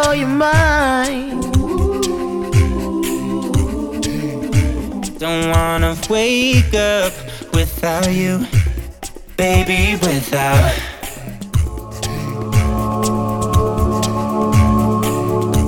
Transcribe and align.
You 0.00 0.26
mine. 0.26 1.40
Don't 5.18 5.54
wanna 5.54 5.94
wake 6.08 6.74
up 6.74 7.12
without 7.52 8.10
you, 8.10 8.46
baby, 9.36 9.98
without. 10.00 10.72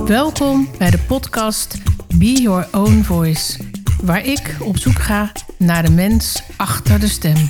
Welkom 0.07 0.69
bij 0.77 0.89
de 0.89 0.99
podcast 1.07 1.77
Be 2.15 2.41
Your 2.41 2.67
Own 2.71 3.01
Voice, 3.03 3.59
waar 4.01 4.25
ik 4.25 4.55
op 4.59 4.77
zoek 4.77 4.99
ga 4.99 5.31
naar 5.57 5.83
de 5.83 5.91
mens 5.91 6.43
achter 6.57 6.99
de 6.99 7.07
stem. 7.07 7.49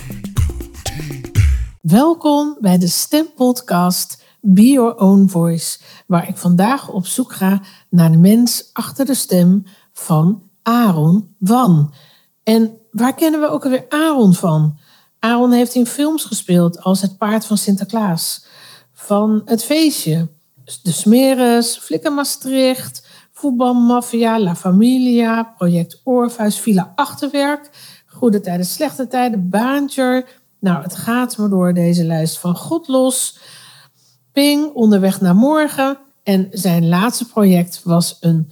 Welkom 1.82 2.58
bij 2.60 2.78
de 2.78 2.88
stempodcast 2.88 4.24
Be 4.46 4.62
Your 4.72 4.96
Own 4.96 5.28
Voice, 5.30 5.78
waar 6.08 6.28
ik 6.28 6.38
vandaag 6.38 6.90
op 6.90 7.08
zoek 7.08 7.34
ga 7.34 7.62
naar 7.90 8.12
de 8.12 8.18
mens 8.18 8.70
achter 8.74 9.06
de 9.06 9.14
stem 9.14 9.64
van 9.94 10.44
Aaron 10.62 11.36
Wan. 11.38 11.94
En 12.44 12.78
waar 12.92 13.16
kennen 13.16 13.40
we 13.40 13.50
ook 13.50 13.64
alweer 13.64 13.86
Aaron 13.90 14.34
van? 14.34 14.78
Aaron 15.20 15.52
heeft 15.52 15.76
in 15.76 15.86
films 15.86 16.24
gespeeld 16.24 16.82
als 16.82 17.02
Het 17.02 17.18
Paard 17.18 17.46
van 17.46 17.58
Sinterklaas, 17.58 18.46
van 18.94 19.42
Het 19.46 19.64
Feestje, 19.64 20.28
De 20.82 20.92
Smeres, 20.92 21.78
Flikker 21.78 22.14
Maastricht, 22.14 23.08
Voetbalmafia, 23.32 24.40
La 24.40 24.56
Familia, 24.56 25.44
Project 25.44 26.02
Oorvuis, 26.04 26.60
Villa 26.60 26.92
Achterwerk, 26.96 27.70
Goede 28.06 28.42
Tijden, 28.42 28.66
Slechte 28.66 29.08
Tijden, 29.08 29.50
Baantje. 29.50 30.26
Nou, 30.60 30.84
het 30.84 30.96
gaat 30.96 31.38
maar 31.38 31.50
door 31.50 31.74
deze 31.74 32.04
lijst 32.04 32.40
van 32.40 32.56
God 32.56 32.88
los. 32.88 33.40
Ping, 34.34 34.74
Onderweg 34.74 35.22
naar 35.22 35.36
Morgen. 35.36 35.98
En 36.24 36.48
zijn 36.52 36.88
laatste 36.88 37.28
project 37.28 37.82
was 37.84 38.18
een 38.20 38.52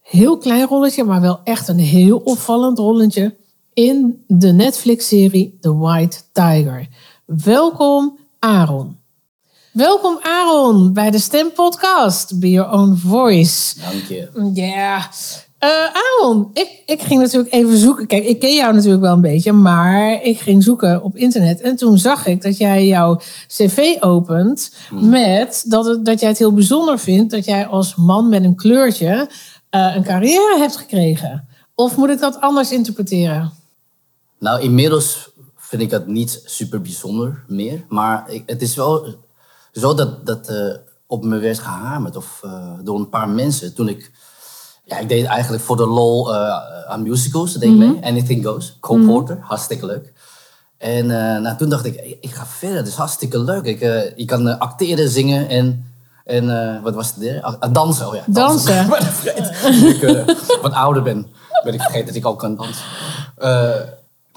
heel 0.00 0.38
klein 0.38 0.66
rolletje, 0.66 1.04
maar 1.04 1.20
wel 1.20 1.40
echt 1.44 1.68
een 1.68 1.78
heel 1.78 2.18
opvallend 2.18 2.78
rolletje 2.78 3.36
in 3.72 4.24
de 4.26 4.52
Netflix-serie 4.52 5.58
The 5.60 5.76
White 5.76 6.18
Tiger. 6.32 6.88
Welkom, 7.24 8.18
Aaron. 8.38 8.96
Welkom, 9.72 10.18
Aaron, 10.22 10.92
bij 10.92 11.10
de 11.10 11.18
Stem 11.18 11.52
Podcast, 11.52 12.38
Be 12.38 12.50
Your 12.50 12.72
Own 12.72 12.94
Voice. 12.94 13.80
Dank 13.80 14.04
je. 14.04 14.50
Ja. 14.54 15.10
Eh, 15.62 15.68
Aaron, 15.70 16.50
ik, 16.52 16.82
ik 16.86 17.02
ging 17.02 17.20
natuurlijk 17.20 17.52
even 17.52 17.76
zoeken. 17.76 18.06
Kijk, 18.06 18.24
ik 18.24 18.40
ken 18.40 18.54
jou 18.54 18.74
natuurlijk 18.74 19.02
wel 19.02 19.12
een 19.12 19.20
beetje, 19.20 19.52
maar 19.52 20.22
ik 20.22 20.40
ging 20.40 20.62
zoeken 20.62 21.02
op 21.02 21.16
internet. 21.16 21.60
En 21.60 21.76
toen 21.76 21.98
zag 21.98 22.26
ik 22.26 22.42
dat 22.42 22.56
jij 22.56 22.86
jouw 22.86 23.20
cv 23.46 23.96
opent 24.00 24.74
met 24.90 25.64
dat, 25.66 25.86
het, 25.86 26.04
dat 26.04 26.20
jij 26.20 26.28
het 26.28 26.38
heel 26.38 26.52
bijzonder 26.54 26.98
vindt 26.98 27.30
dat 27.30 27.44
jij 27.44 27.66
als 27.66 27.94
man 27.94 28.28
met 28.28 28.44
een 28.44 28.56
kleurtje 28.56 29.30
eh, 29.70 29.94
een 29.96 30.02
carrière 30.04 30.56
hebt 30.58 30.76
gekregen. 30.76 31.48
Of 31.74 31.96
moet 31.96 32.10
ik 32.10 32.20
dat 32.20 32.40
anders 32.40 32.72
interpreteren? 32.72 33.52
Nou, 34.38 34.60
inmiddels 34.60 35.30
vind 35.56 35.82
ik 35.82 35.90
dat 35.90 36.06
niet 36.06 36.42
super 36.44 36.80
bijzonder 36.80 37.44
meer. 37.46 37.84
Maar 37.88 38.30
ik, 38.30 38.42
het 38.46 38.62
is 38.62 38.74
wel 38.74 39.14
zo 39.72 39.94
dat 39.94 40.26
dat 40.26 40.48
eh, 40.48 40.74
op 41.06 41.24
me 41.24 41.38
werd 41.38 41.58
gehamerd 41.58 42.16
of, 42.16 42.42
door 42.82 42.98
een 42.98 43.08
paar 43.08 43.28
mensen. 43.28 43.74
Toen 43.74 43.88
ik, 43.88 44.10
ja, 44.84 44.98
ik 44.98 45.08
deed 45.08 45.24
eigenlijk 45.24 45.62
voor 45.62 45.76
de 45.76 45.86
lol 45.86 46.34
eh, 46.34 46.90
aan 46.90 47.02
musicals, 47.02 47.52
denk 47.52 47.72
ik 47.72 47.78
mee. 47.78 48.04
Anything 48.04 48.46
Goes, 48.46 48.76
Cole 48.80 49.06
Porter, 49.06 49.38
hartstikke 49.40 49.86
leuk. 49.86 50.12
En 50.82 51.10
eh, 51.10 51.40
nou, 51.40 51.56
toen 51.56 51.68
dacht 51.68 51.84
ik, 51.84 52.16
ik, 52.20 52.30
ga 52.30 52.46
verder, 52.46 52.78
dat 52.78 52.86
is 52.86 52.94
hartstikke 52.94 53.38
leuk. 53.38 53.64
Ik, 53.64 53.80
eh, 53.80 54.18
ik 54.18 54.26
kan 54.26 54.58
acteren, 54.58 55.08
zingen 55.08 55.48
en, 55.48 55.92
en 56.24 56.74
eh, 56.74 56.82
wat 56.82 56.94
was 56.94 57.06
het 57.06 57.20
derde? 57.20 57.42
Ah, 57.42 57.54
ah, 57.60 57.72
dansen, 57.72 58.08
oh 58.08 58.14
ja. 58.14 58.22
Dansen. 58.26 58.86
Ik 59.88 60.24
wat 60.62 60.72
ouder 60.72 61.02
ben, 61.02 61.26
ben 61.64 61.74
ik 61.74 61.80
vergeten 61.80 62.06
dat 62.06 62.14
ik 62.14 62.26
ook 62.26 62.38
kan 62.38 62.56
dansen. 62.56 62.84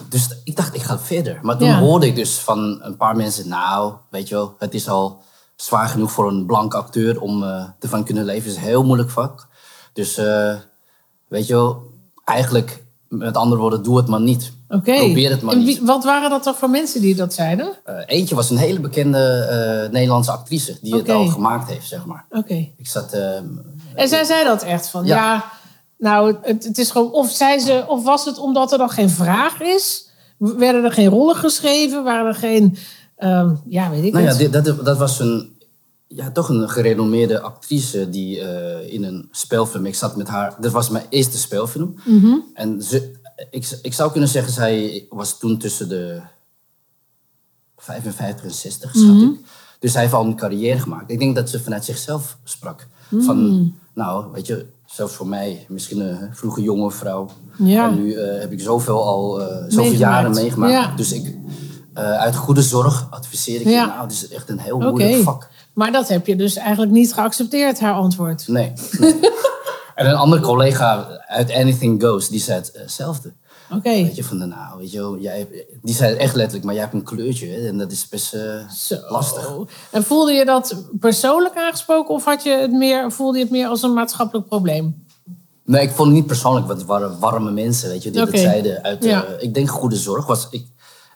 Dus 0.10 0.28
ik 0.44 0.56
dacht, 0.56 0.76
ik 0.76 0.82
ga 0.82 1.00
verder. 1.00 1.40
Maar 1.42 1.58
toen 1.58 1.68
Ja. 1.68 1.80
hoorde 1.80 2.06
ik 2.06 2.16
dus 2.16 2.38
van 2.38 2.80
een 2.82 2.98
paar 2.98 3.16
mensen, 3.16 3.48
nou, 3.50 3.94
weet 4.10 4.28
je 4.28 4.36
wel, 4.36 4.56
het 4.60 4.74
is 4.74 4.90
al 4.90 5.22
zwaar 5.56 5.88
genoeg 5.88 6.12
voor 6.12 6.28
een 6.28 6.46
blanke 6.46 6.78
acteur 6.78 7.22
om 7.22 7.44
ervan 7.80 8.00
te 8.00 8.06
kunnen 8.06 8.26
leven. 8.26 8.44
Het 8.44 8.52
is 8.52 8.58
een 8.58 8.68
heel 8.70 8.84
moeilijk 8.84 9.10
vak. 9.10 9.48
Dus 9.96 10.18
eh, 10.18 10.56
weet 11.28 11.48
je 11.48 11.54
wel, 11.54 11.82
eigenlijk, 12.26 12.84
met 13.08 13.38
andere 13.38 13.62
woorden, 13.62 13.84
doe 13.84 13.98
het 13.98 14.08
maar 14.08 14.22
niet. 14.22 14.52
Oké. 14.70 14.96
Probeer 14.96 15.30
het 15.30 15.42
maar 15.42 15.54
En 15.54 15.64
niet. 15.64 15.80
wat 15.82 16.04
waren 16.04 16.30
dat 16.30 16.44
toch 16.44 16.58
voor 16.58 16.70
mensen 16.70 17.02
die 17.02 17.16
dat 17.16 17.34
zeiden? 17.34 17.74
Eh, 17.84 17.96
eentje 18.06 18.36
was 18.36 18.50
een 18.50 18.58
hele 18.58 18.80
bekende 18.80 19.20
eh, 19.86 19.92
Nederlandse 19.92 20.32
actrice 20.32 20.78
die 20.82 20.96
het 20.96 21.10
al 21.10 21.26
gemaakt 21.28 21.70
heeft, 21.70 21.88
zeg 21.88 22.06
maar. 22.06 22.26
Oké. 22.30 22.54
Ik 22.78 22.88
zat... 22.88 23.14
eh, 23.14 23.36
En 23.96 24.08
zij 24.08 24.24
zei 24.24 24.44
dat 24.44 24.64
echt 24.64 24.90
van, 24.90 25.06
ja, 25.06 25.16
Ja. 25.34 25.46
nou, 25.98 26.36
het, 26.42 26.64
het 26.64 26.78
is 26.78 26.92
gewoon, 26.92 27.12
of, 27.12 27.30
zei 27.32 27.60
ze, 27.60 27.84
of 27.88 28.04
was 28.04 28.26
het 28.26 28.38
omdat 28.38 28.72
er 28.72 28.78
dan 28.78 28.90
geen 28.90 29.10
vraag 29.10 29.62
is? 29.62 30.10
Werden 30.38 30.84
er 30.84 30.92
geen 30.92 31.10
rollen 31.10 31.36
geschreven? 31.36 32.04
Waren 32.04 32.28
er 32.28 32.36
geen, 32.36 32.78
ehm, 33.18 33.56
ja, 33.66 33.90
weet 33.90 34.04
ik 34.04 34.14
Nou 34.14 34.26
ja, 34.26 34.34
dit, 34.34 34.54
dat, 34.54 34.86
dat 34.86 34.98
was 34.98 35.20
een, 35.20 35.55
ja, 36.08 36.32
toch 36.32 36.50
een 36.50 36.70
gerenommeerde 36.70 37.42
actrice 37.42 38.10
die 38.10 38.42
eh, 38.42 38.94
in 38.94 39.04
een 39.04 39.28
spelfilm... 39.32 39.86
Ik 39.86 39.96
zat 39.96 40.16
met 40.16 40.28
haar... 40.28 40.56
Dat 40.60 40.72
was 40.72 40.90
mijn 40.90 41.06
eerste 41.10 41.38
spelfilm. 41.38 41.96
Mhm. 42.06 42.36
En 42.54 42.82
ze, 42.82 43.12
ik, 43.50 43.80
ik 43.82 43.94
zou 43.94 44.12
kunnen 44.12 44.30
zeggen, 44.30 44.54
zij 44.54 45.06
was 45.10 45.40
toen 45.40 45.58
tussen 45.58 45.90
de 45.90 46.22
55 47.78 48.44
en 48.46 48.52
60, 48.52 48.92
schat 48.96 49.06
Mhm. 49.16 49.22
ik. 49.24 49.40
Dus 49.80 49.92
zij 49.92 50.02
heeft 50.02 50.14
al 50.14 50.26
een 50.26 50.36
carrière 50.36 50.80
gemaakt. 50.80 51.12
Ik 51.12 51.20
denk 51.20 51.36
dat 51.36 51.50
ze 51.50 51.60
vanuit 51.60 51.86
zichzelf 51.86 52.38
sprak. 52.44 52.88
Van, 53.18 53.74
nou, 53.94 54.32
weet 54.32 54.48
je, 54.48 54.66
zelfs 54.86 55.14
voor 55.14 55.28
mij, 55.28 55.66
misschien 55.70 56.00
een 56.00 56.36
vroege 56.36 56.62
jonge 56.62 56.92
vrouw. 56.92 57.30
Ja. 57.58 57.90
En 57.90 57.96
nu 57.96 58.14
eh, 58.14 58.40
heb 58.40 58.52
ik 58.52 58.60
zoveel 58.62 59.04
al, 59.04 59.42
eh, 59.42 59.48
zoveel 59.48 59.68
Meegemaakt. 59.78 60.00
jaren 60.00 60.32
meegemaakt. 60.32 60.72
Ja. 60.74 60.96
Dus 60.96 61.12
ik, 61.14 61.36
eh, 61.96 62.18
uit 62.18 62.36
goede 62.36 62.62
zorg 62.62 63.08
adviseer 63.10 63.62
ik 63.62 63.68
Ja. 63.68 63.82
je, 63.82 63.88
nou, 63.88 64.02
het 64.02 64.12
is 64.12 64.28
echt 64.28 64.50
een 64.50 64.60
heel 64.60 64.76
Oké. 64.76 64.90
moeilijk 64.90 65.24
vak. 65.24 65.50
Maar 65.74 65.92
dat 65.92 66.08
heb 66.08 66.28
je 66.28 66.36
dus 66.36 66.56
eigenlijk 66.56 66.92
niet 66.92 67.14
geaccepteerd, 67.14 67.80
haar 67.80 67.94
antwoord. 67.94 68.48
Nee. 68.48 68.74
nee. 69.00 69.20
en 69.96 70.06
een 70.10 70.16
andere 70.16 70.42
collega 70.42 71.08
uit 71.28 71.54
Anything 71.54 72.04
Goes, 72.04 72.28
die 72.28 72.40
zei 72.40 72.62
hetzelfde. 72.74 73.34
Oké. 73.72 73.90
Weet 73.90 74.16
je, 74.16 74.24
van 74.24 74.40
de 74.40 74.46
nou, 74.46 74.78
weet 74.78 74.92
je 74.92 75.18
jij, 75.20 75.48
die 75.82 75.96
zei 75.96 76.10
het 76.10 76.20
echt 76.20 76.36
letterlijk, 76.36 76.66
maar 76.66 76.74
jij 76.74 76.84
hebt 76.84 76.96
een 76.96 77.04
kleurtje 77.04 77.48
hè, 77.48 77.68
en 77.68 77.78
dat 77.78 77.92
is 77.92 78.08
best 78.08 78.34
eh, 78.34 79.02
lastig. 79.10 79.50
En 79.92 80.04
voelde 80.04 80.32
je 80.34 80.46
dat 80.46 80.76
persoonlijk 81.00 81.56
aangesproken 81.56 82.14
of 82.14 82.26
had 82.26 82.44
je 82.44 82.50
het 82.50 82.72
meer, 82.72 83.12
voelde 83.12 83.38
je 83.38 83.44
het 83.44 83.54
meer 83.54 83.68
als 83.68 83.82
een 83.84 83.94
maatschappelijk 83.94 84.48
probleem? 84.48 85.06
Nee, 85.66 85.82
ik 85.82 85.92
vond 85.92 86.08
het 86.08 86.18
niet 86.18 86.28
persoonlijk, 86.28 86.68
want 86.68 86.80
het 86.80 86.88
waren 86.88 87.20
warme 87.20 87.52
mensen, 87.52 87.90
weet 87.90 88.04
je, 88.04 88.12
die 88.12 88.26
dat 88.26 88.38
zeiden. 88.40 88.84
Uit, 88.84 89.06
eh, 89.06 89.22
ik 89.40 89.54
denk 89.54 89.70
goede 89.70 89.96
zorg 89.96 90.26
was, 90.26 90.48
ik, 90.50 90.68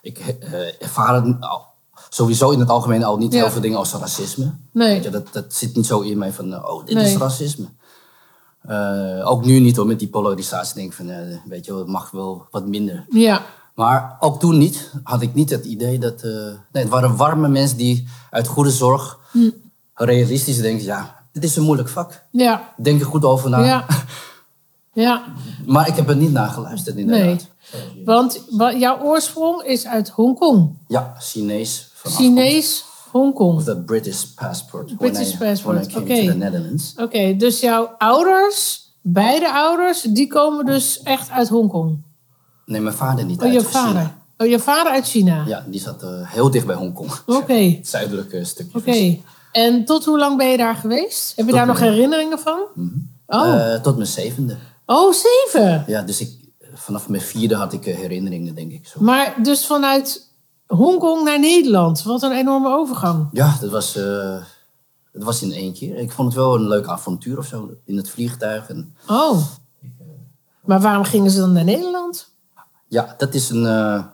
ik 0.02 0.18
eh, 0.18 0.82
ervaar 0.82 1.14
het 1.24 1.36
al- 1.40 1.66
sowieso 2.08 2.50
in 2.50 2.60
het 2.60 2.68
algemeen 2.68 3.04
al 3.04 3.16
niet 3.16 3.32
Ja. 3.32 3.40
heel 3.42 3.50
veel 3.50 3.60
dingen 3.60 3.78
als 3.78 3.92
racisme. 3.92 4.54
Nee. 4.72 4.94
Weet 4.94 5.04
je, 5.04 5.10
dat, 5.10 5.32
dat 5.32 5.44
zit 5.54 5.76
niet 5.76 5.86
zo 5.86 6.00
in 6.00 6.18
mij 6.18 6.32
van, 6.32 6.54
eh, 6.54 6.64
oh, 6.64 6.84
dit 6.86 6.94
Nee. 6.94 7.04
is 7.12 7.16
racisme. 7.16 7.66
Eh, 8.60 9.30
ook 9.30 9.44
nu 9.44 9.58
niet 9.60 9.76
hoor, 9.76 9.86
met 9.86 9.98
die 9.98 10.08
polarisatie 10.08 10.74
denk 10.74 10.86
ik 10.90 10.94
van, 10.96 11.10
weet 11.48 11.64
je 11.64 11.74
het 11.74 11.86
mag 11.86 12.10
wel 12.10 12.46
wat 12.50 12.66
minder. 12.66 13.06
Ja. 13.10 13.42
Maar 13.74 14.16
ook 14.20 14.40
toen 14.40 14.58
niet, 14.58 14.92
had 15.02 15.22
ik 15.22 15.34
niet 15.34 15.50
het 15.50 15.64
idee 15.64 15.98
dat... 15.98 16.22
nee, 16.72 16.82
het 16.82 16.88
waren 16.88 17.16
warme 17.16 17.48
mensen 17.48 17.76
die 17.76 18.08
uit 18.30 18.46
goede 18.46 18.70
zorg 18.70 19.18
Hm. 19.30 19.50
realistisch 19.94 20.60
denken... 20.60 20.84
ja, 20.84 21.16
dit 21.32 21.44
is 21.44 21.56
een 21.56 21.62
moeilijk 21.62 21.88
vak. 21.88 22.24
Ja. 22.30 22.72
Denk 22.82 23.00
er 23.00 23.06
goed 23.06 23.24
over 23.24 23.50
na. 23.50 23.64
Ja. 23.64 23.86
Ja. 24.92 25.24
Maar 25.66 25.88
ik 25.88 25.94
heb 25.96 26.08
er 26.08 26.16
niet 26.16 26.32
naar 26.32 26.48
geluisterd 26.48 26.96
inderdaad. 26.96 27.46
Nee. 27.94 28.04
Want 28.04 28.44
wa- 28.50 28.74
jouw 28.76 29.00
oorsprong 29.00 29.62
is 29.62 29.86
uit 29.86 30.08
Hongkong. 30.08 30.78
Ja, 30.88 31.14
Chinees. 31.18 31.90
Van 31.94 32.10
Chinees, 32.10 32.84
Hongkong. 33.10 33.56
Of 33.56 33.64
dat 33.64 33.84
British 33.84 34.22
passport. 34.24 34.96
British 34.96 35.32
I, 35.34 35.38
passport, 35.38 35.86
oké. 35.96 36.20
to 36.20 36.26
the 36.26 36.34
Netherlands. 36.36 36.94
Oké, 36.96 37.36
dus 37.36 37.60
jouw 37.60 37.94
ouders, 37.98 38.88
beide 39.02 39.52
ouders, 39.52 40.00
die 40.02 40.26
komen 40.26 40.64
dus 40.66 41.02
echt 41.02 41.30
uit 41.30 41.48
Hongkong. 41.48 42.02
Nee, 42.66 42.80
mijn 42.80 42.94
vader 42.94 43.24
niet 43.24 43.38
Oh, 43.38 43.44
uit 43.44 43.52
je 43.52 43.60
China. 43.60 43.80
vader. 43.82 44.14
Oh, 44.36 44.46
je 44.46 44.58
vader 44.58 44.92
uit 44.92 45.06
China. 45.06 45.44
Ja, 45.46 45.64
die 45.68 45.80
zat 45.80 46.02
eh, 46.02 46.08
heel 46.32 46.50
dicht 46.50 46.66
bij 46.66 46.76
Hongkong. 46.76 47.10
Oké. 47.26 47.52
Het 47.54 47.88
zuidelijke 47.96 48.44
stukje. 48.44 48.78
Oké. 48.78 49.18
En 49.52 49.84
tot 49.84 50.04
hoe 50.04 50.18
lang 50.18 50.36
ben 50.36 50.46
je 50.46 50.56
daar 50.56 50.74
geweest? 50.74 51.36
Heb 51.36 51.46
je 51.46 51.52
daar 51.52 51.66
nog 51.66 51.78
herinneringen 51.80 52.38
van? 52.38 52.60
Oh. 53.26 53.72
Eh, 53.72 53.80
tot 53.80 53.96
mijn 53.96 54.08
zevende. 54.08 54.56
Oh, 54.94 55.12
zeven. 55.12 55.84
Ja, 55.86 56.02
dus 56.02 56.20
ik, 56.20 56.30
vanaf 56.74 57.08
mijn 57.08 57.22
vierde 57.22 57.54
had 57.54 57.72
ik 57.72 57.86
eh, 57.86 57.96
herinneringen, 57.96 58.54
denk 58.54 58.72
ik. 58.72 58.86
Zo. 58.86 59.00
Maar 59.00 59.34
dus 59.42 59.66
vanuit 59.66 60.28
Hongkong 60.66 61.24
naar 61.24 61.40
Nederland. 61.40 62.02
Wat 62.02 62.22
een 62.22 62.32
enorme 62.32 62.68
overgang. 62.68 63.28
Ja, 63.32 63.56
dat 63.60 63.70
was, 63.70 63.96
eh, 63.96 64.42
dat 65.12 65.22
was 65.22 65.42
in 65.42 65.52
één 65.52 65.72
keer. 65.72 65.96
Ik 65.96 66.12
vond 66.12 66.28
het 66.28 66.36
wel 66.36 66.54
een 66.54 66.68
leuk 66.68 66.86
avontuur 66.86 67.38
of 67.38 67.46
zo. 67.46 67.70
In 67.84 67.96
het 67.96 68.10
vliegtuig. 68.10 68.68
En, 68.68 68.94
Oh. 69.06 69.42
Maar 70.64 70.80
waarom 70.80 71.04
gingen 71.04 71.30
ze 71.30 71.38
dan 71.38 71.52
naar 71.52 71.64
Nederland? 71.64 72.28
ja, 72.88 73.14
dat 73.18 73.34
is 73.34 73.50
een, 73.50 73.66
eh, 73.66 74.04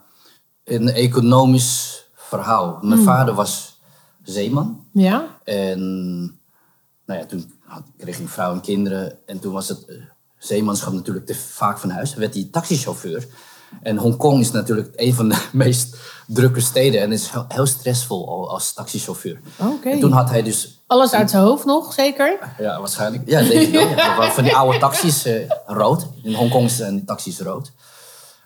een 0.64 0.88
economisch 0.88 2.05
verhaal. 2.14 2.78
Mijn 2.82 3.02
vader 3.02 3.34
was 3.34 3.81
zeeman. 4.23 4.87
Ja? 4.93 5.38
En 5.44 5.81
nou 7.06 7.20
ja, 7.20 7.26
toen 7.26 7.52
had, 7.64 7.82
kreeg 7.96 8.19
een 8.19 8.28
vrouw 8.28 8.52
en 8.52 8.61
kinderen. 8.61 9.19
En 9.26 9.38
toen 9.38 9.52
was 9.52 9.69
het 9.69 9.87
zeemanschap 10.38 10.93
natuurlijk 10.93 11.27
te 11.27 11.35
vaak 11.35 11.79
van 11.79 11.91
huis. 11.91 12.15
Werd 12.15 12.35
hij 12.35 12.49
taxichauffeur. 12.50 13.27
En 13.83 13.97
Hongkong 13.97 14.41
is 14.41 14.50
natuurlijk 14.50 14.93
een 14.97 15.15
van 15.15 15.29
de 15.29 15.47
meest 15.53 15.97
drukke 16.27 16.61
steden. 16.61 17.00
En 17.00 17.12
is 17.12 17.31
heel, 17.49 17.67
stressvol 17.67 18.29
al 18.29 18.50
als 18.50 18.73
taxichauffeur. 18.73 19.41
Oké. 19.56 19.88
En 19.88 20.00
toen 20.00 20.12
had 20.12 20.31
hij 20.31 20.43
dus 20.43 20.83
Alles 20.87 21.12
uit 21.12 21.31
zijn 21.31 21.43
hoofd 21.43 21.65
nog, 21.65 21.93
zeker? 21.93 22.38
ja, 22.59 22.79
waarschijnlijk. 22.79 23.23
Ja, 23.29 23.43
denk 23.43 23.62
ik 23.62 23.73
wel. 24.19 24.31
Van 24.31 24.44
die 24.44 24.56
oude 24.56 24.79
taxis 24.79 25.25
eh, 25.25 25.50
rood. 25.67 26.06
In 26.23 26.35
Hongkong 26.35 26.71
zijn 26.71 26.94
die 26.94 27.05
taxis 27.05 27.38
rood. 27.41 27.73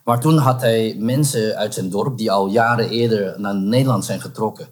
Maar 0.05 0.21
toen 0.21 0.39
had 0.39 0.61
hij 0.61 0.97
mensen 0.99 1.57
uit 1.57 1.75
zijn 1.75 1.91
dorp 1.91 2.19
die 2.19 2.31
al 2.31 2.47
jaren 2.47 2.89
eerder 2.89 3.41
naar 3.41 3.55
Nederland 3.55 4.05
zijn 4.05 4.21
getrokken. 4.21 4.69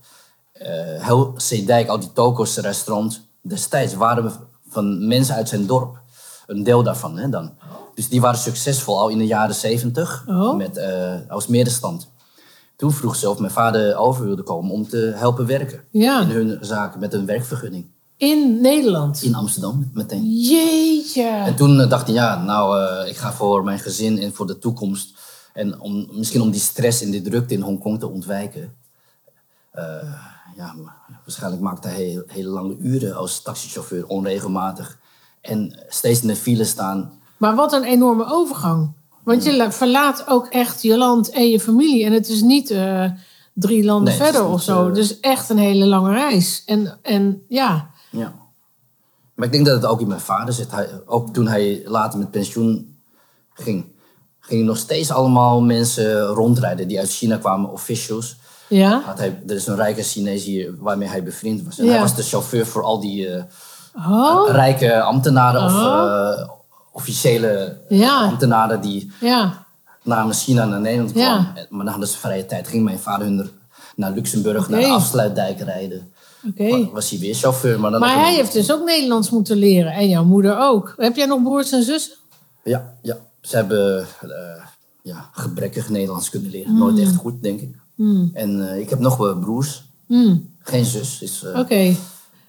Eh 0.53 1.07
heel 1.07 1.35
Zeedijk, 1.37 1.89
al 1.89 1.99
die 2.01 2.13
toko's 2.13 2.57
restaurants. 2.57 3.21
Destijds 3.43 3.95
waren 3.95 4.25
we 4.25 4.31
van 4.69 5.07
mensen 5.07 5.35
uit 5.35 5.49
zijn 5.49 5.67
dorp. 5.67 6.01
Een 6.49 6.63
deel 6.63 6.83
daarvan 6.83 7.19
hè, 7.19 7.29
dan. 7.29 7.53
Dus 7.95 8.09
die 8.09 8.21
waren 8.21 8.39
succesvol 8.39 8.99
al 8.99 9.09
in 9.09 9.19
de 9.19 9.27
jaren 9.27 9.55
zeventig. 9.55 10.25
Oh. 10.29 10.57
Met, 10.57 10.77
eh, 10.77 11.15
als 11.29 11.47
middenstand. 11.47 12.09
Toen 12.77 12.93
vroeg 12.93 13.17
ze 13.17 13.31
of 13.31 13.39
mijn 13.39 13.53
vader 13.53 13.97
over 13.97 14.25
wilde 14.25 14.43
komen 14.43 14.71
om 14.73 14.89
te 14.89 15.13
helpen 15.17 15.47
werken. 15.47 15.81
Ja. 15.91 16.21
In 16.21 16.29
hun 16.29 16.59
zaken 16.61 17.01
met 17.01 17.15
een 17.15 17.27
werkvergunning. 17.27 17.87
In 18.17 18.61
Nederland. 18.61 19.23
In 19.23 19.35
Amsterdam 19.35 19.91
meteen. 19.93 20.41
Jeetje. 20.41 21.23
En 21.29 21.57
toen 21.57 21.81
eh, 21.81 21.89
dacht 21.89 22.07
hij, 22.07 22.15
ja, 22.15 22.43
nou, 22.43 22.81
eh, 22.81 23.09
ik 23.09 23.17
ga 23.17 23.33
voor 23.33 23.65
mijn 23.65 23.79
gezin 23.79 24.19
en 24.19 24.35
voor 24.35 24.47
de 24.47 24.59
toekomst. 24.59 25.17
En 25.53 25.81
om, 25.81 26.09
misschien 26.13 26.41
om 26.41 26.51
die 26.51 26.61
stress 26.61 27.03
en 27.03 27.11
die 27.11 27.23
drukte 27.23 27.55
in 27.55 27.61
Hongkong 27.61 27.99
te 27.99 28.09
ontwijken. 28.09 28.73
eh, 29.71 30.13
ja, 30.57 30.75
waarschijnlijk 31.25 31.63
maakte 31.63 31.89
hij 31.89 32.23
hele 32.27 32.49
lange 32.49 32.77
uren 32.77 33.17
als 33.17 33.43
taxichauffeur, 33.43 34.07
onregelmatig. 34.07 34.99
En 35.41 35.85
steeds 35.89 36.21
in 36.23 36.29
de 36.29 36.37
file 36.37 36.65
staan. 36.65 37.13
Maar 37.37 37.55
wat 37.55 37.73
een 37.73 37.85
enorme 37.85 38.25
overgang. 38.27 38.93
Want 39.25 39.45
je 39.45 39.57
la- 39.57 39.73
verlaat 39.73 40.25
ook 40.29 40.47
echt 40.47 40.83
je 40.83 40.97
land 40.99 41.31
en 41.31 41.49
je 41.49 41.61
familie. 41.61 42.05
En 42.05 42.13
het 42.13 42.29
is 42.29 42.43
niet 42.43 42.71
eh, 42.71 43.05
drie 43.55 43.85
landen 43.85 44.09
Nee, 44.19 44.23
verder 44.23 44.47
of 44.47 44.63
zo. 44.63 44.89
eh, 44.89 44.95
Dus 44.95 45.21
echt 45.21 45.51
een 45.51 45.59
hele 45.59 45.87
lange 45.87 46.13
reis. 46.13 46.63
En, 46.67 46.99
en 47.03 47.43
ja, 47.49 47.91
Ja. 48.11 48.35
Maar 49.35 49.47
ik 49.47 49.53
denk 49.53 49.67
dat 49.67 49.75
het 49.83 49.91
ook 49.91 50.01
in 50.01 50.09
mijn 50.09 50.21
vader 50.21 50.55
zit. 50.55 50.71
Hij, 50.71 50.89
ook 51.07 51.33
toen 51.33 51.49
hij 51.49 51.83
later 51.85 52.19
met 52.19 52.31
pensioen 52.31 52.97
ging, 53.55 53.85
gingen 54.41 54.65
nog 54.65 54.77
steeds 54.77 55.11
allemaal 55.11 55.61
mensen 55.63 56.27
rondrijden 56.27 56.89
die 56.89 56.99
uit 56.99 57.11
China 57.11 57.37
kwamen, 57.37 57.71
officials. 57.71 58.37
ja. 58.69 59.01
Had 59.05 59.19
hij, 59.19 59.43
er 59.47 59.55
is 59.55 59.67
een 59.67 59.77
rijke 59.77 60.03
Chinees 60.03 60.45
hier 60.45 60.75
waarmee 60.79 61.09
hij 61.09 61.23
bevriend 61.23 61.63
was. 61.63 61.79
En 61.79 61.85
Ja. 61.85 61.91
hij 61.91 62.01
was 62.01 62.15
de 62.17 62.23
chauffeur 62.23 62.67
voor 62.67 62.83
al 62.83 63.01
die 63.01 63.29
eh, 63.29 63.43
Oh, 63.99 64.49
rijke 64.51 65.01
ambtenaren 65.01 65.65
of 65.65 65.73
Oh. 65.75 66.33
eh, 66.41 66.49
officiële 66.93 67.77
Ja. 67.89 68.23
ambtenaren 68.25 68.81
die 68.81 69.13
ja. 69.21 69.67
namens 70.03 70.45
China 70.45 70.65
naar 70.65 70.81
Nederland 70.81 71.13
kwamen. 71.13 71.57
En- 71.57 71.67
Maar 71.69 71.79
dan 71.85 71.89
hadden 71.89 72.09
ze 72.09 72.19
vrije 72.19 72.47
tijd. 72.47 72.69
Ging 72.69 72.85
mijn 72.85 72.99
vader 72.99 73.27
hun 73.27 73.51
naar 73.97 74.13
Luxemburg, 74.13 74.69
naar 74.69 74.81
de 74.81 74.87
afsluitdijk 74.87 75.61
rijden. 75.61 76.13
Oké. 76.49 76.89
Was 76.93 77.11
hij 77.11 77.19
weer 77.19 77.35
chauffeur. 77.35 77.81
Maar, 77.81 77.91
dan 77.91 78.01
Maar 78.01 78.11
op 78.11 78.17
een- 78.17 78.23
hij 78.23 78.35
heeft 78.35 78.53
dus 78.53 78.73
ook 78.73 78.85
Nederlands 78.85 79.31
moeten 79.31 79.57
leren. 79.57 79.93
En 79.93 80.09
jouw 80.09 80.25
moeder 80.25 80.59
ook. 80.59 80.95
Heb 80.97 81.17
jij 81.17 81.27
nog 81.27 81.43
broers 81.43 81.73
en 81.73 81.83
zussen? 81.83 82.17
Ja, 82.65 82.95
ja. 83.03 83.17
ze 83.41 83.57
hebben 83.57 84.01
eh, 84.21 84.29
ja, 85.03 85.29
gebrekkig 85.33 85.89
Nederlands 85.89 86.31
kunnen 86.31 86.51
leren. 86.51 86.71
Hmm. 86.71 86.79
Nooit 86.79 86.99
echt 86.99 87.15
goed, 87.17 87.43
denk 87.43 87.61
ik. 87.61 87.77
En 88.33 88.69
eh, 88.71 88.79
ik 88.79 88.91
heb 88.91 88.99
nog 88.99 89.17
wel 89.17 89.39
broers. 89.39 89.83
Hmm, 90.07 90.49
Geen 90.63 90.85
zus. 90.85 91.45
Oké. 91.57 91.95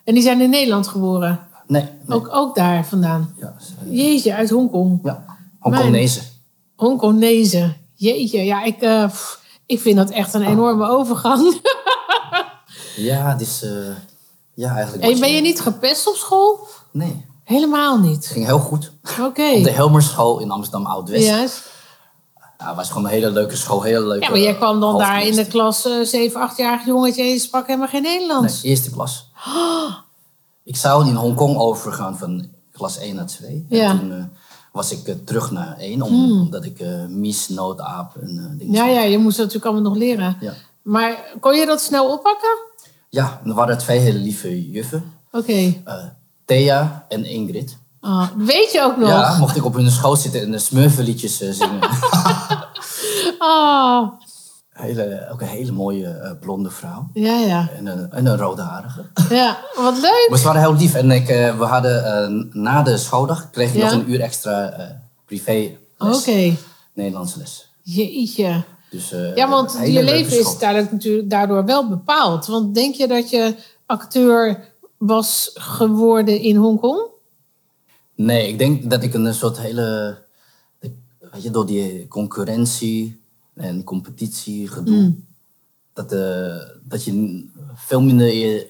En 0.09 0.15
die 0.15 0.23
zijn 0.23 0.41
in 0.41 0.50
Nederland 0.50 0.88
geboren. 0.88 1.39
Nee. 1.67 1.81
nee. 2.06 2.17
Ook, 2.17 2.29
ook 2.31 2.56
daar 2.56 2.85
vandaan. 2.85 3.35
Ja, 3.39 3.53
Jeetje, 3.89 4.35
uit 4.35 4.50
Hongkong. 4.50 5.00
ja. 5.03 5.23
Jeetje, 7.95 8.44
ja, 8.45 8.63
ik, 8.63 8.81
eh, 8.81 9.06
pff, 9.07 9.41
ik 9.65 9.79
vind 9.79 9.97
dat 9.97 10.09
echt 10.09 10.33
een 10.33 10.41
enorme 10.47 10.88
overgang. 10.88 11.41
Ja, 12.95 13.31
het 13.31 13.41
is... 13.41 13.63
eh, 13.63 13.71
ja, 14.53 14.75
eigenlijk... 14.75 15.03
En 15.13 15.19
ben 15.19 15.31
je 15.33 15.41
niet 15.41 15.61
gepest 15.61 16.07
op 16.07 16.15
school? 16.15 16.67
Nee, 16.91 17.25
Helemaal 17.44 18.00
niet. 18.00 18.15
het 18.15 18.27
ging 18.27 18.45
heel 18.45 18.59
goed. 18.59 18.91
Oké. 19.21 19.51
Op 19.56 19.63
de 19.63 19.71
Helmerschool 19.71 20.39
in 20.39 20.51
Amsterdam 20.51 20.85
Oud-West. 20.85 21.25
Ja. 21.25 21.45
Juist. 22.59 22.67
het 22.67 22.75
was 22.75 22.88
gewoon 22.88 23.03
een 23.03 23.09
hele 23.11 23.31
leuke 23.31 23.56
school. 23.56 23.81
Hele 23.81 24.07
leuke 24.07 24.23
Ja, 24.25 24.29
maar 24.29 24.39
jij 24.39 24.56
kwam 24.56 24.79
dan 24.79 24.97
daar 24.97 25.25
in 25.25 25.35
de 25.35 25.45
klas 25.47 25.85
eh 25.85 26.01
7, 26.03 26.50
8-jarig 26.51 26.85
jongetje 26.85 27.21
en 27.21 27.27
je 27.27 27.39
sprak 27.39 27.67
helemaal 27.67 27.88
geen 27.88 28.01
Nee, 28.01 28.19
Nederlands. 28.19 28.63
eerste 28.63 28.89
klas. 28.91 29.31
Ik 30.63 30.75
zou 30.75 31.07
in 31.07 31.15
Hongkong 31.15 31.57
overgaan 31.57 32.17
van 32.17 32.47
klas 32.71 32.97
1 32.97 33.15
naar 33.15 33.25
2. 33.25 33.65
Ja. 33.69 33.89
En 33.89 34.00
toen 34.00 34.11
eh, 34.11 34.23
was 34.71 34.91
ik 34.91 35.07
eh, 35.07 35.15
terug 35.25 35.51
naar 35.51 35.77
1, 35.77 36.01
om, 36.01 36.31
omdat 36.31 36.65
ik 36.65 36.79
eh 36.79 37.06
mies, 37.06 37.47
noodaap 37.50 38.15
en 38.15 38.56
dingen 38.57 38.73
Ja, 38.73 38.85
ja, 38.85 39.01
je 39.01 39.17
moest 39.17 39.38
dat 39.38 39.45
natuurlijk 39.45 39.73
allemaal 39.73 39.91
nog 39.91 40.01
leren. 40.01 40.38
Ja. 40.39 40.53
Maar 40.81 41.38
kon 41.39 41.56
je 41.56 41.65
dat 41.65 41.81
snel 41.81 42.11
oppakken? 42.11 42.57
Ja, 43.09 43.41
er 43.45 43.53
waren 43.53 43.77
twee 43.77 44.00
hele 44.00 44.19
lieve 44.19 44.69
juffen. 44.71 45.13
Oké. 45.31 45.81
Thea 46.45 47.06
en 47.09 47.25
Ingrid. 47.25 47.77
Ah, 48.01 48.28
weet 48.38 48.72
je 48.72 48.81
ook 48.81 48.98
nog? 48.98 49.10
Ja, 49.10 49.38
mocht 49.38 49.56
ik 49.56 49.66
op 49.66 49.74
hun 49.74 49.92
schoot 49.92 50.19
zitten 50.19 50.42
en 50.42 50.51
de 50.51 50.60
smurfenliedjes 50.60 51.42
eh, 51.42 51.51
zingen. 51.51 51.80
Ah, 53.38 54.07
hele, 54.69 55.28
ook 55.31 55.42
een 55.42 55.48
hele 55.48 55.72
mooie 55.72 56.07
eh, 56.07 56.31
blonde 56.40 56.69
vrouw. 56.69 57.10
ja, 57.13 57.38
ja. 57.38 57.69
En 57.78 57.86
een, 57.86 58.12
en 58.12 58.25
een 58.25 58.38
roodharige. 58.38 59.06
Ja, 59.30 59.57
wat 59.75 59.96
leuk. 59.98 60.28
Maar 60.30 60.40
ze 60.40 60.46
waren 60.46 60.62
heel 60.62 60.75
lief. 60.75 60.94
En 60.94 61.12
ik, 61.12 61.28
eh, 61.30 61.57
we 61.57 61.66
hadden 61.66 62.50
na 62.51 62.84
de 62.84 62.98
schooldag 62.98 63.50
kreeg 63.50 63.74
Ja? 63.74 63.84
nog 63.84 63.92
een 63.92 64.12
uur 64.12 64.22
extra 64.22 64.74
privé 65.25 65.78
Oké. 65.98 66.56
Nederlands 66.94 67.36
les. 67.36 67.69
Jeetje. 67.81 68.63
Dus, 68.90 69.13
Ja, 69.36 69.50
want 69.50 69.80
je 69.86 70.04
leven 70.04 70.40
is 70.40 70.57
duidelijk 70.57 70.92
natuurlijk 70.92 71.30
daardoor 71.30 71.66
wel 71.66 71.88
bepaald. 71.90 72.45
Want 72.45 72.75
denk 72.75 72.95
je 72.95 73.07
dat 73.07 73.30
je 73.30 73.56
acteur 73.86 74.74
was 74.98 75.52
geworden 75.54 76.40
in 76.42 76.56
Hongkong? 76.56 77.07
Nee, 78.26 78.47
ik 78.47 78.57
denk 78.57 78.90
dat 78.90 79.04
ik 79.04 79.14
een 79.14 79.33
soort 79.33 79.59
hele... 79.59 80.18
Weet 81.31 81.44
je, 81.44 81.52
door 81.52 81.66
die 81.66 82.07
concurrentie 82.07 83.21
en 83.54 83.83
competitie 83.83 84.68
gedoe... 84.68 84.95
Hmm. 84.95 85.28
Dat, 85.94 86.11
eh, 86.11 86.57
dat 86.83 87.04
je 87.04 87.45
veel 87.76 88.02
minder, 88.02 88.66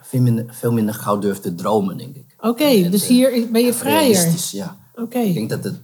veel, 0.00 0.20
minder, 0.20 0.54
veel 0.54 0.72
minder 0.72 0.94
gauw 0.94 1.18
durft 1.18 1.42
te 1.42 1.54
dromen, 1.54 1.96
denk 1.96 2.16
ik. 2.16 2.36
Oké, 2.38 2.90
dus 2.90 3.02
eh, 3.02 3.08
hier 3.08 3.50
ben 3.50 3.64
je 3.64 3.74
vrijer. 3.74 3.98
Realistisch, 3.98 4.50
ja. 4.50 4.78
Oké. 4.94 5.18
Ik 5.18 5.34
denk 5.34 5.50
dat 5.50 5.64
het 5.64 5.80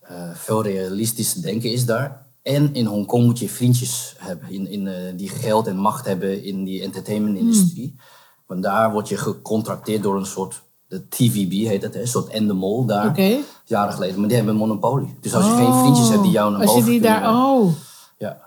eh, 0.00 0.34
veel 0.34 0.62
realistischer 0.62 1.42
denken 1.42 1.72
is 1.72 1.84
daar. 1.84 2.26
En 2.42 2.74
in 2.74 2.86
Hongkong 2.86 3.24
moet 3.24 3.38
je 3.38 3.48
vriendjes 3.48 4.14
hebben 4.18 4.50
in, 4.50 4.66
in, 4.66 5.16
die 5.16 5.28
geld 5.28 5.66
en 5.66 5.76
macht 5.76 6.06
hebben 6.06 6.44
in 6.44 6.64
die 6.64 6.82
entertainmentindustrie. 6.82 7.96
Want 8.46 8.62
daar 8.62 8.92
word 8.92 9.08
je 9.08 9.16
gecontracteerd 9.16 10.02
door 10.02 10.16
een 10.16 10.26
soort, 10.26 10.62
de 10.92 11.08
TVB 11.08 11.52
heet 11.66 11.82
hè, 11.82 12.00
een 12.00 12.06
soort 12.08 12.28
Endemol 12.28 12.84
daar. 12.84 13.20
Jaren 13.64 13.92
geleden, 13.92 14.18
maar 14.18 14.28
die 14.28 14.36
hebben 14.36 14.54
een 14.54 14.60
monopolie. 14.60 15.16
Dus 15.20 15.34
als 15.34 15.44
je 15.44 15.50
geen 15.54 15.74
vriendjes 15.74 16.08
hebt 16.08 16.22
die 16.22 16.30
jou 16.32 16.50
naar 16.50 16.60
Als 16.60 16.70
je 16.70 16.76
boven 16.76 16.90
die 16.90 17.00
daar... 17.00 17.28
Oh, 17.34 17.64
oké. 17.64 17.74
Ja, 18.18 18.38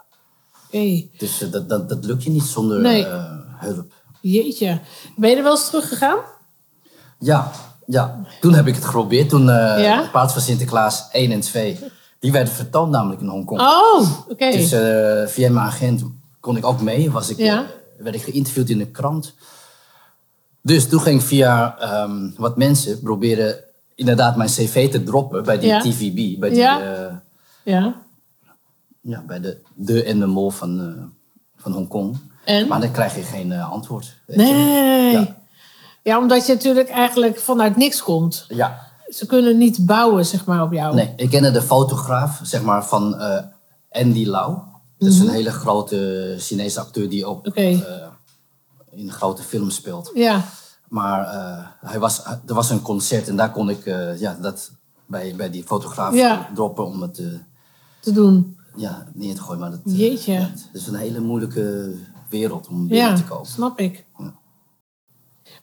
dus 1.17 1.41
eh, 1.41 1.51
dat, 1.51 1.69
dat, 1.69 1.89
dat 1.89 2.05
lukt 2.05 2.23
je 2.23 2.29
niet 2.29 2.43
zonder 2.43 2.81
Nee. 2.81 3.05
eh, 3.05 3.23
hulp. 3.57 3.93
Jeetje. 4.21 4.79
Ben 5.15 5.29
je 5.29 5.35
er 5.35 5.43
wel 5.43 5.51
eens 5.51 5.65
teruggegaan? 5.65 6.17
Ja, 7.19 7.51
ja, 7.85 8.19
toen 8.41 8.53
heb 8.53 8.67
ik 8.67 8.75
het 8.75 8.85
geprobeerd. 8.85 9.29
Toen 9.29 9.45
Ja? 9.45 10.03
in 10.03 10.11
plaats 10.11 10.33
van 10.33 10.41
Sinterklaas 10.41 11.07
1 11.11 11.31
en 11.31 11.39
2. 11.39 11.79
Die 12.19 12.31
werden 12.31 12.53
vertoond 12.53 12.91
namelijk 12.91 13.21
in 13.21 13.27
Hongkong. 13.27 13.61
Oh, 13.61 14.09
oké. 14.29 14.51
Dus 14.51 14.69
via 15.31 15.51
mijn 15.51 15.65
agent 15.65 16.03
kon 16.39 16.57
ik 16.57 16.65
ook 16.65 16.81
mee. 16.81 17.11
Was 17.11 17.29
ik, 17.29 17.37
Ja. 17.37 17.65
werd 17.97 18.15
ik 18.15 18.21
geïnterviewd 18.21 18.69
in 18.69 18.77
de 18.77 18.87
krant. 18.87 19.33
Dus 20.65 20.87
toen 20.89 20.99
ging 21.01 21.19
ik 21.21 21.25
via 21.27 21.77
ehm, 21.79 22.29
wat 22.37 22.57
mensen 22.57 22.99
proberen 23.01 23.55
inderdaad 23.95 24.35
mijn 24.35 24.49
cv 24.49 24.91
te 24.91 25.03
droppen 25.03 25.43
bij 25.43 25.59
die 25.59 25.67
Ja. 25.67 25.79
TVB. 25.81 26.39
Bij, 26.39 26.49
die, 26.49 26.57
Ja. 26.57 26.81
eh, 26.81 27.13
Ja. 27.63 27.95
ja, 29.01 29.23
bij 29.27 29.39
de, 29.39 29.61
de 29.75 30.03
en 30.03 30.19
de 30.19 30.25
mol 30.25 30.49
van, 30.49 30.79
eh, 30.79 31.03
van 31.57 31.71
Hongkong. 31.71 32.17
En? 32.45 32.67
Maar 32.67 32.79
dan 32.81 32.91
krijg 32.91 33.15
je 33.15 33.21
geen 33.21 33.51
eh, 33.51 33.71
antwoord. 33.71 34.15
Nee. 34.27 35.11
Ja. 35.11 35.35
Ja, 36.03 36.17
omdat 36.19 36.45
je 36.45 36.53
natuurlijk 36.53 36.89
eigenlijk 36.89 37.39
vanuit 37.39 37.75
niks 37.77 38.03
komt. 38.03 38.45
Ja, 38.47 38.83
Ze 39.09 39.25
kunnen 39.25 39.57
niet 39.57 39.85
bouwen, 39.85 40.25
zeg 40.25 40.45
maar, 40.45 40.61
op 40.63 40.73
jou. 40.73 40.95
Nee, 40.95 41.13
ik 41.15 41.29
kende 41.29 41.51
de 41.51 41.61
fotograaf 41.61 42.39
zeg 42.43 42.61
maar, 42.61 42.85
van 42.85 43.15
Andy 43.91 44.25
Lau. 44.25 44.57
Dat 44.97 45.09
is 45.09 45.19
een 45.19 45.29
hele 45.29 45.51
grote 45.51 46.35
Chinese 46.39 46.79
acteur 46.79 47.09
die 47.09 47.25
ook 47.25 47.45
Mhm. 47.55 47.77
Eh, 48.95 49.01
in 49.01 49.11
grote 49.11 49.41
films 49.43 49.75
speelt. 49.75 50.11
Ja. 50.13 50.41
Maar 50.89 51.27
eh, 51.27 51.65
hij 51.89 51.99
was, 51.99 52.23
er 52.45 52.53
was 52.53 52.69
een 52.69 52.81
concert 52.81 53.27
en 53.27 53.35
daar 53.35 53.51
kon 53.51 53.69
ik 53.69 53.85
eh, 53.85 54.19
ja, 54.19 54.37
dat 54.41 54.71
bij, 55.05 55.35
bij 55.35 55.49
die 55.49 55.63
fotograaf 55.63 56.13
Ja. 56.13 56.49
droppen 56.53 56.85
om 56.85 57.01
het 57.01 57.19
eh, 57.19 57.25
te 57.99 58.11
doen. 58.11 58.57
ja, 58.75 59.05
neer 59.13 59.35
te 59.35 59.41
gooien. 59.41 59.59
Maar 59.59 59.71
dat, 59.71 59.79
eh, 59.85 59.99
Jeetje. 59.99 60.33
ja, 60.33 60.39
het 60.39 60.69
is 60.73 60.87
een 60.87 60.95
hele 60.95 61.19
moeilijke 61.19 61.95
wereld 62.29 62.67
om 62.67 62.87
binnen 62.87 63.09
Ja, 63.09 63.15
te 63.15 63.23
komen. 63.23 63.45
snap 63.45 63.79
ik. 63.79 64.05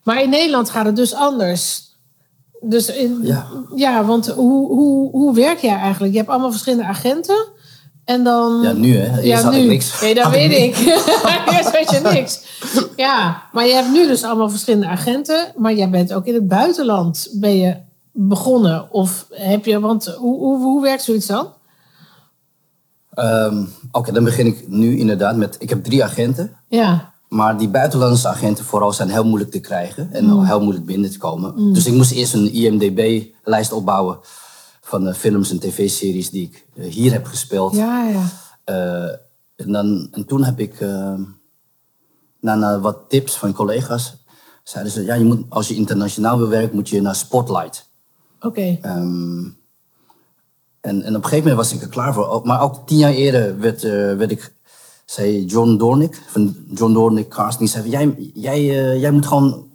Maar 0.02 0.22
in 0.22 0.30
Nederland 0.30 0.70
gaat 0.70 0.86
het 0.86 0.96
dus 0.96 1.14
anders. 1.14 1.90
Dus 2.60 2.88
in, 2.88 3.18
Ja. 3.22 3.46
ja, 3.74 4.04
want 4.04 4.26
hoe, 4.28 4.68
hoe, 4.68 5.10
hoe 5.10 5.34
werk 5.34 5.58
jij 5.58 5.76
eigenlijk? 5.76 6.12
Je 6.12 6.18
hebt 6.18 6.30
allemaal 6.30 6.50
verschillende 6.50 6.84
agenten. 6.86 7.48
En 8.04 8.24
dan... 8.24 8.60
Ja, 8.62 8.72
nu 8.72 8.96
hè. 8.96 9.20
Eerst 9.20 9.26
ja, 9.26 9.42
had 9.42 9.52
nu. 9.52 9.58
ik 9.58 9.68
niks. 9.68 10.00
Nee, 10.00 10.14
dat 10.14 10.24
Had 10.24 10.32
weet 10.32 10.50
ik. 10.52 10.76
Eerst 11.56 11.70
weet 11.70 11.90
je 11.90 12.00
niks. 12.12 12.40
Ja, 12.96 13.42
maar 13.52 13.66
je 13.66 13.74
hebt 13.74 13.90
nu 13.92 14.06
dus 14.06 14.24
allemaal 14.24 14.50
verschillende 14.50 14.86
agenten. 14.86 15.52
Maar 15.56 15.74
jij 15.74 15.90
bent 15.90 16.12
ook 16.12 16.26
in 16.26 16.34
het 16.34 16.48
buitenland 16.48 17.28
ben 17.32 17.56
je 17.56 17.76
begonnen. 18.12 18.92
Of 18.92 19.26
heb 19.30 19.64
je... 19.64 19.80
Want 19.80 20.06
hoe, 20.06 20.38
hoe, 20.38 20.58
hoe 20.58 20.82
werkt 20.82 21.02
zoiets 21.02 21.26
dan? 21.26 21.48
Ehm, 23.14 23.64
Oké, 23.90 24.12
dan 24.12 24.24
begin 24.24 24.46
ik 24.46 24.68
nu 24.68 24.98
inderdaad 24.98 25.36
met... 25.36 25.56
Ik 25.58 25.68
heb 25.68 25.84
drie 25.84 26.04
agenten. 26.04 26.56
Ja, 26.68 27.12
Maar 27.28 27.58
die 27.58 27.68
buitenlandse 27.68 28.28
agenten 28.28 28.64
vooral 28.64 28.92
zijn 28.92 29.10
heel 29.10 29.24
moeilijk 29.24 29.50
te 29.50 29.60
krijgen. 29.60 30.08
En 30.12 30.24
Mm. 30.24 30.44
heel 30.44 30.60
moeilijk 30.62 30.86
binnen 30.86 31.10
te 31.10 31.18
komen. 31.18 31.72
Dus 31.72 31.86
ik 31.86 31.92
moest 31.94 32.10
eerst 32.12 32.34
een 32.34 32.52
IMDB-lijst 32.52 33.72
opbouwen... 33.72 34.18
van 34.92 35.08
eh, 35.08 35.14
films 35.14 35.50
en 35.50 35.58
tv-series 35.58 36.30
die 36.30 36.42
ik 36.42 36.66
eh, 36.76 36.90
hier 36.90 37.12
heb 37.12 37.26
gespeeld. 37.26 37.74
ja, 37.74 38.08
ja. 38.08 38.24
Eh, 38.64 39.10
en, 39.56 39.72
dan, 39.72 40.08
en 40.10 40.26
toen 40.26 40.44
heb 40.44 40.58
ik, 40.58 40.80
eh, 40.80 41.14
na, 42.40 42.54
na 42.54 42.80
wat 42.80 42.98
tips 43.08 43.36
van 43.36 43.52
collega's, 43.52 44.16
zeiden 44.62 44.92
ze, 44.92 45.04
ja, 45.04 45.14
je 45.14 45.24
moet, 45.24 45.44
als 45.48 45.68
je 45.68 45.74
internationaal 45.74 46.38
wil 46.38 46.48
werken, 46.48 46.74
moet 46.74 46.88
je 46.88 47.00
naar 47.00 47.14
Spotlight. 47.14 47.88
Oké. 48.40 48.78
Ehm, 48.82 49.44
en, 50.80 51.02
en 51.02 51.16
op 51.16 51.22
een 51.22 51.30
gegeven 51.30 51.48
moment 51.48 51.56
was 51.56 51.72
ik 51.72 51.82
er 51.82 51.88
klaar 51.88 52.14
voor. 52.14 52.40
Maar 52.44 52.60
ook 52.60 52.86
tien 52.86 52.98
jaar 52.98 53.12
eerder 53.12 53.58
werd, 53.58 53.82
werd 54.18 54.30
ik, 54.30 54.54
zei 55.04 55.44
John 55.44 55.76
Dornick, 55.76 56.22
van 56.26 56.56
John 56.74 56.92
Dornick 56.92 57.28
Casting, 57.28 57.68
zei, 57.68 57.88
jij, 57.88 58.32
jij, 58.34 58.62
jij 58.98 59.10
moet 59.10 59.26
gewoon, 59.26 59.70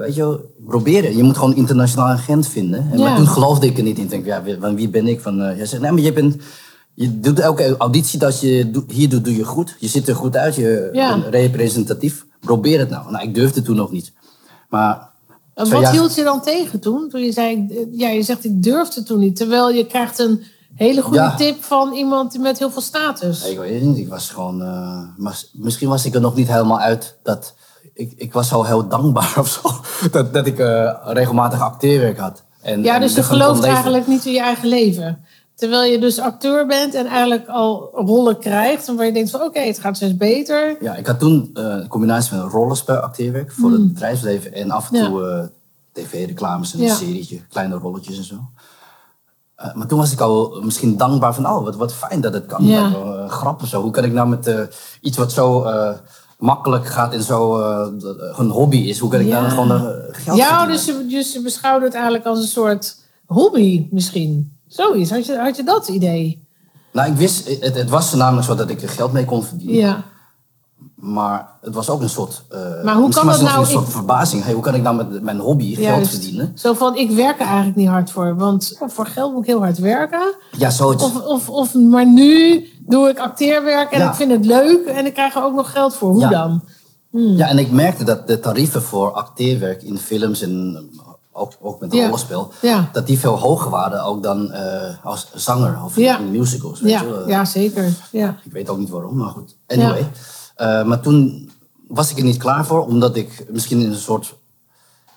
weet 0.00 0.14
je, 0.14 0.40
proberen. 0.66 1.16
Je 1.16 1.22
moet 1.22 1.34
gewoon 1.36 1.50
een 1.50 1.56
internationaal 1.56 2.06
agent 2.06 2.46
vinden. 2.48 2.88
En, 2.92 2.98
Ja. 2.98 3.04
Maar 3.08 3.16
toen 3.16 3.26
geloofde 3.26 3.66
ik 3.66 3.76
er 3.76 3.82
niet 3.82 3.96
in. 3.98 4.04
Ik 4.04 4.10
denk, 4.10 4.24
ja, 4.26 4.42
van 4.60 4.74
wie 4.74 4.88
ben 4.88 5.06
ik? 5.06 5.20
Van, 5.20 5.40
eh, 5.42 5.56
jij 5.56 5.66
zegt, 5.66 5.82
nee, 5.82 5.90
maar 5.92 6.02
je 6.02 6.12
bent... 6.12 6.36
Je 6.94 7.20
doet 7.20 7.38
elke 7.38 7.74
auditie 7.78 8.18
dat 8.18 8.40
je 8.40 8.70
hier 8.88 9.08
doet, 9.08 9.24
doe 9.24 9.36
je 9.36 9.44
goed. 9.44 9.76
Je 9.78 9.88
ziet 9.88 10.08
er 10.08 10.14
goed 10.14 10.36
uit, 10.36 10.54
je 10.54 10.88
Ja. 10.92 11.18
bent 11.20 11.34
representatief. 11.34 12.26
Probeer 12.40 12.78
het 12.78 12.90
nou. 12.90 13.10
Nou, 13.10 13.24
ik 13.24 13.34
durfde 13.34 13.62
toen 13.62 13.76
nog 13.76 13.90
niet. 13.92 14.12
Maar 14.68 15.10
En 15.54 15.70
wat 15.70 15.80
jaar- 15.82 15.92
hield 15.92 16.14
je 16.14 16.22
dan 16.24 16.42
tegen 16.42 16.80
toen? 16.80 17.08
Toen 17.08 17.20
je 17.20 17.32
zei, 17.32 17.66
ja, 17.92 18.08
je 18.08 18.22
zegt 18.22 18.44
ik 18.44 18.62
durfde 18.62 19.02
toen 19.02 19.18
niet. 19.18 19.36
Terwijl 19.36 19.70
je 19.70 19.86
krijgt 19.86 20.18
een 20.18 20.42
hele 20.74 21.02
goede 21.02 21.18
Ja. 21.18 21.36
tip 21.36 21.62
van 21.62 21.92
iemand 21.92 22.38
met 22.38 22.58
heel 22.58 22.70
veel 22.70 22.82
status. 22.82 23.46
Ik 23.50 23.58
weet 23.58 23.74
het 23.74 23.82
niet, 23.82 23.98
ik 23.98 24.08
was 24.08 24.30
gewoon... 24.30 24.62
eh, 24.62 25.02
misschien 25.52 25.88
was 25.88 26.04
ik 26.04 26.14
er 26.14 26.20
nog 26.20 26.34
niet 26.34 26.48
helemaal 26.48 26.80
uit 26.80 27.16
dat... 27.22 27.54
Ik, 28.00 28.12
ik 28.16 28.32
was 28.32 28.52
al 28.52 28.64
heel 28.64 28.88
dankbaar 28.88 29.34
of 29.42 29.48
zo. 29.48 29.70
Dat, 30.10 30.32
dat 30.34 30.46
ik 30.46 30.58
eh, 30.58 30.96
regelmatig 31.04 31.60
acteerwerk 31.60 32.18
had. 32.18 32.42
En, 32.62 32.82
Ja, 32.82 32.94
en 32.94 33.00
dus 33.00 33.14
je 33.14 33.22
gelooft 33.22 33.62
eigenlijk 33.62 34.06
niet 34.06 34.24
in 34.24 34.32
je 34.32 34.40
eigen 34.40 34.68
leven. 34.68 35.24
Terwijl 35.54 35.90
je 35.92 35.98
dus 35.98 36.18
acteur 36.18 36.66
bent 36.66 36.94
en 36.94 37.06
eigenlijk 37.06 37.48
al 37.48 37.90
rollen 37.94 38.38
krijgt. 38.38 38.94
Waar 38.94 39.06
je 39.06 39.12
denkt 39.12 39.30
van 39.30 39.42
oké, 39.42 39.60
het 39.60 39.78
gaat 39.78 39.96
steeds 39.96 40.16
beter. 40.16 40.76
Ja, 40.80 40.94
ik 40.96 41.06
had 41.06 41.18
toen 41.18 41.50
eh, 41.54 41.64
een 41.64 41.88
combinatie 41.88 42.30
van 42.38 42.48
rollenspel, 42.48 42.96
acteerwerk 42.96 43.52
voor 43.52 43.70
het 43.70 43.92
bedrijfsleven 43.92 44.52
en 44.52 44.70
af 44.70 44.92
en. 44.92 44.98
Ja. 44.98 45.06
toe 45.06 45.28
eh, 45.28 45.44
tv-reclames 45.92 46.72
en 46.74 46.80
Ja. 46.80 46.90
een 46.90 46.96
serietje, 46.96 47.40
kleine 47.48 47.74
rolletjes 47.74 48.18
en 48.18 48.24
zo. 48.24 48.36
Maar 49.74 49.86
toen 49.86 49.98
was 49.98 50.12
ik 50.12 50.20
al 50.20 50.60
misschien 50.62 50.96
dankbaar 50.96 51.34
van, 51.34 51.46
oh, 51.46 51.64
wat, 51.64 51.76
wat 51.76 51.94
fijn 51.94 52.20
dat 52.20 52.32
het 52.34 52.46
kan. 52.46 52.64
Ja. 52.64 52.90
Grappig 53.28 53.68
zo. 53.68 53.82
Hoe 53.82 53.90
kan 53.90 54.04
ik 54.04 54.12
nou 54.12 54.28
met 54.28 54.68
iets 55.00 55.16
wat 55.16 55.32
zo 55.32 55.62
makkelijk 56.40 56.86
gaat 56.86 57.12
en 57.12 57.22
zo 57.22 57.60
eh, 57.60 57.86
een 58.36 58.50
hobby 58.50 58.76
is, 58.76 58.98
hoe 58.98 59.10
kan 59.10 59.20
ik 59.20 59.26
Ja. 59.26 59.40
daar 59.40 59.50
gewoon 59.50 59.70
eh, 59.70 59.80
geld 60.10 60.36
Ja, 60.38 60.46
verdienen? 60.48 60.68
dus 60.68 60.84
je, 60.84 61.06
dus 61.06 61.32
je 61.32 61.42
beschouwde 61.42 61.84
het 61.84 61.94
eigenlijk 61.94 62.26
als 62.26 62.38
een 62.38 62.48
soort 62.48 62.96
hobby 63.26 63.88
misschien. 63.90 64.58
Zoiets, 64.66 65.10
had 65.10 65.26
je, 65.26 65.38
had 65.38 65.56
je 65.56 65.64
dat 65.64 65.88
idee? 65.88 66.48
Nou, 66.92 67.10
ik 67.10 67.16
wist, 67.16 67.48
het, 67.60 67.74
het 67.76 67.90
was 67.90 68.14
namelijk 68.14 68.46
zo 68.46 68.54
dat 68.54 68.70
ik 68.70 68.82
er 68.82 68.88
geld 68.88 69.12
mee 69.12 69.24
kon 69.24 69.44
verdienen. 69.44 69.76
Ja. 69.76 70.02
Maar 70.94 71.48
het 71.60 71.74
was 71.74 71.90
ook 71.90 72.00
een 72.02 72.08
soort, 72.10 72.42
eh 72.48 72.58
Maar 72.84 72.94
hoe 72.94 73.10
kan 73.10 73.26
dat 73.26 73.34
het 73.34 73.44
nou? 73.44 73.60
Een 73.60 73.66
soort 73.66 73.84
Ik- 73.86 73.90
verbazing. 73.92 74.44
Hey, 74.44 74.52
hoe 74.52 74.62
kan 74.62 74.74
ik 74.74 74.82
nou 74.82 74.96
met 74.96 75.22
mijn 75.22 75.38
hobby 75.38 75.74
geld 75.74 76.08
verdienen? 76.08 76.52
Zo 76.54 76.72
van, 76.74 76.96
ik 76.96 77.10
werk 77.10 77.40
er 77.40 77.46
eigenlijk 77.46 77.76
niet 77.76 77.88
hard 77.88 78.10
voor. 78.10 78.36
Want 78.36 78.76
voor 78.86 79.06
geld 79.06 79.32
moet 79.32 79.40
ik 79.42 79.46
heel 79.46 79.58
hard 79.60 79.78
werken. 79.78 80.34
Ja, 80.58 80.70
zoiets. 80.70 81.04
Of, 81.04 81.24
of, 81.24 81.48
of, 81.48 81.74
maar 81.74 82.06
nu 82.06 82.64
doe 82.86 83.08
ik 83.08 83.18
acteerwerk 83.18 83.90
en 83.92 83.98
Ja. 84.00 84.08
ik 84.08 84.14
vind 84.14 84.30
het 84.30 84.46
leuk 84.46 84.86
en 84.86 85.06
ik 85.06 85.12
krijg 85.14 85.34
er 85.34 85.44
ook 85.44 85.54
nog 85.54 85.72
geld 85.72 85.94
voor. 85.94 86.10
Hoe 86.10 86.20
Ja. 86.20 86.28
dan? 86.28 86.64
Ja, 87.12 87.48
en 87.48 87.58
ik 87.58 87.70
merkte 87.70 88.04
dat 88.04 88.26
de 88.26 88.40
tarieven 88.40 88.82
voor 88.82 89.12
acteerwerk 89.12 89.82
in 89.82 89.98
films 89.98 90.40
en 90.42 90.76
eh, 90.96 91.08
ook, 91.32 91.52
ook 91.60 91.80
met 91.80 91.92
Ja. 91.92 92.02
rollenspel, 92.02 92.52
Ja. 92.62 92.88
dat 92.92 93.06
die 93.06 93.18
veel 93.18 93.38
hoger 93.38 93.70
waren 93.70 94.04
ook 94.04 94.22
dan 94.22 94.52
eh, 94.52 95.04
als 95.04 95.30
zanger 95.34 95.84
of 95.84 95.96
in 95.96 96.30
musicals. 96.30 96.80
Weet 96.80 96.92
Ja, 96.92 97.02
je 97.02 97.24
ja, 97.26 97.44
zeker. 97.44 97.92
Ja. 98.12 98.38
Ik 98.44 98.52
weet 98.52 98.68
ook 98.68 98.78
niet 98.78 98.88
waarom, 98.88 99.16
maar 99.16 99.30
goed. 99.30 99.56
Anyway. 99.66 100.10
Eh, 100.54 100.84
maar 100.84 101.00
toen 101.00 101.50
was 101.88 102.10
ik 102.10 102.18
er 102.18 102.24
niet 102.24 102.36
klaar 102.36 102.66
voor, 102.66 102.86
omdat 102.86 103.16
ik 103.16 103.46
misschien 103.50 103.80
in 103.80 103.88
een 103.90 103.94
soort, 103.98 104.34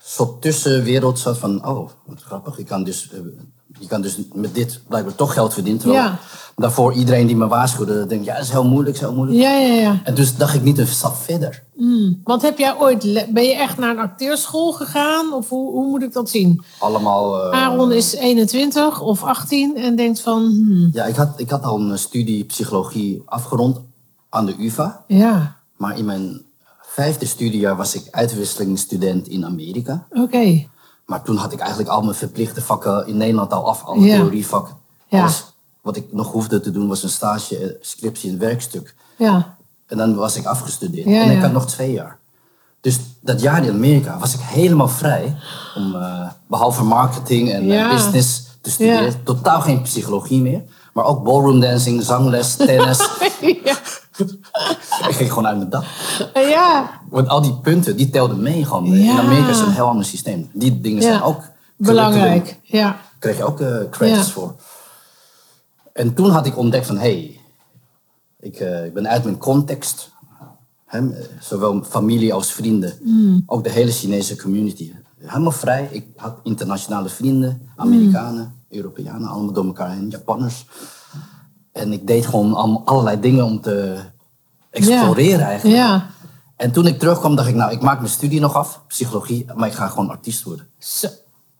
soort 0.03 0.41
tussenwereld 0.41 1.19
zat 1.19 1.37
van, 1.37 1.67
oh, 1.67 1.89
wat 2.05 2.21
grappig, 2.21 2.57
ik 2.57 2.65
kan 2.65 2.83
dus, 2.83 3.09
je 3.79 3.87
kan 3.87 4.01
dus 4.01 4.17
met 4.33 4.55
dit 4.55 4.81
blijkbaar 4.87 5.15
toch 5.15 5.33
geld 5.33 5.53
verdienen. 5.53 5.81
Terwijl 5.81 6.03
Ja. 6.03 6.19
daarvoor 6.55 6.93
iedereen 6.93 7.27
die 7.27 7.35
me 7.35 7.47
waarschuwde, 7.47 8.05
denk 8.05 8.25
ja, 8.25 8.33
dat 8.33 8.43
is 8.43 8.49
heel 8.49 8.67
moeilijk, 8.67 8.95
is 8.95 9.01
heel 9.01 9.13
moeilijk. 9.13 9.39
Ja, 9.39 9.57
ja, 9.57 9.73
ja. 9.73 10.01
En 10.03 10.15
dus 10.15 10.35
dacht 10.37 10.53
ik 10.55 10.63
niet 10.63 10.77
een 10.77 10.87
stap 10.87 11.15
verder. 11.15 11.63
Want 12.23 12.41
heb 12.41 12.57
jij 12.57 12.75
ooit, 12.79 13.27
ben 13.33 13.43
je 13.43 13.55
echt 13.55 13.77
naar 13.77 13.89
een 13.89 13.99
acteerschool 13.99 14.71
gegaan? 14.71 15.33
Of 15.33 15.49
hoe, 15.49 15.71
hoe 15.71 15.87
moet 15.87 16.03
ik 16.03 16.13
dat 16.13 16.29
zien? 16.29 16.63
Allemaal... 16.79 17.51
eh, 17.51 17.61
Aaron 17.63 17.91
is 17.91 18.13
21 18.13 19.01
of 19.01 19.23
18 19.23 19.77
en 19.77 19.95
denkt 19.95 20.19
van, 20.21 20.41
hmm, 20.41 20.89
Ja, 20.93 21.03
ik 21.05 21.15
had, 21.15 21.33
ik 21.39 21.49
had 21.49 21.63
al 21.63 21.79
een 21.79 21.97
studie 21.99 22.43
psychologie 22.43 23.21
afgerond 23.25 23.79
aan 24.29 24.45
de 24.45 24.55
UvA. 24.59 25.03
ja, 25.07 25.55
Maar 25.77 25.97
in 25.97 26.05
mijn 26.05 26.41
vijfde 26.81 27.25
studiejaar 27.25 27.75
was 27.75 27.95
ik 27.95 28.07
uitwisselingsstudent 28.11 29.27
in 29.27 29.45
Amerika. 29.45 30.07
oké. 30.11 30.65
Maar 31.13 31.23
toen 31.23 31.35
had 31.37 31.51
ik 31.53 31.59
eigenlijk 31.59 31.89
al 31.89 32.01
mijn 32.01 32.15
verplichte 32.15 32.61
vakken 32.61 33.07
in 33.07 33.17
Nederland 33.17 33.53
al 33.53 33.67
af. 33.67 33.83
Alle 33.83 34.05
Ja. 34.05 34.15
theorievakken. 34.15 34.75
Ja. 35.07 35.21
Alles 35.21 35.43
wat 35.81 35.95
ik 35.95 36.05
nog 36.13 36.31
hoefde 36.31 36.59
te 36.59 36.71
doen 36.71 36.87
was 36.87 37.03
een 37.03 37.09
stage, 37.09 37.57
eh, 37.57 37.69
scriptie 37.81 38.31
en 38.31 38.39
werkstuk. 38.39 38.95
Ja, 39.17 39.55
En 39.87 39.97
dan 39.97 40.15
was 40.15 40.35
ik 40.35 40.45
afgestudeerd. 40.45 41.07
Ja, 41.09 41.21
en 41.23 41.31
ik 41.31 41.41
had 41.41 41.51
nog 41.51 41.65
twee 41.65 41.91
jaar. 41.91 42.17
Dus 42.81 42.99
dat 43.19 43.41
jaar 43.41 43.63
in 43.65 43.71
Amerika 43.73 44.17
was 44.19 44.33
ik 44.33 44.39
helemaal 44.39 44.87
vrij. 44.87 45.35
Om, 45.75 45.95
eh, 45.95 46.29
behalve 46.47 46.83
marketing 46.83 47.51
en 47.51 47.71
eh, 47.71 47.89
business 47.91 48.43
te 48.61 48.71
studeren. 48.71 49.23
Totaal 49.23 49.61
geen 49.61 49.81
psychologie 49.81 50.41
meer. 50.41 50.61
Maar 50.93 51.05
ook 51.05 51.23
ballroom 51.23 51.59
dancing, 51.59 52.03
zangles, 52.03 52.55
tennis. 52.55 52.97
ja. 53.63 53.77
ik 55.09 55.15
ging 55.15 55.29
gewoon 55.29 55.47
uit 55.47 55.57
mijn 55.57 55.69
dak. 55.69 55.83
ja. 56.33 56.89
Want 57.09 57.27
al 57.27 57.41
die 57.41 57.55
punten, 57.57 57.95
die 57.95 58.09
telden 58.09 58.41
mee 58.41 58.65
gewoon. 58.65 58.85
Ja. 58.91 59.11
In 59.11 59.19
Amerika 59.19 59.49
is 59.49 59.57
het 59.57 59.67
een 59.67 59.73
heel 59.73 59.87
ander 59.87 60.05
systeem. 60.05 60.49
Die 60.53 60.81
dingen 60.81 61.01
zijn 61.01 61.21
ook... 61.21 61.41
belangrijk. 61.77 62.59
Ja, 62.63 62.97
kreeg 63.19 63.37
je 63.37 63.43
ook 63.43 63.61
eh, 63.61 63.77
credits 63.89 64.31
voor. 64.31 64.55
En 65.93 66.13
toen 66.13 66.29
had 66.29 66.45
ik 66.45 66.57
ontdekt 66.57 66.85
van, 66.85 66.95
hé, 66.97 67.01
hey, 67.01 67.39
ik, 68.39 68.55
eh, 68.55 68.85
ik 68.85 68.93
ben 68.93 69.07
uit 69.07 69.23
mijn 69.23 69.37
context. 69.37 70.11
Hè, 70.85 70.99
eh, 70.99 71.25
zowel 71.39 71.83
familie 71.83 72.33
als 72.33 72.51
vrienden. 72.51 72.93
Mm. 73.01 73.43
Ook 73.45 73.63
de 73.63 73.69
hele 73.69 73.91
Chinese 73.91 74.37
community. 74.37 74.91
Helemaal 75.19 75.51
vrij. 75.51 75.87
Ik 75.91 76.05
had 76.15 76.37
internationale 76.43 77.09
vrienden. 77.09 77.69
Amerikanen, 77.75 78.43
Mm. 78.43 78.77
Europeanen, 78.77 79.27
allemaal 79.29 79.53
door 79.53 79.65
elkaar 79.65 79.91
heen. 79.91 80.09
Japanners. 80.09 80.65
En 81.73 81.93
ik 81.93 82.07
deed 82.07 82.25
gewoon 82.25 82.83
allerlei 82.85 83.19
dingen 83.19 83.45
om 83.45 83.61
te 83.61 83.97
exploreren 84.69 85.45
eigenlijk. 85.45 85.77
ja. 85.77 86.11
En 86.55 86.71
toen 86.71 86.87
ik 86.87 86.99
terugkwam 86.99 87.35
dacht 87.35 87.47
ik, 87.47 87.55
nou, 87.55 87.71
ik 87.71 87.81
maak 87.81 87.97
mijn 87.97 88.11
studie 88.11 88.39
nog 88.39 88.55
af. 88.55 88.81
Psychologie, 88.87 89.45
maar 89.55 89.67
ik 89.67 89.73
ga 89.73 89.87
gewoon 89.87 90.09
artiest 90.09 90.43
worden. 90.43 90.67
Zo. 90.77 91.07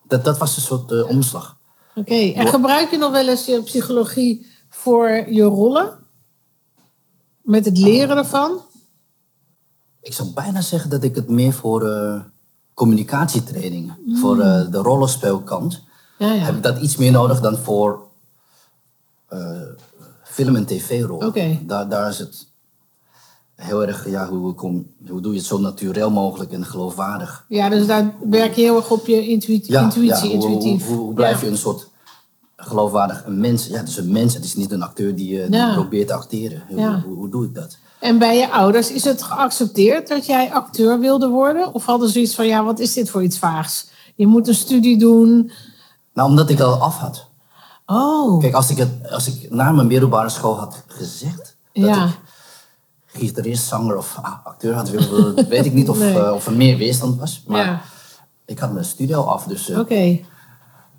Dat, 0.08 0.24
dat 0.24 0.38
was 0.38 0.56
een 0.56 0.62
soort 0.62 0.92
eh, 0.92 1.10
omslag. 1.10 1.58
Oké, 1.96 2.32
en 2.32 2.48
gebruik 2.48 2.92
je 2.92 2.98
nog 2.98 3.12
wel 3.12 3.28
eens 3.28 3.46
je 3.46 3.64
psychologie 3.64 4.46
voor 4.70 5.10
je 5.10 5.44
rollen? 5.44 5.98
Met 7.42 7.66
het 7.66 7.78
leren 7.78 8.18
ervan? 8.18 8.62
Ik 10.02 10.14
zou 10.14 10.30
bijna 10.34 10.62
zeggen 10.62 10.90
dat 10.90 11.04
ik 11.04 11.16
het 11.16 11.30
meer 11.30 11.54
voor 11.54 11.90
eh, 11.90 12.20
communicatietrainingen, 12.74 13.98
voor 14.22 14.40
eh, 14.40 14.72
de 14.72 14.78
rollenspelkant, 14.78 15.84
Ja, 16.18 16.34
ja. 16.34 16.44
heb 16.44 16.56
ik 16.56 16.64
dat 16.64 16.80
iets 16.80 16.96
meer 16.96 17.12
nodig 17.12 17.42
dan 17.42 17.58
voor 17.58 18.12
film- 20.34 20.56
en. 20.56 21.16
Oké. 21.26 21.60
Daar, 21.66 21.90
daar 21.90 22.10
is 22.10 22.20
het 22.20 22.48
heel 23.56 23.86
erg, 23.86 24.10
ja, 24.10 24.28
hoe, 24.28 24.54
kom, 24.54 24.88
hoe 25.10 25.22
doe 25.22 25.32
je 25.32 25.38
het 25.38 25.48
zo 25.48 25.60
natuurlijk 25.60 26.00
mogelijk 26.10 26.52
en 26.52 26.66
geloofwaardig? 26.66 27.46
Ja, 27.48 27.70
dus 27.70 27.88
daar 27.88 28.14
werk 28.30 28.56
je 28.56 28.62
heel 28.62 28.76
erg 28.76 28.92
op 28.92 29.08
je 29.08 29.28
intuïtie, 29.28 29.72
Ja, 29.72 29.82
intuïtie 29.82 30.30
ja, 30.30 30.38
hoe, 30.38 30.52
intuïtief. 30.52 30.88
hoe, 30.88 30.98
hoe 30.98 31.14
blijf 31.14 31.40
Ja. 31.40 31.46
je 31.46 31.52
een 31.52 31.58
soort 31.58 31.90
geloofwaardig 32.56 33.26
een 33.26 33.40
mens? 33.40 33.68
Ja, 33.68 33.78
het 33.78 33.88
is 33.88 33.98
een 33.98 34.12
mens, 34.12 34.34
het 34.34 34.44
is 34.44 34.56
niet 34.56 34.72
een 34.72 34.84
acteur 34.84 35.16
die, 35.16 35.42
eh, 35.44 35.52
die 35.52 35.74
probeert 35.74 36.08
te 36.08 36.14
acteren. 36.14 36.64
Hoe, 36.70 37.02
hoe, 37.16 37.30
doe 37.30 37.46
ik 37.46 37.56
dat? 37.56 37.78
En 38.00 38.18
bij 38.18 38.38
je 38.38 38.52
ouders 38.52 38.92
is 38.92 39.04
het 39.04 39.22
geaccepteerd 39.22 40.08
dat 40.08 40.26
jij 40.26 40.52
acteur 40.54 41.00
wilde 41.00 41.28
worden? 41.28 41.74
Of 41.74 41.86
hadden 41.86 42.08
ze 42.08 42.14
zoiets 42.14 42.36
van, 42.36 42.48
ja, 42.48 42.64
wat 42.64 42.80
is 42.80 42.94
dit 42.94 43.10
voor 43.10 43.24
iets 43.24 43.38
vaags? 43.38 43.88
Je 44.16 44.28
moet 44.28 44.48
een 44.48 44.56
studie 44.56 44.98
doen. 44.98 45.52
Nou, 46.14 46.30
omdat 46.30 46.50
ik 46.50 46.58
dat 46.58 46.80
af 46.80 46.98
had. 46.98 47.28
Oh, 47.86 48.40
Kijk, 48.42 48.54
als 48.54 48.70
ik, 48.70 48.78
het, 48.78 48.90
als 49.12 49.28
ik 49.28 49.52
na 49.52 49.72
mijn 49.72 49.88
middelbare 49.88 50.30
school 50.30 50.58
had 50.60 50.84
gezegd 50.88 51.56
dat 51.74 51.86
ja. 51.86 52.06
ik 52.06 52.12
gitarist, 53.20 53.68
zanger 53.68 53.98
of 53.98 54.18
ah, 54.22 54.34
acteur 54.46 54.74
had 54.74 54.90
willen 54.90 55.36
weet 55.50 55.66
ik 55.66 55.74
niet 55.74 55.90
of, 55.90 55.98
Nee. 55.98 56.20
eh, 56.20 56.34
of 56.34 56.46
er 56.46 56.54
meer 56.54 56.78
weerstand 56.78 57.20
was. 57.20 57.44
Maar 57.48 57.66
Ja. 57.66 57.82
ik 58.46 58.60
had 58.60 58.72
mijn 58.74 58.86
studio 58.86 59.22
af. 59.24 59.44
Dus, 59.44 59.70
eh, 59.70 59.80
Oké. 59.80 60.20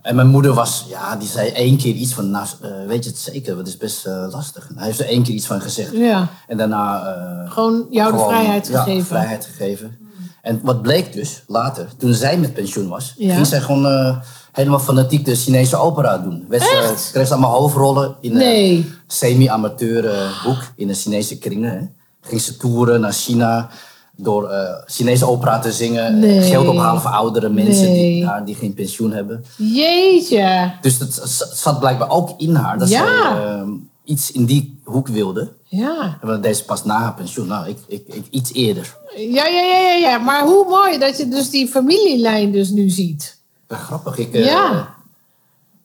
En 0.03 0.14
mijn 0.14 0.29
moeder 0.29 0.55
was, 0.55 0.85
ja, 0.88 1.17
die 1.17 1.29
zei 1.29 1.49
één 1.49 1.76
keer 1.76 1.95
iets 1.95 2.14
van, 2.14 2.31
nou, 2.31 2.47
eh, 2.61 2.71
weet 2.87 3.05
je 3.05 3.11
het 3.11 3.19
zeker? 3.19 3.57
Dat 3.57 3.67
is 3.67 3.76
best 3.76 4.05
lastig. 4.07 4.71
Hij 4.75 4.87
heeft 4.87 5.00
er 5.00 5.07
één 5.07 5.23
keer 5.23 5.35
iets 5.35 5.47
van 5.47 5.61
gezegd. 5.61 5.93
Ja. 5.93 6.29
En 6.47 6.57
daarna... 6.57 7.03
Gewoon 7.49 7.87
jou 7.91 8.12
de 8.12 8.19
vrijheid 8.19 8.67
ja, 8.69 8.83
gegeven. 8.83 9.07
vrijheid 9.07 9.45
gegeven. 9.45 9.99
En 10.43 10.61
wat 10.62 10.83
bleek 10.83 11.12
dus, 11.12 11.43
later, 11.47 11.88
toen 11.97 12.14
zij 12.14 12.38
met 12.38 12.55
pensioen 12.55 12.88
was, 12.88 13.14
ging 13.19 13.47
zij 13.47 13.61
gewoon 13.61 14.23
helemaal 14.54 14.78
fanatiek 14.78 15.25
de 15.25 15.34
Chinese 15.34 15.76
opera 15.76 16.18
doen. 16.18 16.46
Ze, 16.50 17.11
ze 17.12 17.26
allemaal 17.32 17.61
hoofdrollen 17.61 18.16
in 18.20 18.32
Nee. 18.32 18.76
een 18.76 18.92
semi-amateur 19.06 20.08
eh, 20.11 20.42
hoek 20.44 20.73
in 20.76 20.87
de 20.87 20.94
Chinese 20.94 21.38
kringen. 21.38 21.70
Hè. 21.70 21.80
Ging 22.28 22.40
ze 22.40 22.56
toeren 22.56 23.00
naar 23.00 23.12
China 23.12 23.68
door 24.16 24.49
eh, 24.50 24.82
Chinese 24.87 25.26
opera 25.28 25.58
te 25.58 25.73
zingen. 25.73 26.18
Nee. 26.18 26.40
Geld 26.42 26.66
ophalen 26.68 27.00
voor 27.00 27.11
oudere 27.11 27.49
mensen 27.49 27.84
Nee. 27.90 28.12
die, 28.14 28.25
daar, 28.25 28.44
die 28.44 28.54
geen 28.54 28.75
pensioen 28.75 29.12
hebben. 29.12 29.44
Jeetje. 29.56 30.73
Dus 30.80 30.99
dat 30.99 31.23
zat 31.54 31.78
blijkbaar 31.80 32.11
ook 32.11 32.30
in 32.40 32.54
haar, 32.54 32.78
dat 32.78 32.88
Ja. 32.88 33.06
zij 33.06 33.44
eh, 33.44 33.62
iets 34.04 34.30
in 34.32 34.44
die 34.44 34.80
hoek 34.84 35.08
wilde. 35.08 35.52
Ja. 35.64 36.18
En 36.20 36.28
dat 36.28 36.42
deed 36.42 36.56
ze 36.56 36.64
pas 36.64 36.84
na 36.84 36.99
haar 36.99 37.14
pensioen. 37.14 37.46
Nou, 37.46 37.68
ik, 37.68 37.78
ik, 37.87 38.02
ik 38.06 38.25
iets 38.30 38.52
eerder. 38.52 38.96
Ja, 39.16 39.46
ja, 39.46 39.62
ja, 39.62 39.78
ja, 39.78 39.94
ja. 39.94 40.18
Maar 40.18 40.42
hoe 40.44 40.66
mooi 40.68 40.99
dat 40.99 41.16
je 41.16 41.28
dus 41.28 41.50
die 41.50 41.68
familielijn 41.68 42.52
dus 42.52 42.70
nu 42.70 42.88
ziet. 42.88 43.34
Ja, 43.68 43.76
grappig. 43.76 44.18
Ik, 44.18 44.33
eh, 44.35 44.44
Ja. 44.44 44.94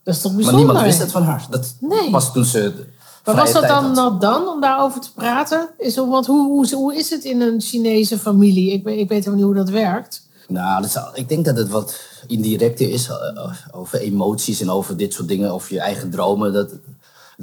Dat 0.03 0.15
is 0.15 0.21
toch 0.21 0.31
Maar 0.31 0.41
bijzonder? 0.41 0.65
niemand 0.65 0.85
wist 0.85 0.99
het 0.99 1.11
van 1.11 1.23
haar. 1.23 1.47
Dat 1.49 1.75
Nee. 1.79 2.09
pas 2.11 2.33
toen 2.33 2.45
ze. 2.45 2.85
Maar 3.25 3.35
was 3.35 3.51
dat 3.51 3.67
dan 3.67 3.97
had. 3.97 4.21
dan 4.21 4.47
om 4.47 4.61
daarover 4.61 5.01
te 5.01 5.13
praten? 5.13 5.69
Is, 5.77 5.95
want 5.95 6.25
hoe, 6.25 6.47
hoe, 6.47 6.75
hoe 6.75 6.95
is 6.95 7.09
het 7.09 7.23
in 7.23 7.41
een 7.41 7.61
Chinese 7.61 8.17
familie? 8.19 8.71
Ik, 8.71 8.83
weet- 8.83 8.99
ik 8.99 9.09
weet 9.09 9.25
helemaal 9.25 9.35
niet 9.35 9.55
hoe 9.55 9.65
dat 9.65 9.73
werkt. 9.73 10.27
Nou, 10.47 10.81
dat 10.81 10.91
zou- 10.91 11.07
ik 11.13 11.29
denk 11.29 11.45
dat 11.45 11.57
het 11.57 11.69
wat 11.69 11.99
indirecter 12.27 12.89
is 12.89 13.07
eh, 13.09 13.51
over 13.71 13.99
emoties 13.99 14.61
en 14.61 14.69
over 14.69 14.97
dit 14.97 15.13
soort 15.13 15.27
dingen, 15.27 15.51
over 15.51 15.73
je 15.73 15.79
eigen 15.79 16.09
dromen. 16.09 16.53
Dat, 16.53 16.69
het 16.71 16.79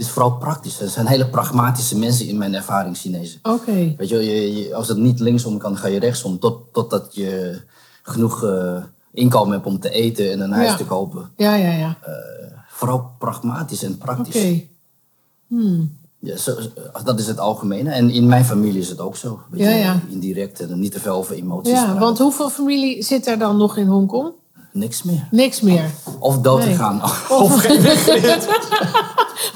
is 0.04 0.08
vooral 0.10 0.32
praktisch. 0.36 0.80
Er 0.80 0.88
zijn 0.88 1.06
hele 1.06 1.26
pragmatische 1.28 1.98
mensen 1.98 2.26
in 2.26 2.38
mijn 2.38 2.54
ervaring 2.54 2.96
Chinezen. 2.96 3.38
Oké. 3.42 3.94
Weet 3.96 4.08
je, 4.08 4.16
je, 4.24 4.56
je- 4.58 4.74
als 4.74 4.88
het 4.88 4.96
niet 4.98 5.20
linksom 5.20 5.58
kan, 5.58 5.76
ga 5.76 5.86
je 5.86 5.98
rechtsom. 5.98 6.38
Tot, 6.38 6.58
totdat 6.72 7.14
je 7.14 7.60
genoeg 8.02 8.44
eh, 8.44 8.82
inkomen 9.16 9.52
hebt 9.52 9.66
om 9.66 9.80
te 9.80 9.90
eten 9.90 10.32
en 10.32 10.40
een 10.40 10.52
huis 10.52 10.68
Ja. 10.70 10.76
te 10.76 10.84
kopen. 10.84 11.30
Ja, 11.36 11.54
ja, 11.54 11.70
ja. 11.72 11.96
Vooral 12.68 13.10
pragmatisch 13.18 13.82
en 13.82 13.92
Oké. 13.94 14.04
praktisch. 14.04 14.60
Ja, 16.18 16.36
zo, 16.36 16.52
zo- 16.60 17.02
dat 17.04 17.18
is 17.18 17.26
het 17.26 17.38
algemene. 17.38 17.90
En 17.90 18.10
in 18.10 18.26
mijn 18.26 18.44
familie 18.44 18.80
is 18.80 18.88
het 18.88 19.00
ook 19.00 19.16
zo. 19.16 19.40
Weet 19.50 19.60
Ja, 19.60 19.68
je, 19.70 19.76
ja. 19.78 20.00
Indirect 20.08 20.60
en 20.60 20.78
niet 20.78 20.92
te 20.92 21.00
veel 21.00 21.14
over 21.14 21.34
emoties. 21.34 21.72
Ja, 21.72 21.82
praten. 21.82 22.00
want 22.00 22.18
hoeveel 22.18 22.50
familie 22.50 23.02
zit 23.02 23.26
er 23.26 23.38
dan 23.38 23.56
nog 23.56 23.76
in 23.76 23.86
Hongkong? 23.86 24.32
Niks 24.72 25.02
meer. 25.02 25.28
Niks 25.30 25.60
meer. 25.60 25.90
Of 26.18 26.38
dood 26.38 26.58
Nee. 26.64 26.68
gegaan. 26.74 27.02
Of, 27.02 27.28
Of 27.42 27.52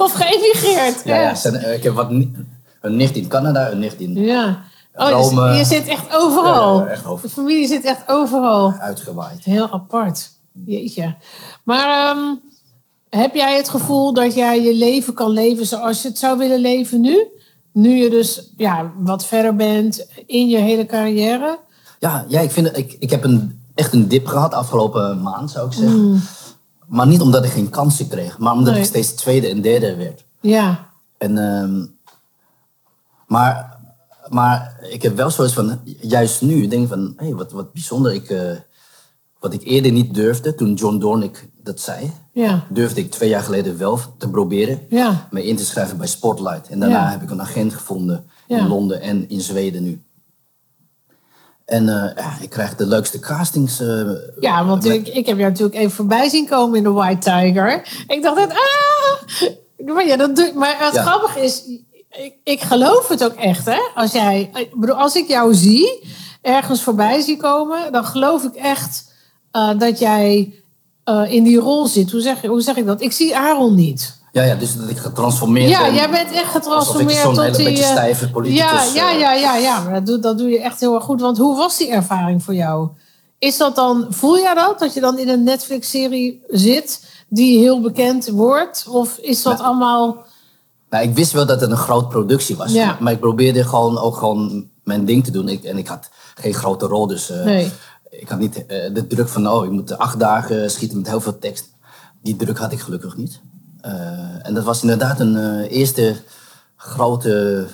of 0.04 0.12
geëmigreerd. 0.12 1.02
ja, 1.04 1.16
ja, 1.20 1.42
eh, 1.42 1.74
ik 1.74 1.82
heb 1.82 1.94
wat, 1.94 2.10
een 2.10 2.96
nicht 2.96 3.16
in 3.16 3.28
Canada, 3.28 3.70
een 3.70 3.78
nicht 3.78 4.00
in 4.00 4.14
Ja. 4.14 4.62
Oh, 5.00 5.06
dus 5.06 5.28
Rome. 5.28 5.52
je 5.52 5.64
zit 5.64 5.86
echt 5.86 6.16
overal. 6.16 6.86
Echt 6.86 6.98
overal. 7.06 7.20
De 7.22 7.28
familie 7.28 7.66
zit 7.66 7.84
echt 7.84 8.02
overal. 8.08 8.72
uitgewaaid. 8.78 9.44
Heel 9.44 9.70
apart. 9.70 10.30
Jeetje. 10.64 11.14
Maar 11.64 12.08
ehm, 12.08 12.34
heb 13.08 13.34
jij 13.34 13.56
het 13.56 13.68
gevoel 13.68 14.12
dat 14.12 14.34
jij 14.34 14.62
je 14.62 14.74
leven 14.74 15.14
kan 15.14 15.30
leven 15.30 15.66
zoals 15.66 16.02
je 16.02 16.08
het 16.08 16.18
zou 16.18 16.38
willen 16.38 16.60
leven 16.60 17.00
nu? 17.00 17.26
Nu 17.72 17.90
je 17.96 18.10
dus 18.10 18.52
ja, 18.56 18.92
wat 18.98 19.26
verder 19.26 19.56
bent 19.56 20.06
in 20.26 20.48
je 20.48 20.56
hele 20.56 20.86
carrière? 20.86 21.58
Ja, 21.98 22.24
ja 22.28 22.40
ik, 22.40 22.50
vind, 22.50 22.76
ik, 22.76 22.96
ik 22.98 23.10
heb 23.10 23.24
een, 23.24 23.60
echt 23.74 23.92
een 23.92 24.08
dip 24.08 24.26
gehad 24.26 24.54
afgelopen 24.54 25.22
maand, 25.22 25.50
zou 25.50 25.66
ik 25.66 25.72
zeggen. 25.72 26.22
Maar 26.86 27.06
niet 27.06 27.20
omdat 27.20 27.44
ik 27.44 27.50
geen 27.50 27.70
kansen 27.70 28.08
kreeg, 28.08 28.38
maar 28.38 28.52
omdat 28.52 28.66
Mm. 28.66 28.72
Nee. 28.72 28.82
ik 28.82 28.88
steeds 28.88 29.12
tweede 29.12 29.48
en 29.48 29.60
derde 29.60 29.96
werd. 29.96 30.24
Ja. 30.40 30.88
En, 31.18 31.38
ehm, 31.38 31.86
maar, 33.26 33.69
maar 34.30 34.78
ik 34.90 35.02
heb 35.02 35.16
wel 35.16 35.30
zoiets 35.30 35.54
van, 35.54 35.80
juist 36.00 36.42
nu, 36.42 36.66
denk 36.68 36.88
van, 36.88 37.12
hé, 37.16 37.34
wat, 37.34 37.52
wat 37.52 37.72
bijzonder. 37.72 38.12
Ik, 38.12 38.30
eh, 38.30 38.50
wat 39.38 39.52
ik 39.52 39.62
eerder 39.64 39.92
niet 39.92 40.14
durfde, 40.14 40.54
toen 40.54 40.74
John 40.74 40.98
Dornick 40.98 41.48
dat 41.62 41.80
zei, 41.80 42.12
Ja. 42.32 42.64
durfde 42.68 43.00
ik 43.00 43.10
twee 43.10 43.28
jaar 43.28 43.42
geleden 43.42 43.78
wel 43.78 43.98
te 44.18 44.28
proberen. 44.30 44.80
Ja. 44.88 45.28
Me 45.30 45.46
in 45.46 45.56
te 45.56 45.64
schrijven 45.64 45.96
bij 45.98 46.06
Spotlight. 46.06 46.68
En 46.68 46.80
daarna 46.80 46.96
Ja. 47.04 47.10
heb 47.10 47.22
ik 47.22 47.30
een 47.30 47.40
agent 47.40 47.74
gevonden 47.74 48.24
in 48.46 48.66
Londen 48.68 49.00
en 49.00 49.28
in 49.28 49.40
Zweden 49.40 49.82
nu. 49.82 50.02
En 51.64 51.84
ja, 52.16 52.36
ik 52.40 52.50
krijg 52.50 52.76
de 52.76 52.86
leukste 52.86 53.18
castings. 53.18 53.80
eh, 53.80 54.10
Ja, 54.40 54.64
want 54.66 54.84
met- 54.84 54.92
ik, 54.96 55.06
ik 55.08 55.26
heb 55.26 55.36
jou 55.38 55.50
natuurlijk 55.50 55.78
even 55.78 55.90
voorbij 55.90 56.28
zien 56.28 56.48
komen 56.48 56.76
in 56.76 56.82
de 56.82 56.90
White 56.90 57.18
Tiger. 57.30 58.04
Ik 58.06 58.22
dacht 58.22 58.36
dat, 58.36 58.50
ah! 58.50 59.48
Maar, 59.94 60.06
ja, 60.06 60.16
dat 60.16 60.36
doe, 60.36 60.52
maar 60.54 60.76
het 60.78 60.96
grappige 60.96 61.40
is, 61.40 61.62
ik, 62.10 62.34
ik 62.44 62.60
geloof 62.60 63.08
het 63.08 63.24
ook 63.24 63.34
echt, 63.34 63.66
hè? 63.66 63.78
Als, 63.94 64.12
jij, 64.12 64.50
ik 64.54 64.74
bedoel, 64.74 64.96
als 64.96 65.14
ik 65.14 65.28
jou 65.28 65.54
zie, 65.54 66.08
ergens 66.42 66.82
voorbij 66.82 67.20
zie 67.20 67.36
komen, 67.36 67.92
dan 67.92 68.04
geloof 68.04 68.44
ik 68.44 68.54
echt 68.54 69.12
eh, 69.50 69.78
dat 69.78 69.98
jij 69.98 70.54
eh, 71.04 71.32
in 71.32 71.42
die 71.42 71.58
rol 71.58 71.86
zit. 71.86 72.10
Hoe 72.10 72.20
zeg, 72.20 72.42
hoe 72.42 72.60
zeg 72.60 72.76
ik 72.76 72.86
dat? 72.86 73.00
Ik 73.00 73.12
zie 73.12 73.36
Aaron 73.36 73.74
niet. 73.74 74.18
Ja, 74.32 74.42
ja, 74.42 74.54
dus 74.54 74.76
dat 74.76 74.88
ik 74.88 74.98
getransformeerd 74.98 75.70
Ja, 75.70 75.84
ben. 75.84 75.94
jij 75.94 76.10
bent 76.10 76.30
echt 76.30 76.50
getransformeerd 76.50 77.22
tot 77.22 77.36
hele 77.36 77.56
die... 77.56 77.64
beetje 77.64 77.84
eh, 77.84 77.90
stijve 77.90 78.30
politicus... 78.30 78.92
ja, 78.94 79.10
ja, 79.10 79.10
ja, 79.10 79.32
ja, 79.32 79.56
ja. 79.56 79.80
Maar 79.80 79.92
dat 79.92 80.06
doe, 80.06 80.18
dat 80.18 80.38
doe 80.38 80.48
je 80.48 80.60
echt 80.60 80.80
heel 80.80 80.94
erg 80.94 81.04
goed. 81.04 81.20
Want 81.20 81.38
hoe 81.38 81.56
was 81.56 81.76
die 81.76 81.90
ervaring 81.90 82.42
voor 82.42 82.54
jou? 82.54 82.88
Is 83.38 83.56
dat 83.56 83.74
dan, 83.76 84.06
voel 84.10 84.38
jij 84.38 84.54
dat? 84.54 84.78
Dat 84.78 84.94
je 84.94 85.00
dan 85.00 85.18
in 85.18 85.28
een 85.28 85.42
Netflix-serie 85.42 86.42
zit 86.48 87.04
die 87.28 87.58
heel 87.58 87.80
bekend 87.80 88.28
wordt? 88.28 88.86
Of 88.88 89.16
is 89.18 89.42
dat 89.42 89.60
allemaal. 89.60 90.28
Nou, 90.90 91.04
ik 91.08 91.14
wist 91.14 91.32
wel 91.32 91.46
dat 91.46 91.60
het 91.60 91.70
een 91.70 91.76
groot 91.76 92.08
productie 92.08 92.56
was. 92.56 92.72
Ja. 92.72 92.96
Maar 93.00 93.12
ik 93.12 93.20
probeerde 93.20 93.64
gewoon 93.64 93.98
ook 93.98 94.16
gewoon 94.16 94.68
mijn 94.84 95.04
ding 95.04 95.24
te 95.24 95.30
doen. 95.30 95.48
Ik, 95.48 95.64
en 95.64 95.78
ik 95.78 95.88
had 95.88 96.08
geen 96.34 96.54
grote 96.54 96.86
rol, 96.86 97.06
dus 97.06 97.30
eh, 97.30 97.44
Nee. 97.44 97.70
ik 98.10 98.28
had 98.28 98.38
niet 98.38 98.66
eh, 98.66 98.94
de 98.94 99.06
druk 99.06 99.28
van... 99.28 99.48
oh, 99.48 99.64
ik 99.64 99.70
moet 99.70 99.98
acht 99.98 100.18
dagen 100.18 100.70
schieten 100.70 100.98
met 100.98 101.08
heel 101.08 101.20
veel 101.20 101.38
tekst. 101.38 101.68
Die 102.22 102.36
druk 102.36 102.58
had 102.58 102.72
ik 102.72 102.80
gelukkig 102.80 103.16
niet. 103.16 103.40
Eh, 103.80 104.46
en 104.46 104.54
dat 104.54 104.64
was 104.64 104.82
inderdaad 104.82 105.20
een 105.20 105.60
eerste 105.62 106.16
grote 106.76 107.66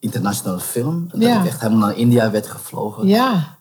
internationale 0.00 0.60
film. 0.60 1.08
Dat 1.12 1.20
Ja. 1.22 1.40
ik 1.40 1.46
echt 1.46 1.60
helemaal 1.60 1.88
naar 1.88 1.96
India 1.96 2.30
werd 2.30 2.46
gevlogen. 2.46 3.06
Ja. 3.06 3.56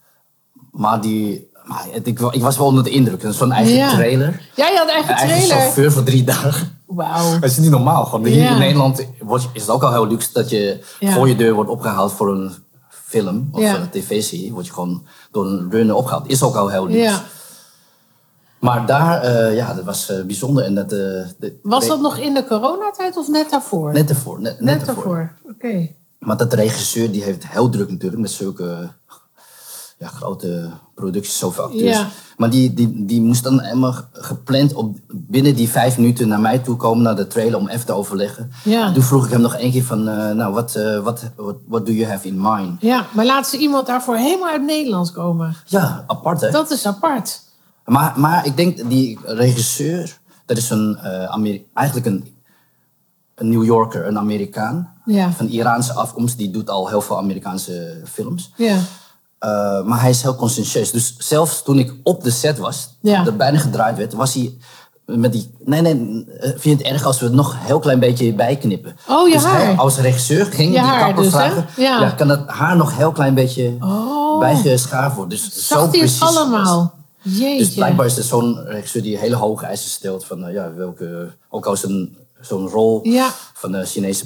Maar, 0.71 1.01
die, 1.01 1.49
maar 1.63 1.85
ik, 2.03 2.19
wa- 2.19 2.31
ik 2.31 2.41
was 2.41 2.57
wel 2.57 2.65
onder 2.67 2.83
de 2.83 2.89
indruk. 2.89 3.25
Zo'n 3.29 3.51
eigen 3.51 3.73
Ja. 3.75 3.89
trailer. 3.89 4.49
Ja, 4.55 4.67
je 4.67 4.77
had 4.77 4.87
eigen 4.89 5.11
Een 5.11 5.17
eigen 5.17 5.37
trailer. 5.37 5.57
chauffeur 5.57 5.91
voor 5.91 6.03
drie 6.03 6.23
dagen. 6.23 6.81
Wauw. 6.93 7.39
Dat 7.39 7.49
is 7.49 7.57
niet 7.57 7.69
normaal. 7.69 8.05
Gewoon. 8.05 8.25
Hier 8.25 8.43
Ja. 8.43 8.51
in 8.51 8.59
Nederland 8.59 9.05
wordt- 9.19 9.47
is 9.53 9.61
het 9.61 9.69
ook 9.69 9.83
al 9.83 9.91
heel 9.91 10.07
luxe 10.07 10.29
dat 10.33 10.49
je 10.49 10.83
Ja. 10.99 11.11
voor 11.13 11.27
je 11.27 11.35
deur 11.35 11.53
wordt 11.53 11.69
opgehaald 11.69 12.11
voor 12.11 12.31
een 12.31 12.51
film 12.89 13.49
of 13.51 13.61
Ja. 13.61 13.75
een 13.75 13.89
tv-serie. 13.89 14.53
Word 14.53 14.65
je 14.65 14.73
gewoon 14.73 15.05
door 15.31 15.45
een 15.45 15.71
runner 15.71 15.95
opgehaald. 15.95 16.27
Is 16.29 16.43
ook 16.43 16.55
al 16.55 16.69
heel 16.69 16.87
luxe. 16.87 17.19
Maar 18.59 18.85
daar, 18.85 19.21
eh, 19.21 19.55
ja, 19.55 19.73
dat 19.73 19.85
was 19.85 20.09
eh, 20.09 20.23
bijzonder. 20.23 20.63
En 20.63 20.75
dat, 20.75 20.91
eh, 20.91 20.97
de- 21.37 21.59
Was 21.63 21.87
dat 21.87 22.01
nog 22.01 22.17
in 22.17 22.33
de 22.33 22.45
coronatijd 22.45 23.17
of 23.17 23.27
net 23.27 23.49
daarvoor? 23.49 23.91
Net 23.93 24.09
ervoor. 24.09 24.41
Net, 24.41 24.59
net 24.61 24.77
Net 24.79 24.87
ervoor. 24.87 25.15
daarvoor. 25.15 25.31
Oké. 25.53 25.87
Maar 26.19 26.37
dat 26.37 26.53
regisseur 26.53 27.11
die 27.11 27.23
heeft 27.23 27.47
heel 27.47 27.69
druk 27.69 27.89
natuurlijk 27.89 28.21
met 28.21 28.31
zulke 28.31 28.89
ja, 30.03 30.09
grote 30.09 30.69
producties, 30.95 31.37
zoveel 31.37 31.63
acteurs. 31.63 31.97
Ja. 31.97 32.07
Maar 32.37 32.49
die, 32.49 32.73
die, 32.73 33.05
die 33.05 33.21
moest 33.21 33.43
dan 33.43 33.61
helemaal 33.61 33.95
gepland 34.11 34.73
op 34.73 34.97
binnen 35.09 35.55
die 35.55 35.69
vijf 35.69 35.97
minuten 35.97 36.27
naar 36.27 36.39
mij 36.39 36.59
toe 36.59 36.75
komen, 36.75 37.03
naar 37.03 37.15
de 37.15 37.27
trailer, 37.27 37.59
om 37.59 37.67
even 37.67 37.85
te 37.85 37.93
overleggen. 37.93 38.51
Ja. 38.63 38.93
Toen 38.93 39.03
vroeg 39.03 39.25
ik 39.25 39.31
hem 39.31 39.41
nog 39.41 39.55
één 39.55 39.71
keer 39.71 39.83
van, 39.83 40.07
eh, 40.07 40.31
nou, 40.31 40.53
wat 40.53 40.75
uh, 40.75 40.99
what, 40.99 41.31
what, 41.35 41.55
what 41.67 41.85
do 41.85 41.91
you 41.91 42.09
have 42.11 42.27
in 42.27 42.41
mind? 42.41 42.81
Ja, 42.81 43.05
maar 43.13 43.25
laat 43.25 43.47
ze 43.47 43.57
iemand 43.57 43.87
daarvoor 43.87 44.15
helemaal 44.15 44.49
uit 44.49 44.65
Nederland 44.65 45.11
komen. 45.11 45.55
Ja, 45.65 46.03
apart 46.07 46.41
hè? 46.41 46.51
Dat 46.51 46.71
is 46.71 46.85
apart. 46.85 47.41
Maar, 47.85 48.13
maar 48.19 48.45
ik 48.45 48.57
denk 48.57 48.89
die 48.89 49.19
regisseur, 49.23 50.19
dat 50.45 50.57
is 50.57 50.69
een, 50.69 50.97
eh, 50.97 51.25
Ameri- 51.25 51.67
eigenlijk 51.73 52.07
een, 52.07 52.35
een 53.35 53.49
New 53.49 53.63
Yorker, 53.65 54.07
een 54.07 54.17
Amerikaan. 54.17 54.91
Ja. 55.05 55.31
Van 55.31 55.47
Iraanse 55.47 55.93
afkomst, 55.93 56.37
die 56.37 56.51
doet 56.51 56.69
al 56.69 56.87
heel 56.87 57.01
veel 57.01 57.17
Amerikaanse 57.17 58.01
films. 58.05 58.51
Ja. 58.55 58.77
Uh, 59.45 59.83
maar 59.83 60.01
hij 60.01 60.09
is 60.09 60.21
heel 60.21 60.35
conscientieus. 60.35 60.91
Dus 60.91 61.15
zelfs 61.17 61.63
toen 61.63 61.79
ik 61.79 61.93
op 62.03 62.23
de 62.23 62.31
set 62.31 62.57
was, 62.57 62.89
Ja. 63.01 63.23
dat 63.23 63.37
bijna 63.37 63.57
gedraaid 63.59 63.97
werd, 63.97 64.13
was 64.13 64.33
hij 64.33 64.53
met 65.05 65.31
die, 65.31 65.51
nee, 65.65 65.81
nee, 65.81 66.25
eh, 66.39 66.49
vind 66.49 66.63
je 66.63 66.69
het 66.69 66.81
erg 66.81 67.05
als 67.05 67.19
we 67.19 67.25
het 67.25 67.33
nog 67.35 67.51
een 67.53 67.59
heel 67.59 67.79
klein 67.79 67.99
beetje 67.99 68.33
bijknippen? 68.33 68.95
Oh, 69.09 69.27
je 69.27 69.33
dus 69.33 69.43
hij 69.43 69.75
als 69.75 69.97
regisseur 69.97 70.45
ging 70.45 70.73
Je 70.75 70.81
die 70.81 70.97
kapper 70.97 71.23
dus, 71.23 71.31
vragen, 71.31 71.65
Ja. 71.77 71.99
ja. 72.01 72.09
kan 72.09 72.29
het 72.29 72.47
haar 72.49 72.75
nog 72.75 72.89
een 72.91 72.97
heel 72.97 73.11
klein 73.11 73.33
beetje 73.33 73.75
Oh. 73.79 74.39
bijgeschaafd 74.39 75.15
worden. 75.15 75.37
Dus 75.37 75.67
zo 75.67 75.75
Zag 75.75 75.77
hij 75.79 75.85
het 75.85 75.91
precies 75.99 76.21
allemaal? 76.21 76.93
Jeetje. 77.21 77.57
Dus 77.57 77.73
blijkbaar 77.73 78.05
is 78.05 78.17
er 78.17 78.23
zo'n 78.23 78.63
regisseur 78.65 79.01
die 79.01 79.17
hele 79.17 79.35
hoge 79.35 79.65
eisen 79.65 79.89
stelt 79.89 80.25
van, 80.25 80.39
nou 80.39 80.53
ja, 80.53 80.73
welke, 80.73 81.31
ook 81.49 81.65
als 81.65 81.83
een 81.83 82.17
zo'n 82.41 82.67
rol 82.67 82.99
Ja. 83.03 83.29
van 83.53 83.71
de 83.71 83.85
Chinese 83.85 84.25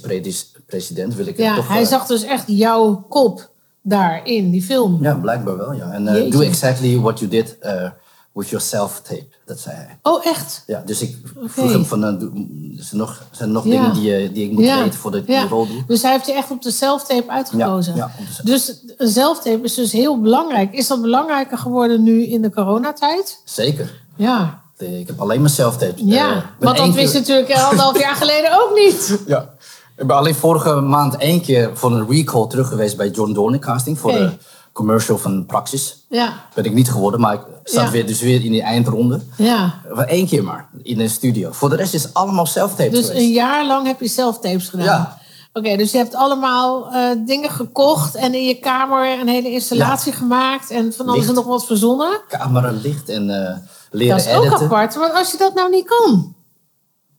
president 0.65 1.15
wil 1.15 1.27
ik 1.27 1.37
het 1.37 1.45
Ja, 1.45 1.55
toch... 1.55 1.67
hij 1.67 1.81
eh, 1.81 1.87
zag 1.87 2.05
dus 2.05 2.23
echt 2.23 2.43
jouw 2.47 3.05
kop 3.09 3.49
daar 3.87 4.21
in 4.25 4.49
die 4.51 4.63
film. 4.63 5.03
Ja, 5.03 5.13
blijkbaar 5.15 5.57
wel, 5.57 5.73
ja. 5.73 5.91
En 5.91 6.07
eh, 6.07 6.13
Jeetje. 6.15 6.31
do 6.31 6.39
exactly 6.41 6.99
what 6.99 7.19
you 7.19 7.31
did 7.31 7.57
eh, 7.59 7.89
with 8.33 8.49
your 8.49 8.65
self-tape, 8.65 9.27
dat 9.45 9.59
zei 9.59 9.75
hij. 9.75 9.97
Oh, 10.01 10.25
echt? 10.25 10.63
Ja, 10.67 10.81
dus 10.85 11.01
ik 11.01 11.17
vroeg 11.45 11.71
hem 11.71 11.85
van, 11.85 12.03
eh, 12.05 12.19
doe- 12.19 12.31
zijn 12.75 12.87
er 12.91 12.97
nog, 12.97 13.23
zijn 13.31 13.51
nog 13.51 13.63
Ja. 13.65 13.69
dingen 13.71 13.93
die, 13.93 14.15
eh, 14.15 14.33
die 14.33 14.45
ik 14.45 14.51
moet 14.51 14.63
Ja. 14.63 14.83
weten 14.83 14.99
voordat 14.99 15.21
ik 15.21 15.27
Ja. 15.27 15.39
die 15.41 15.49
rol 15.49 15.67
doe? 15.67 15.83
Dus 15.87 16.01
hij 16.01 16.11
heeft 16.11 16.25
je 16.25 16.33
echt 16.33 16.51
op 16.51 16.61
de 16.61 16.71
zelftape 16.71 17.29
uitgekozen. 17.31 17.95
Ja, 17.95 18.11
de 18.17 18.43
Dus 18.43 18.83
een 18.97 19.07
zelftape 19.07 19.61
is 19.63 19.73
dus 19.73 19.91
heel 19.91 20.21
belangrijk. 20.21 20.73
Is 20.73 20.87
dat 20.87 21.01
belangrijker 21.01 21.57
geworden 21.57 22.03
nu 22.03 22.23
in 22.25 22.41
de 22.41 22.51
coronatijd? 22.51 23.41
Zeker. 23.45 24.01
Ja. 24.15 24.61
Eh, 24.77 24.99
Ik 24.99 25.07
heb 25.07 25.19
alleen 25.21 25.41
mijn 25.41 25.53
self-tapes. 25.53 26.01
Ja, 26.05 26.29
Eh, 26.35 26.41
want 26.59 26.77
dat 26.77 26.93
wist 26.93 27.13
je 27.13 27.21
keer- 27.21 27.35
natuurlijk 27.35 27.51
anderhalf 27.63 27.99
jaar 27.99 28.15
geleden 28.15 28.51
ook 28.63 28.71
niet. 28.75 29.19
Ja. 29.27 29.55
Ik 29.97 30.07
ben 30.07 30.15
alleen 30.15 30.35
vorige 30.35 30.73
maand 30.75 31.15
één 31.17 31.41
keer 31.41 31.69
voor 31.73 31.91
een 31.91 32.09
recall 32.09 32.47
terug 32.47 32.67
geweest 32.67 32.97
bij 32.97 33.09
John 33.09 33.33
Dorn 33.33 33.59
casting. 33.59 33.99
Voor 33.99 34.11
de 34.11 34.31
commercial 34.71 35.17
van 35.17 35.45
Praxis. 35.45 36.05
Ja, 36.09 36.33
Ben 36.53 36.63
ik 36.65 36.73
niet 36.73 36.91
geworden, 36.91 37.19
maar 37.19 37.33
ik 37.33 37.41
zat 37.63 37.83
Ja. 37.83 37.91
weer, 37.91 38.05
dus 38.07 38.21
weer 38.21 38.43
in 38.45 38.51
die 38.51 38.61
eindronde. 38.61 39.21
ja. 39.37 39.73
Maar 39.93 40.05
één 40.07 40.27
keer 40.27 40.43
maar, 40.43 40.69
in 40.83 40.99
een 40.99 41.09
studio. 41.09 41.51
Voor 41.51 41.69
de 41.69 41.75
rest 41.75 41.93
is 41.93 42.03
het 42.03 42.13
allemaal 42.13 42.45
self-tapes 42.45 42.91
Dus 42.93 43.05
geweest. 43.05 43.25
een 43.25 43.31
jaar 43.31 43.65
lang 43.65 43.87
heb 43.87 43.99
je 43.99 44.07
zelftapes 44.07 44.69
gedaan. 44.69 44.85
Ja. 44.85 45.17
Oké, 45.53 45.75
dus 45.77 45.91
je 45.91 45.97
hebt 45.97 46.15
allemaal 46.15 46.91
eh, 46.93 47.01
dingen 47.25 47.49
gekocht 47.49 48.15
en 48.15 48.33
in 48.33 48.43
je 48.43 48.59
kamer 48.59 49.19
een 49.19 49.27
hele 49.27 49.51
installatie 49.51 50.13
gemaakt 50.13 50.69
en 50.71 50.93
van 50.93 51.07
alles 51.09 51.27
en 51.27 51.33
nog 51.33 51.45
wat 51.45 51.65
verzonnen. 51.65 52.19
Camera, 52.29 52.71
licht 52.71 53.09
en 53.09 53.29
eh, 53.29 53.55
leren 53.91 54.17
Dat 54.17 54.25
is 54.25 54.33
ook 54.33 54.43
editen. 54.45 54.65
apart, 54.65 54.95
want 54.95 55.13
als 55.13 55.31
je 55.31 55.37
dat 55.37 55.53
nou 55.53 55.69
niet 55.69 55.85
kan. 55.85 56.35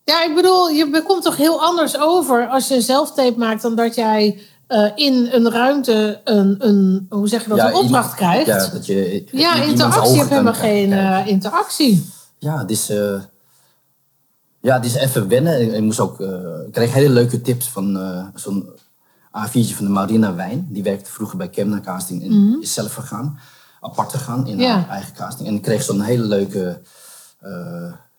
Ja, 0.09 0.25
ik 0.25 0.35
bedoel, 0.35 0.69
je 0.69 1.03
komt 1.07 1.23
toch 1.23 1.37
heel 1.37 1.63
anders 1.63 1.99
over 1.99 2.47
als 2.47 2.69
je 2.69 2.75
een 2.75 2.83
zelftape 2.83 3.39
maakt 3.39 3.63
dan 3.63 3.75
dat 3.75 3.95
jij 3.95 4.39
eh, 4.67 4.87
in 4.95 5.29
een 5.33 5.51
ruimte 5.51 6.21
een, 6.25 6.55
een, 6.69 7.07
hoe 7.11 7.29
zeg 7.29 7.43
je 7.43 7.49
dat, 7.49 7.59
Ja, 7.59 7.69
een 7.69 7.75
opdracht 7.75 7.87
iemand- 8.05 8.15
krijgt. 8.15 8.47
Ja, 8.47 8.57
Ja, 8.57 8.71
dat 8.71 8.87
je 8.87 9.25
iemands 9.33 9.67
interactie. 9.71 10.13
Je 10.13 10.19
hebt 10.19 10.31
helemaal 10.31 10.55
geen 10.55 10.93
eh, 10.93 11.27
interactie. 11.27 12.11
Ja, 12.39 12.59
het 12.59 12.71
is, 12.71 12.91
eh, 12.91 13.21
ja, 14.61 14.75
het 14.75 14.85
is 14.85 14.95
even 14.95 15.29
wennen. 15.29 15.61
Ik, 15.61 15.73
ik 15.73 15.81
moest 15.83 16.01
ook, 16.01 16.21
ik 16.67 16.73
kreeg 16.73 16.93
hele 16.93 17.09
leuke 17.15 17.41
tips 17.41 17.69
van 17.69 17.99
zo'n 18.35 18.69
A4'tje 19.39 19.75
van 19.77 19.85
de 19.85 19.91
Marina 19.91 20.35
Wijn. 20.35 20.67
Die 20.71 20.83
werkte 20.83 21.11
vroeger 21.11 21.37
bij 21.37 21.49
Kemna 21.49 21.81
Casting 21.81 22.23
en 22.23 22.59
is 22.61 22.73
zelf 22.75 22.95
gegaan. 22.95 23.39
Apart 23.81 24.11
gegaan 24.13 24.47
in 24.47 24.55
Mhm. 24.55 24.63
Ja. 24.65 24.75
haar 24.75 24.89
eigen 24.89 25.15
casting. 25.15 25.49
En 25.49 25.55
ik 25.55 25.63
kreeg 25.63 25.83
zo'n 25.83 26.01
hele 26.01 26.25
leuke... 26.25 26.81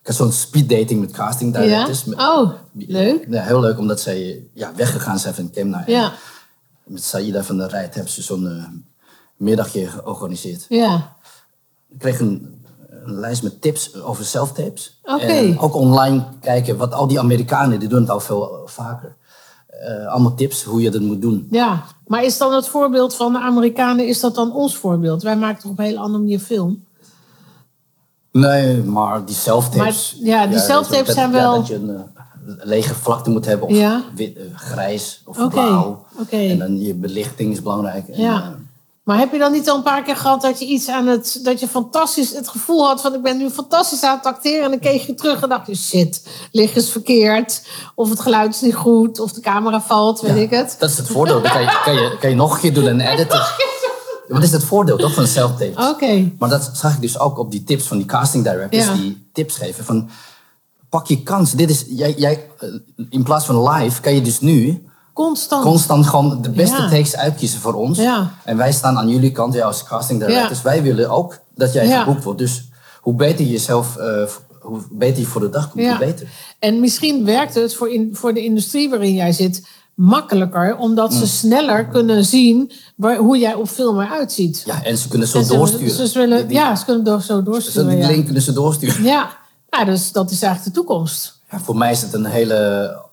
ik 0.00 0.06
had 0.06 0.16
zo'n 0.16 0.32
speed 0.32 0.68
dating 0.68 1.00
met 1.00 1.10
casting 1.10 1.54
directors. 1.54 2.04
Ja? 2.04 2.40
Oh, 2.40 2.50
leuk. 2.72 3.26
Ja, 3.30 3.42
heel 3.42 3.60
leuk, 3.60 3.78
omdat 3.78 4.00
zij 4.00 4.46
ja, 4.54 4.72
weggegaan 4.74 5.18
zijn 5.18 5.34
van 5.34 5.50
Kemna. 5.50 5.82
Ja, 5.86 6.12
Met 6.84 7.02
Saïda 7.04 7.42
van 7.42 7.56
der 7.56 7.68
Rijt 7.68 7.94
hebben 7.94 8.12
ze 8.12 8.22
zo'n 8.22 8.46
eh, 8.48 8.64
middagje 9.36 9.86
georganiseerd. 9.86 10.66
ja. 10.68 11.16
Ik 11.92 11.98
kreeg 11.98 12.20
een, 12.20 12.64
een 13.04 13.14
lijst 13.18 13.42
met 13.42 13.60
tips 13.60 13.94
over 14.02 14.24
self-tapes. 14.24 15.00
Oké. 15.02 15.22
En 15.24 15.58
ook 15.58 15.74
online 15.74 16.24
kijken, 16.40 16.76
wat 16.76 16.92
al 16.94 17.06
die 17.06 17.18
Amerikanen, 17.18 17.78
die 17.80 17.88
doen 17.88 18.00
het 18.00 18.10
al 18.10 18.20
veel 18.20 18.62
vaker. 18.66 19.16
Eh, 19.66 20.06
allemaal 20.06 20.34
tips 20.34 20.62
hoe 20.62 20.80
je 20.82 20.90
dat 20.90 21.00
moet 21.00 21.20
doen. 21.22 21.46
Ja, 21.50 21.84
maar 22.06 22.24
is 22.24 22.38
dan 22.38 22.52
het 22.54 22.68
voorbeeld 22.68 23.14
van 23.14 23.32
de 23.32 23.38
Amerikanen, 23.40 24.06
is 24.06 24.20
dat 24.20 24.34
dan 24.34 24.52
ons 24.52 24.76
voorbeeld? 24.76 25.22
Wij 25.22 25.36
maken 25.36 25.62
toch 25.62 25.70
op 25.70 25.78
een 25.78 25.84
hele 25.84 25.98
andere 25.98 26.18
manier 26.22 26.38
film? 26.38 26.84
Nee, 28.32 28.76
maar 28.76 29.24
die 29.24 29.34
self-tapes... 29.34 30.16
Maar, 30.20 30.26
ja, 30.28 30.46
die 30.46 30.58
self-tapes 30.58 31.06
dat- 31.06 31.14
zijn 31.14 31.30
ja, 31.30 31.36
wel- 31.36 31.54
dat 31.54 31.66
je 31.66 31.74
een 31.74 31.90
eh, 31.90 32.54
lege 32.62 32.94
vlakte 32.94 33.30
moet 33.30 33.44
hebben, 33.44 33.68
of 33.68 33.74
Ja. 33.76 34.02
wit, 34.14 34.36
eh, 34.36 34.42
grijs 34.54 35.22
of 35.24 35.48
blauw. 35.48 36.04
En 36.30 36.58
dan 36.58 36.80
je 36.80 36.94
belichting 36.94 37.52
is 37.52 37.62
belangrijk. 37.62 38.08
En, 38.08 38.20
Ja. 38.20 38.34
eh, 38.36 38.48
Maar 39.02 39.18
heb 39.18 39.32
je 39.32 39.38
dan 39.38 39.52
niet 39.52 39.70
al 39.70 39.76
een 39.76 39.82
paar 39.82 40.02
keer 40.02 40.16
gehad 40.16 40.42
dat 40.42 40.58
je 40.58 40.64
iets 40.66 40.88
aan 40.88 41.06
het, 41.06 41.40
dat 41.42 41.60
je 41.60 41.68
fantastisch 41.68 42.34
het 42.34 42.48
gevoel 42.48 42.86
had 42.86 43.00
van 43.00 43.14
ik 43.14 43.22
ben 43.22 43.36
nu 43.38 43.50
fantastisch 43.50 44.02
aan 44.02 44.16
het 44.16 44.26
acteren 44.26 44.64
en 44.64 44.70
dan 44.70 44.78
keek 44.78 45.00
je 45.00 45.14
terug 45.14 45.42
en 45.42 45.48
dacht 45.48 45.66
je 45.66 45.76
shit, 45.76 46.28
licht 46.52 46.76
is 46.76 46.90
verkeerd, 46.90 47.62
of 47.94 48.10
het 48.10 48.20
geluid 48.20 48.54
is 48.54 48.60
niet 48.60 48.74
goed, 48.74 49.20
of 49.20 49.32
de 49.32 49.40
camera 49.40 49.80
valt, 49.80 50.20
weet 50.20 50.36
ja, 50.36 50.42
ik 50.42 50.50
het. 50.50 50.76
Dat 50.78 50.90
is 50.90 50.96
het 50.96 51.06
voordeel. 51.08 51.42
Dan 51.42 51.52
kan 51.52 51.60
je, 51.60 51.80
kan, 51.84 51.94
je, 51.94 52.16
kan 52.20 52.30
je 52.30 52.36
nog 52.36 52.54
een 52.54 52.60
keer 52.60 52.74
doen 52.74 52.86
en 52.86 53.00
editen. 53.12 53.40
Wat 54.34 54.42
is 54.42 54.52
het 54.52 54.64
voordeel 54.64 54.96
toch 54.96 55.14
van 55.14 55.26
self-tapes? 55.26 55.88
Oké, 55.92 56.32
Maar 56.38 56.48
dat 56.48 56.70
zag 56.74 56.94
ik 56.94 57.00
dus 57.00 57.18
ook 57.18 57.38
op 57.38 57.50
die 57.50 57.64
tips 57.64 57.84
van 57.84 57.96
die 57.96 58.06
casting 58.06 58.44
directors 58.44 58.84
Ja. 58.84 58.92
die 58.94 59.28
tips 59.32 59.56
geven 59.56 59.84
van 59.84 60.08
pak 60.88 61.06
je 61.06 61.22
kans. 61.22 61.52
Dit 61.52 61.70
is, 61.70 61.84
jij, 61.88 62.14
jij, 62.16 62.46
eh, 62.58 62.68
in 63.10 63.22
plaats 63.22 63.44
van 63.44 63.68
live 63.70 64.00
kan 64.00 64.14
je 64.14 64.22
dus 64.22 64.40
nu 64.40 64.84
constant. 65.12 65.62
constant 65.64 66.06
gewoon 66.06 66.42
de 66.42 66.50
beste 66.50 66.82
Ja. 66.82 66.88
takes 66.88 67.16
uitkiezen 67.16 67.60
voor 67.60 67.74
ons. 67.74 67.98
Ja. 67.98 68.34
En 68.44 68.56
wij 68.56 68.72
staan 68.72 68.96
aan 68.98 69.08
jullie 69.08 69.32
kant 69.32 69.54
ja, 69.54 69.66
als 69.66 69.84
casting 69.84 70.20
directors. 70.20 70.58
Ja. 70.58 70.64
Wij 70.64 70.82
willen 70.82 71.10
ook 71.10 71.38
dat 71.54 71.72
jij 71.72 71.98
geboekt 71.98 72.24
wordt. 72.24 72.38
Dus 72.38 72.68
hoe 73.00 73.14
beter 73.14 73.44
je 73.44 73.50
jezelf, 73.50 73.96
eh, 73.96 74.22
hoe 74.60 74.80
beter 74.90 75.20
je 75.20 75.26
voor 75.26 75.40
de 75.40 75.50
dag 75.50 75.70
komt, 75.70 75.84
Ja. 75.84 75.96
hoe 75.96 76.06
beter. 76.06 76.28
En 76.58 76.80
misschien 76.80 77.24
werkt 77.24 77.54
het 77.54 77.74
voor, 77.74 77.88
in, 77.90 78.10
voor 78.12 78.34
de 78.34 78.44
industrie 78.44 78.90
waarin 78.90 79.14
jij 79.14 79.32
zit 79.32 79.66
makkelijker, 79.94 80.76
omdat 80.76 81.10
Mm. 81.10 81.18
ze 81.18 81.26
sneller 81.26 81.86
kunnen 81.86 82.24
zien 82.24 82.72
waar, 82.96 83.16
hoe 83.16 83.38
jij 83.38 83.54
op 83.54 83.68
film 83.68 84.00
eruit 84.00 84.32
ziet. 84.32 84.62
Ja, 84.66 84.84
en 84.84 84.98
ze 84.98 85.08
kunnen 85.08 85.28
zo 85.28 85.38
En 85.38 85.44
ze- 85.44 85.54
doorsturen. 85.56 86.08
Ze, 86.08 86.18
willen, 86.18 86.38
Die- 86.38 86.46
die- 86.46 86.56
ja, 86.56 86.76
ze 86.76 86.84
kunnen 86.84 87.04
door, 87.04 87.20
zo 87.22 87.42
doorsturen. 87.42 87.88
die 87.88 87.98
ja. 87.98 88.06
link 88.06 88.24
kunnen 88.24 88.42
ze 88.42 88.52
doorsturen. 88.52 89.02
Ja, 89.02 89.36
nou, 89.70 89.84
dus 89.84 90.12
dat 90.12 90.30
is 90.30 90.42
eigenlijk 90.42 90.74
de 90.74 90.80
toekomst. 90.80 91.40
Ja, 91.50 91.58
voor 91.60 91.76
mij 91.76 91.90
is 91.90 92.02
het 92.02 92.12
een 92.12 92.24
hele. 92.26 92.54
eh, 92.54 93.08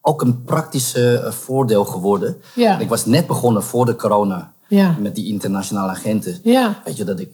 Ook 0.00 0.22
een 0.22 0.42
praktische 0.42 1.18
eh, 1.18 1.32
voordeel 1.32 1.84
geworden. 1.84 2.40
Ja. 2.54 2.78
Ik 2.78 2.88
was 2.88 3.06
net 3.06 3.26
begonnen 3.26 3.62
voor 3.62 3.86
de 3.86 3.96
corona 3.96 4.52
Ja. 4.68 4.96
met 5.00 5.14
die 5.14 5.26
internationale 5.26 5.90
agenten. 5.90 6.38
Ja. 6.42 6.80
Weet 6.84 6.96
je 6.96 7.04
dat 7.04 7.20
ik 7.20 7.30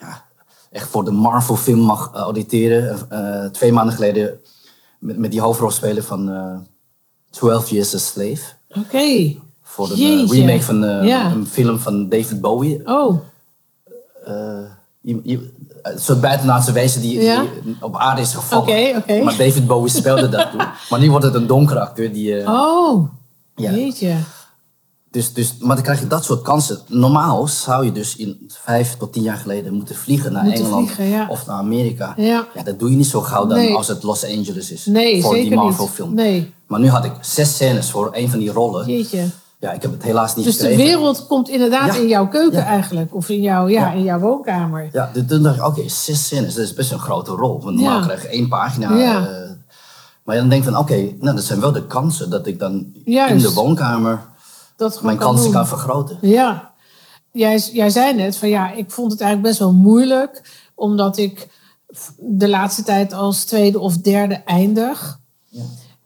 ja, 0.00 0.24
echt 0.70 0.88
voor 0.88 1.04
de 1.04 1.10
Marvel-film 1.10 1.78
mag 1.78 2.10
eh, 2.14 2.20
auditeren. 2.20 3.52
Twee 3.52 3.72
maanden 3.72 3.94
geleden 3.94 4.40
met, 4.98 5.18
met 5.18 5.30
die 5.30 5.40
hoofdrolspeler 5.40 6.02
van 6.02 6.28
12 7.30 7.68
Years 7.70 7.94
a 7.94 7.98
Slave. 7.98 8.42
Oké. 8.68 9.34
Voor 9.62 9.88
de 9.88 9.94
eh, 9.94 9.98
Jeetje. 10.00 10.34
remake 10.40 10.62
van 10.62 10.84
eh, 10.84 11.06
Ja. 11.06 11.30
een 11.30 11.46
film 11.46 11.78
van 11.78 12.08
David 12.08 12.40
Bowie. 12.40 12.80
Oh, 12.84 13.20
Een 15.02 15.98
soort 15.98 16.20
buitenaardse 16.20 16.72
wezen 16.72 17.00
die, 17.00 17.20
Ja. 17.22 17.44
die 17.64 17.76
op 17.80 17.96
aarde 17.96 18.20
is 18.20 18.34
gevallen. 18.34 18.68
Oké, 18.68 18.96
oké. 18.96 19.22
Maar 19.22 19.36
David 19.36 19.66
Bowie 19.66 19.90
speelde 19.90 20.28
dat 20.28 20.50
toen. 20.50 20.60
Maar 20.90 21.00
nu 21.00 21.10
wordt 21.10 21.24
het 21.24 21.34
een 21.34 21.46
donkere 21.46 21.80
acteur 21.80 22.12
die... 22.12 22.40
eh, 22.40 22.52
oh. 22.52 23.08
Ja. 23.56 23.70
Jeetje. 23.70 24.14
Dus, 25.10 25.32
dus, 25.32 25.56
maar 25.58 25.74
dan 25.76 25.84
krijg 25.84 26.00
je 26.00 26.06
dat 26.06 26.24
soort 26.24 26.42
kansen. 26.42 26.78
Normaal 26.88 27.46
zou 27.48 27.84
je 27.84 27.92
dus 27.92 28.16
in 28.16 28.50
vijf 28.62 28.96
tot 28.96 29.12
tien 29.12 29.22
jaar 29.22 29.36
geleden 29.36 29.72
moeten 29.72 29.94
vliegen 29.96 30.32
naar 30.32 30.42
Moeten 30.44 30.64
Engeland 30.64 30.90
vliegen, 30.90 31.06
ja. 31.16 31.26
of 31.28 31.46
naar 31.46 31.56
Amerika. 31.56 32.14
Ja. 32.16 32.46
dat 32.64 32.78
doe 32.78 32.90
je 32.90 32.96
niet 32.96 33.06
zo 33.06 33.20
gauw 33.20 33.46
dan 33.46 33.58
Nee. 33.58 33.74
als 33.74 33.88
het 33.88 34.02
Los 34.02 34.24
Angeles 34.24 34.70
is. 34.70 34.86
Nee, 34.86 35.22
voor 35.22 35.34
zeker 35.34 35.48
die 35.50 35.58
niet. 35.58 35.66
Marvel 35.68 35.86
film. 35.86 36.14
Nee. 36.14 36.54
Maar 36.66 36.80
nu 36.80 36.88
had 36.88 37.04
ik 37.04 37.12
zes 37.20 37.54
scènes 37.54 37.90
voor 37.90 38.08
een 38.12 38.30
van 38.30 38.38
die 38.38 38.52
rollen. 38.52 38.86
Jeetje. 38.86 39.28
Ja, 39.58 39.72
ik 39.72 39.82
heb 39.82 39.92
het 39.92 40.02
helaas 40.02 40.36
niet 40.36 40.44
Dus 40.44 40.56
de 40.58 40.76
wereld 40.76 41.26
komt 41.26 41.48
inderdaad 41.48 41.94
Ja. 41.94 42.00
in 42.00 42.08
jouw 42.08 42.28
keuken 42.28 42.58
Ja. 42.58 42.64
eigenlijk. 42.66 43.14
Of 43.14 43.28
in 43.28 43.40
jouw, 43.40 43.68
ja, 43.68 43.80
Ja. 43.86 43.92
in 43.92 44.02
jouw 44.02 44.18
woonkamer. 44.18 44.88
Ja, 44.92 45.10
toen 45.28 45.42
dacht 45.42 45.56
ik, 45.56 45.64
oké, 45.66 45.88
zes 45.88 46.24
scènes, 46.24 46.54
dat 46.54 46.64
is 46.64 46.74
best 46.74 46.92
een 46.92 46.98
grote 46.98 47.30
rol. 47.30 47.62
Want 47.62 47.76
normaal 47.76 47.98
Ja. 47.98 48.04
krijg 48.04 48.22
je 48.22 48.28
één 48.28 48.48
pagina. 48.48 48.96
Ja. 48.96 49.26
eh, 49.26 49.50
maar 50.24 50.36
dan 50.36 50.48
denk 50.48 50.62
ik 50.64 50.68
van, 50.72 50.78
oké, 50.78 50.96
nou, 51.20 51.36
dat 51.36 51.44
zijn 51.44 51.60
wel 51.60 51.72
de 51.72 51.86
kansen 51.86 52.30
dat 52.30 52.46
ik 52.46 52.58
dan 52.58 52.86
Juist. 53.04 53.32
in 53.34 53.38
de 53.38 53.52
woonkamer 53.52 54.20
Dat 54.76 55.02
mijn 55.02 55.16
kan 55.16 55.26
kansen 55.26 55.44
doen. 55.44 55.52
kan 55.54 55.66
vergroten. 55.66 56.18
Ja. 56.20 56.74
Jij, 57.32 57.58
jij 57.72 57.90
zei 57.90 58.14
net 58.14 58.36
van 58.36 58.48
ja, 58.48 58.72
ik 58.72 58.90
vond 58.90 59.12
het 59.12 59.20
eigenlijk 59.20 59.48
best 59.50 59.60
wel 59.62 59.72
moeilijk. 59.72 60.42
Omdat 60.74 61.16
ik 61.18 61.48
de 62.18 62.48
laatste 62.48 62.82
tijd 62.82 63.12
als 63.12 63.44
tweede 63.44 63.78
of 63.78 63.96
derde 63.98 64.34
eindig. 64.34 65.18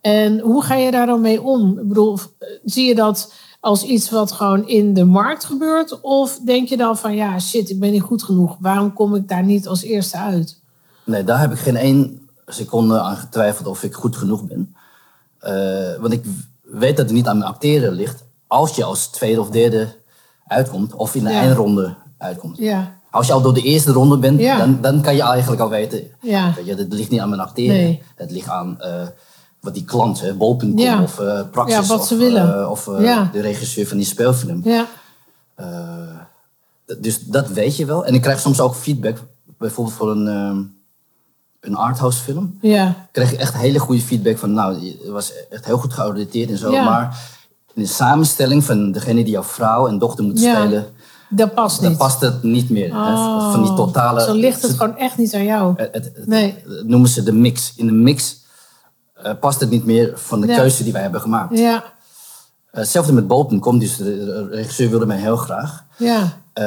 En 0.01 0.39
hoe 0.41 0.63
ga 0.63 0.75
je 0.75 0.91
daar 0.91 1.07
dan 1.07 1.21
mee 1.21 1.43
om? 1.43 1.79
Ik 1.79 1.89
bedoel, 1.89 2.19
zie 2.65 2.87
je 2.89 2.95
dat 2.95 3.33
als 3.61 3.83
iets 3.83 4.11
wat 4.11 4.33
gewoon 4.33 4.69
in 4.69 4.95
de 4.95 5.05
markt 5.05 5.45
gebeurt? 5.45 6.01
Of 6.01 6.39
denk 6.45 6.69
je 6.69 6.77
dan 6.77 6.97
van 6.99 7.15
ja, 7.15 7.39
shit, 7.39 7.71
ik 7.71 7.81
ben 7.81 7.91
niet 7.91 8.03
goed 8.03 8.23
genoeg. 8.23 8.57
Waarom 8.61 8.93
kom 8.93 9.15
ik 9.15 9.29
daar 9.29 9.45
niet 9.45 9.69
als 9.69 9.83
eerste 9.83 10.17
uit? 10.17 10.61
Nee, 11.05 11.25
daar 11.25 11.41
heb 11.41 11.53
ik 11.53 11.59
geen 11.59 11.77
één 11.77 12.29
seconde 12.47 13.01
aan 13.01 13.17
getwijfeld 13.17 13.67
of 13.67 13.83
ik 13.83 13.95
goed 13.95 14.17
genoeg 14.17 14.45
ben. 14.45 14.75
Eh, 15.39 16.01
want 16.01 16.13
ik 16.13 16.25
weet 16.63 16.97
dat 16.97 17.07
het 17.07 17.15
niet 17.15 17.27
aan 17.27 17.39
mijn 17.39 17.51
acteren 17.51 17.93
ligt. 17.93 18.25
Als 18.47 18.77
je 18.77 18.85
als 18.85 19.07
tweede 19.07 19.41
of 19.41 19.51
derde 19.51 19.95
uitkomt, 20.47 20.95
of 20.95 21.15
in 21.15 21.25
de 21.25 21.31
Ja. 21.31 21.41
eindronde 21.41 21.97
uitkomt. 22.19 22.57
Ja. 22.59 22.99
Als 23.11 23.27
je 23.27 23.33
al 23.33 23.43
door 23.43 23.55
de 23.55 23.63
eerste 23.63 23.93
ronde 23.93 24.19
bent, 24.19 24.41
Ja. 24.41 24.59
dan, 24.59 24.79
dan 24.81 25.01
kan 25.03 25.15
je 25.17 25.23
eigenlijk 25.23 25.63
al 25.63 25.69
weten... 25.69 26.03
Ja. 26.21 26.53
Weet 26.57 26.67
je, 26.67 26.75
het 26.75 26.93
ligt 26.93 27.11
niet 27.11 27.21
aan 27.21 27.29
mijn 27.29 27.41
acteren. 27.41 27.77
Nee. 27.77 28.03
Het 28.15 28.31
ligt 28.31 28.49
aan 28.49 28.81
eh, 28.81 29.07
wat 29.61 29.75
die 29.75 29.85
klant, 29.85 30.21
hè, 30.21 30.35
bol.com 30.35 30.79
Ja. 30.79 31.03
of 31.03 31.19
eh 31.19 31.41
Praxis... 31.51 31.75
Ja, 31.77 31.85
wat 31.95 32.01
of, 32.01 32.09
willen. 32.19 32.61
eh, 32.63 32.71
of 32.71 32.89
eh, 32.89 33.03
Ja. 33.05 33.29
de 33.33 33.41
regisseur 33.41 33.87
van 33.87 33.97
die 33.97 34.07
speelfilm. 34.07 34.61
Ja. 34.65 34.87
Dus 37.01 37.19
dat 37.21 37.49
weet 37.49 37.77
je 37.77 37.85
wel. 37.87 38.05
En 38.07 38.15
ik 38.15 38.23
krijg 38.23 38.41
soms 38.41 38.61
ook 38.61 38.75
feedback, 38.75 39.17
bijvoorbeeld 39.59 39.97
voor 39.97 40.11
een, 40.11 40.29
ehm 40.29 40.59
een 41.61 41.77
arthouse 41.77 42.23
film. 42.23 42.59
Ja. 42.61 42.95
Kreeg 43.13 43.33
ik 43.33 43.39
echt 43.39 43.55
hele 43.57 43.79
goede 43.79 44.01
feedback 44.03 44.39
van, 44.39 44.53
nou, 44.53 44.79
je 44.81 45.11
was 45.11 45.33
echt 45.51 45.65
heel 45.65 45.79
goed 45.79 45.93
geauditeerd 45.93 46.51
en 46.51 46.59
zo. 46.59 46.71
Maar 46.71 47.21
in 47.75 47.83
de 47.83 47.89
samenstelling 47.89 48.65
van 48.65 48.93
degene 48.93 49.23
die 49.25 49.33
jouw 49.33 49.43
vrouw 49.43 49.89
en 49.89 49.99
dochter 49.99 50.25
moet 50.25 50.39
spelen, 50.39 50.87
Dat 51.29 51.55
past 51.55 51.81
dan 51.81 51.89
niet. 51.89 51.99
past 51.99 52.21
het 52.21 52.43
niet 52.43 52.71
meer. 52.71 52.93
hè. 52.95 53.13
Oh. 53.13 53.53
Van 53.53 53.63
die 53.63 53.75
totale... 53.75 54.21
Zo 54.21 54.35
ligt 54.35 54.63
het 54.63 54.71
gewoon 54.71 54.97
echt 54.97 55.19
niet 55.19 55.35
aan 55.35 55.45
jou. 55.45 55.75
het, 55.77 55.89
het- 55.95 56.05
het- 56.15 56.27
Nee. 56.27 56.55
het 56.69 56.87
noemen 56.87 57.09
ze 57.09 57.23
de 57.23 57.33
mix. 57.33 57.73
In 57.77 57.87
de 57.87 57.93
mix 57.93 58.37
eh, 59.23 59.33
past 59.41 59.61
het 59.61 59.71
niet 59.71 59.85
meer 59.85 60.13
van 60.15 60.41
de 60.41 60.47
Ja. 60.47 60.57
keuze 60.57 60.83
die 60.83 60.93
wij 60.93 61.03
hebben 61.03 61.21
gemaakt. 61.21 61.59
Ja. 61.59 61.75
Eh, 61.75 62.81
Hetzelfde 62.81 63.13
met 63.13 63.27
Bol.com, 63.27 63.79
dus 63.79 63.97
de, 63.97 64.49
regisseur 64.51 64.91
wilde 64.91 65.07
mij 65.07 65.17
heel 65.17 65.37
graag. 65.37 65.85
Ja. 65.97 66.39
Eh, 66.53 66.65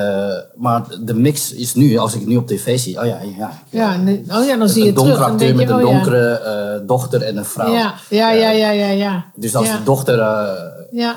maar 0.55 0.81
de 1.01 1.13
mix 1.13 1.53
is 1.53 1.73
nu, 1.75 1.97
als 1.97 2.13
ik 2.13 2.19
het 2.19 2.29
nu 2.29 2.35
op 2.35 2.47
tv 2.47 2.79
zie, 2.79 2.99
oh 2.99 3.05
ja, 3.05 3.17
ja. 3.37 3.51
Ja. 3.69 3.97
nee. 3.97 4.23
Oh 4.29 4.45
ja, 4.45 4.57
dan 4.57 4.69
zie 4.69 4.83
je 4.83 4.89
een 4.89 4.95
donkere 4.95 5.23
acteur 5.23 5.55
met 5.55 5.69
een 5.69 5.75
oh 5.75 5.81
ja. 5.81 5.85
donkere 5.93 6.83
dochter 6.85 7.21
en 7.21 7.37
een 7.37 7.45
vrouw. 7.45 7.73
Ja. 7.73 7.93
Ja, 8.09 8.31
ja, 8.31 8.49
ja, 8.49 8.69
ja, 8.69 8.87
ja. 8.87 9.25
Dus 9.35 9.55
als 9.55 9.71
de 9.71 9.83
dochter 9.83 10.17
Ja. 10.91 11.15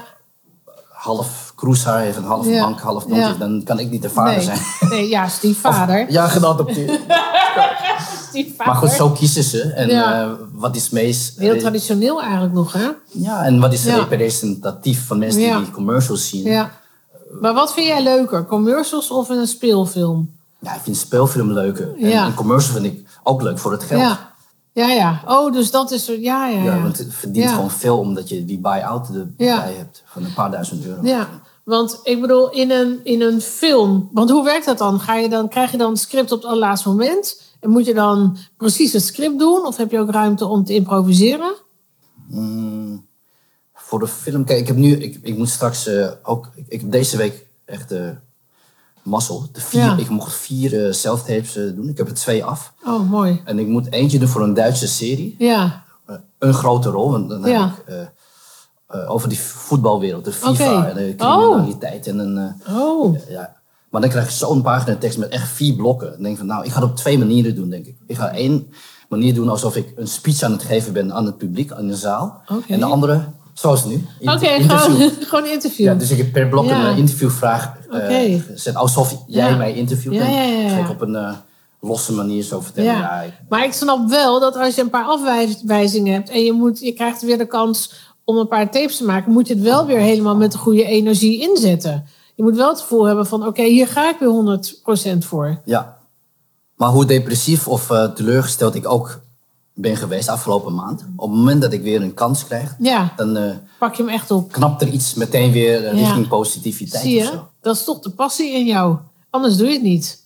half 0.92 1.52
kroeshaar 1.56 2.00
heeft 2.00 2.16
en 2.16 2.22
half 2.22 2.46
blank, 2.46 2.80
half 2.80 3.06
is, 3.06 3.38
dan 3.38 3.62
kan 3.64 3.78
ik 3.78 3.90
niet 3.90 4.02
de 4.02 4.10
vader 4.10 4.34
Nee. 4.34 4.44
zijn. 4.44 4.58
nee, 4.90 5.08
ja, 5.08 5.28
stiefvader. 5.28 6.06
Ja, 6.12 6.28
geadopteerd. 6.28 7.00
Maar 8.58 8.74
goed, 8.74 8.90
zo 8.90 9.10
kiezen 9.10 9.42
ze. 9.42 9.62
En 9.62 9.88
Ja. 9.88 10.22
eh, 10.22 10.30
wat 10.52 10.76
is 10.76 10.90
meest... 10.90 11.38
Heel 11.38 11.58
traditioneel 11.58 12.22
eigenlijk 12.22 12.52
nog, 12.54 12.72
hè? 12.72 12.88
Ja, 13.12 13.44
en 13.44 13.60
wat 13.60 13.72
is 13.72 13.84
Ja. 13.84 13.94
representatief 13.96 15.06
van 15.06 15.18
mensen 15.18 15.40
Ja. 15.40 15.58
die 15.58 15.70
commercials 15.70 16.28
zien? 16.28 16.44
Ja. 16.44 16.70
Maar 17.40 17.54
wat 17.54 17.72
vind 17.72 17.86
jij 17.86 18.02
leuker? 18.02 18.46
Commercials 18.46 19.10
of 19.10 19.28
een 19.28 19.46
speelfilm? 19.46 20.30
Ja, 20.58 20.74
ik 20.74 20.80
vind 20.82 20.96
speelfilm 20.96 21.52
leuker. 21.52 21.94
En 22.00 22.16
een 22.24 22.34
commercial 22.34 22.74
vind 22.74 22.86
ik 22.86 23.06
ook 23.22 23.42
leuk 23.42 23.58
voor 23.58 23.72
het 23.72 23.82
geld. 23.82 24.00
Ja. 24.00 24.34
Ja, 24.72 24.88
ja. 24.88 25.22
Oh, 25.26 25.52
dus 25.52 25.70
dat 25.70 25.90
is... 25.90 26.06
Ja, 26.06 26.14
ja, 26.18 26.46
ja. 26.48 26.62
Ja, 26.62 26.82
want 26.82 26.98
het 26.98 27.14
verdient 27.14 27.44
Ja. 27.44 27.54
gewoon 27.54 27.70
veel 27.70 27.98
omdat 27.98 28.28
je 28.28 28.44
die 28.44 28.58
buy-out 28.58 29.08
erbij 29.08 29.46
Ja. 29.46 29.60
hebt 29.76 30.02
van 30.06 30.24
een 30.24 30.34
paar 30.34 30.50
duizend 30.50 30.84
euro. 30.86 31.00
Ja, 31.02 31.28
want 31.64 32.00
ik 32.02 32.20
bedoel, 32.20 32.50
in 32.50 32.70
een, 32.70 33.00
in 33.02 33.22
een 33.22 33.40
film... 33.40 34.08
Want 34.12 34.30
hoe 34.30 34.44
werkt 34.44 34.64
dat 34.66 34.78
dan? 34.78 35.00
Ga 35.00 35.14
je 35.16 35.28
dan? 35.28 35.48
Krijg 35.48 35.70
je 35.70 35.76
dan 35.78 35.90
het 35.90 35.98
script 36.00 36.32
op 36.32 36.38
het 36.38 36.46
allerlaatste 36.50 36.88
moment? 36.88 37.40
En 37.66 37.72
moet 37.72 37.86
je 37.86 37.94
dan 37.94 38.36
precies 38.56 38.92
het 38.92 39.02
script 39.02 39.38
doen? 39.38 39.66
Of 39.66 39.76
heb 39.76 39.90
je 39.90 39.98
ook 39.98 40.10
ruimte 40.10 40.46
om 40.46 40.64
te 40.64 40.74
improviseren? 40.74 41.54
Voor 43.74 43.98
de 43.98 44.06
film, 44.08 44.44
kijk, 44.44 44.58
ik 44.60 44.66
heb 44.66 44.76
nu, 44.76 44.96
ik, 44.96 45.18
ik 45.22 45.36
moet 45.38 45.48
straks 45.48 45.86
eh, 45.86 46.08
ook, 46.22 46.50
ik, 46.54 46.64
ik 46.68 46.80
heb 46.80 46.90
deze 46.90 47.16
week 47.16 47.46
echt 47.64 47.92
eh 47.92 48.08
mazzel. 49.02 49.48
De 49.52 49.60
vier, 49.60 49.80
Ja. 49.80 49.96
Ik 49.96 50.08
mocht 50.08 50.34
vier 50.34 50.94
self-tapes 50.94 51.56
eh, 51.56 51.74
doen. 51.74 51.88
Ik 51.88 51.96
heb 51.98 52.08
er 52.08 52.14
twee 52.14 52.44
af. 52.44 52.72
Oh, 52.84 53.10
mooi. 53.10 53.42
En 53.44 53.58
ik 53.58 53.66
moet 53.66 53.92
eentje 53.92 54.18
doen 54.18 54.28
voor 54.28 54.42
een 54.42 54.54
Duitse 54.54 54.86
serie. 54.88 55.34
Ja, 55.38 55.84
een 56.38 56.54
grote 56.54 56.88
rol, 56.88 57.10
want 57.10 57.28
dan 57.28 57.44
Ja. 57.44 57.74
heb 57.86 57.88
ik 57.88 58.14
over 59.08 59.28
die 59.28 59.38
voetbalwereld, 59.40 60.24
de 60.24 60.32
FIFA 60.32 60.88
en 60.88 60.94
de 60.94 61.14
Oh. 61.24 61.38
criminaliteit. 61.38 62.06
En 62.06 62.18
een, 62.18 62.56
eh, 62.64 62.76
oh, 62.78 63.28
ja. 63.28 63.55
Maar 63.96 64.04
dan 64.04 64.14
krijg 64.14 64.30
je 64.30 64.36
zo'n 64.46 64.62
pagina 64.62 64.96
tekst 64.96 65.18
met 65.18 65.28
echt 65.28 65.48
vier 65.48 65.74
blokken. 65.74 66.10
Dan 66.10 66.20
denk 66.22 66.32
ik 66.32 66.38
van, 66.38 66.46
nou, 66.46 66.64
ik 66.64 66.70
ga 66.70 66.80
het 66.80 66.90
op 66.90 66.96
twee 66.96 67.18
manieren 67.18 67.54
doen, 67.54 67.68
denk 67.70 67.86
ik. 67.86 67.96
Ik 68.06 68.16
ga 68.16 68.30
één 68.34 68.66
manier 69.08 69.34
doen 69.34 69.48
alsof 69.48 69.76
ik 69.76 69.92
een 69.96 70.06
speech 70.06 70.42
aan 70.42 70.52
het 70.52 70.62
geven 70.62 70.92
ben 70.92 71.12
aan 71.12 71.26
het 71.26 71.36
publiek, 71.38 71.72
aan 71.72 71.86
de 71.86 71.96
zaal. 71.96 72.42
En 72.68 72.78
de 72.78 72.84
andere, 72.84 73.24
zoals 73.54 73.84
nu, 73.84 74.06
oké, 74.20 74.46
gewoon, 74.46 75.10
gewoon 75.28 75.46
interview. 75.46 75.86
Ja, 75.86 75.94
dus 75.94 76.10
ik 76.10 76.16
heb 76.18 76.32
per 76.32 76.48
blok 76.48 76.64
Ja. 76.64 76.80
een 76.86 76.92
eh, 76.92 76.98
interviewvraag 76.98 77.72
gezet. 78.48 78.74
Alsof 78.74 79.16
jij 79.26 79.50
Ja. 79.50 79.56
mij 79.56 79.74
interviewt. 79.74 80.14
Ja, 80.14 80.24
ja, 80.28 80.42
ja, 80.42 80.60
ja. 80.60 80.68
Ga 80.68 80.78
ik 80.78 80.90
op 80.90 81.00
een 81.00 81.14
eh, 81.16 81.32
losse 81.80 82.12
manier 82.12 82.42
zo 82.42 82.60
vertellen. 82.60 82.90
Ja. 82.92 82.98
Ja, 83.00 83.20
ik- 83.20 83.32
Maar 83.48 83.64
ik 83.64 83.72
snap 83.72 84.08
wel 84.10 84.40
dat 84.40 84.56
als 84.56 84.74
je 84.74 84.80
een 84.82 84.90
paar 84.90 85.04
afwijzingen 85.06 86.12
hebt 86.12 86.30
en 86.30 86.44
je, 86.44 86.52
moet, 86.52 86.78
je 86.78 86.92
krijgt 86.92 87.22
weer 87.22 87.38
de 87.38 87.46
kans 87.46 87.92
om 88.24 88.36
een 88.36 88.48
paar 88.48 88.70
tapes 88.70 88.96
te 88.96 89.04
maken, 89.04 89.32
moet 89.32 89.48
je 89.48 89.54
het 89.54 89.62
wel 89.62 89.86
weer 89.86 89.98
helemaal 90.00 90.36
met 90.36 90.52
de 90.52 90.58
goede 90.58 90.84
energie 90.84 91.40
inzetten. 91.40 92.04
Je 92.36 92.42
moet 92.42 92.56
wel 92.56 92.68
het 92.68 92.80
gevoel 92.80 93.04
hebben 93.04 93.26
van 93.26 93.46
oké, 93.46 93.62
hier 93.62 93.88
ga 93.88 94.08
ik 94.08 94.16
weer 94.18 94.58
100% 95.14 95.18
voor. 95.18 95.60
Ja. 95.64 95.96
Maar 96.76 96.88
hoe 96.88 97.04
depressief 97.04 97.68
of 97.68 97.90
eh, 97.90 98.04
teleurgesteld 98.04 98.74
ik 98.74 98.88
ook 98.90 99.20
ben 99.74 99.96
geweest 99.96 100.28
afgelopen 100.28 100.74
maand. 100.74 101.04
Op 101.16 101.28
het 101.28 101.38
moment 101.38 101.62
dat 101.62 101.72
ik 101.72 101.82
weer 101.82 102.02
een 102.02 102.14
kans 102.14 102.44
krijg, 102.44 102.74
Ja, 102.78 103.12
dan 103.16 103.36
eh, 103.36 103.54
pak 103.78 103.94
je 103.94 104.02
hem 104.02 104.12
echt 104.12 104.30
op. 104.30 104.52
knapt 104.52 104.82
er 104.82 104.88
iets 104.88 105.14
meteen 105.14 105.52
weer 105.52 105.84
eh, 105.86 105.92
Ja. 105.98 106.04
richting 106.04 106.28
positiviteit 106.28 107.02
Zie 107.02 107.16
of 107.18 107.24
je? 107.24 107.30
zo. 107.30 107.48
Dat 107.60 107.76
is 107.76 107.84
toch 107.84 107.98
de 108.00 108.10
passie 108.10 108.52
in 108.52 108.66
jou. 108.66 108.96
Anders 109.30 109.56
doe 109.56 109.66
je 109.66 109.72
het 109.72 109.82
niet. 109.82 110.24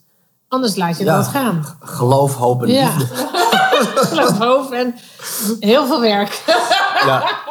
Anders 0.49 0.77
laat 0.77 0.99
je 0.99 1.05
Ja. 1.05 1.16
dat 1.16 1.27
gaan. 1.27 1.64
Geloof, 1.81 2.35
hoop 2.35 2.62
en 2.62 2.68
Ja. 2.73 2.96
liefde. 2.96 3.14
Geloof 4.11 4.38
hoofd 4.38 4.70
en 4.73 4.94
heel 5.61 5.87
veel 5.87 6.01
werk. 6.01 6.42
Ja. 7.07 7.23